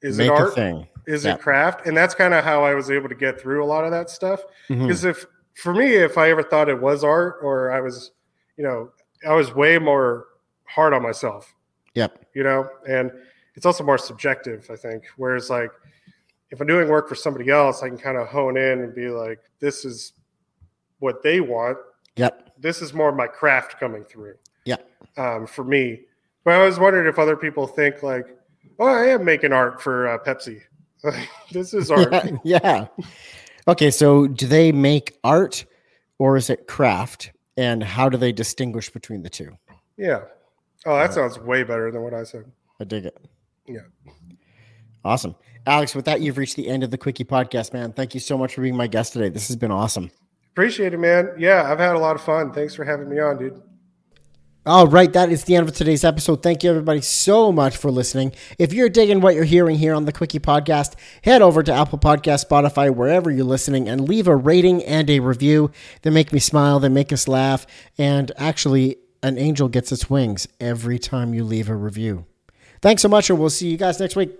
is 0.00 0.16
Make 0.16 0.28
it 0.28 0.32
a 0.32 0.36
art 0.36 0.54
thing. 0.54 0.88
Is 1.06 1.24
Yeah. 1.24 1.34
it 1.34 1.40
craft? 1.40 1.86
And 1.86 1.96
that's 1.96 2.14
kind 2.14 2.34
of 2.34 2.44
how 2.44 2.64
i 2.64 2.74
was 2.74 2.90
able 2.90 3.08
to 3.08 3.14
get 3.14 3.40
through 3.40 3.62
a 3.64 3.66
lot 3.66 3.84
of 3.84 3.90
that 3.92 4.10
stuff. 4.10 4.40
Because 4.68 5.04
if 5.04 5.26
for 5.54 5.72
me 5.72 5.94
if 5.94 6.18
i 6.18 6.30
ever 6.30 6.42
thought 6.42 6.68
it 6.68 6.80
was 6.80 7.02
art 7.04 7.36
or 7.42 7.70
i 7.72 7.80
was 7.80 8.12
you 8.56 8.64
know 8.64 8.90
i 9.26 9.32
was 9.32 9.54
way 9.54 9.78
more 9.78 10.26
hard 10.64 10.92
on 10.92 11.02
myself. 11.02 11.54
Yep. 11.94 12.26
you 12.34 12.42
know? 12.42 12.68
And 12.88 13.10
it's 13.54 13.64
also 13.66 13.84
more 13.84 13.98
subjective 13.98 14.68
i 14.70 14.76
think. 14.76 15.04
Whereas 15.16 15.48
like 15.50 15.70
if 16.50 16.60
i'm 16.60 16.66
doing 16.66 16.88
work 16.88 17.08
for 17.08 17.14
somebody 17.14 17.50
else 17.50 17.82
i 17.82 17.88
can 17.88 17.98
kind 17.98 18.16
of 18.18 18.28
hone 18.28 18.56
in 18.56 18.80
and 18.80 18.94
be 18.94 19.08
like 19.08 19.40
this 19.60 19.84
is 19.84 20.12
what 20.98 21.22
they 21.22 21.40
want. 21.40 21.78
Yep. 22.16 22.52
this 22.58 22.80
is 22.82 22.94
more 22.94 23.12
my 23.12 23.26
craft 23.26 23.78
coming 23.78 24.02
through. 24.04 24.34
Yeah. 24.64 24.76
um, 25.18 25.46
for 25.46 25.62
me. 25.64 26.00
But 26.44 26.54
i 26.54 26.64
was 26.64 26.78
wondering 26.78 27.06
if 27.08 27.18
other 27.18 27.36
people 27.36 27.66
think 27.66 28.02
like 28.02 28.26
oh 28.78 28.86
i 28.86 29.06
am 29.06 29.24
making 29.24 29.52
art 29.52 29.80
for 29.82 30.08
uh, 30.08 30.18
pepsi 30.18 30.60
this 31.52 31.74
is 31.74 31.90
art. 31.90 32.12
Yeah, 32.12 32.30
yeah. 32.62 32.86
Okay, 33.68 33.90
so 33.90 34.26
do 34.26 34.46
they 34.46 34.72
make 34.72 35.18
art 35.24 35.64
or 36.18 36.36
is 36.36 36.50
it 36.50 36.66
craft? 36.66 37.32
And 37.56 37.82
how 37.82 38.08
do 38.08 38.18
they 38.18 38.32
distinguish 38.32 38.90
between 38.90 39.22
the 39.22 39.30
two? 39.30 39.56
Yeah. 39.96 40.22
Oh, 40.84 40.96
that 40.96 41.14
sounds 41.14 41.38
way 41.38 41.62
better 41.62 41.90
than 41.90 42.02
what 42.02 42.12
I 42.12 42.24
said. 42.24 42.44
I 42.78 42.84
dig 42.84 43.06
it. 43.06 43.16
Yeah. 43.66 43.80
Awesome. 45.04 45.34
Alex, 45.66 45.94
with 45.94 46.04
that, 46.04 46.20
you've 46.20 46.38
reached 46.38 46.56
the 46.56 46.68
end 46.68 46.84
of 46.84 46.90
the 46.90 46.98
Quickie 46.98 47.24
podcast, 47.24 47.72
man. 47.72 47.92
Thank 47.92 48.14
you 48.14 48.20
so 48.20 48.36
much 48.36 48.54
for 48.54 48.60
being 48.60 48.76
my 48.76 48.86
guest 48.86 49.14
today. 49.14 49.30
This 49.30 49.48
has 49.48 49.56
been 49.56 49.70
awesome. 49.70 50.10
Appreciate 50.52 50.94
it, 50.94 50.98
man. 50.98 51.30
Yeah, 51.38 51.70
I've 51.70 51.78
had 51.78 51.96
a 51.96 51.98
lot 51.98 52.14
of 52.14 52.22
fun. 52.22 52.52
Thanks 52.52 52.74
for 52.74 52.84
having 52.84 53.08
me 53.08 53.18
on, 53.18 53.38
dude. 53.38 53.60
All 54.66 54.88
right, 54.88 55.12
that 55.12 55.30
is 55.30 55.44
the 55.44 55.54
end 55.54 55.68
of 55.68 55.76
today's 55.76 56.02
episode. 56.02 56.42
Thank 56.42 56.64
you, 56.64 56.70
everybody, 56.70 57.00
so 57.00 57.52
much 57.52 57.76
for 57.76 57.88
listening. 57.88 58.32
If 58.58 58.72
you're 58.72 58.88
digging 58.88 59.20
what 59.20 59.36
you're 59.36 59.44
hearing 59.44 59.76
here 59.76 59.94
on 59.94 60.06
the 60.06 60.12
Quickie 60.12 60.40
Podcast, 60.40 60.94
head 61.22 61.40
over 61.40 61.62
to 61.62 61.72
Apple 61.72 62.00
Podcast, 62.00 62.48
Spotify, 62.48 62.92
wherever 62.92 63.30
you're 63.30 63.44
listening, 63.44 63.88
and 63.88 64.08
leave 64.08 64.26
a 64.26 64.34
rating 64.34 64.82
and 64.82 65.08
a 65.08 65.20
review. 65.20 65.70
They 66.02 66.10
make 66.10 66.32
me 66.32 66.40
smile, 66.40 66.80
they 66.80 66.88
make 66.88 67.12
us 67.12 67.28
laugh, 67.28 67.64
and 67.96 68.32
actually, 68.36 68.96
an 69.22 69.38
angel 69.38 69.68
gets 69.68 69.92
its 69.92 70.10
wings 70.10 70.48
every 70.58 70.98
time 70.98 71.32
you 71.32 71.44
leave 71.44 71.68
a 71.68 71.76
review. 71.76 72.26
Thanks 72.82 73.02
so 73.02 73.08
much, 73.08 73.30
and 73.30 73.38
we'll 73.38 73.50
see 73.50 73.68
you 73.68 73.76
guys 73.76 74.00
next 74.00 74.16
week. 74.16 74.32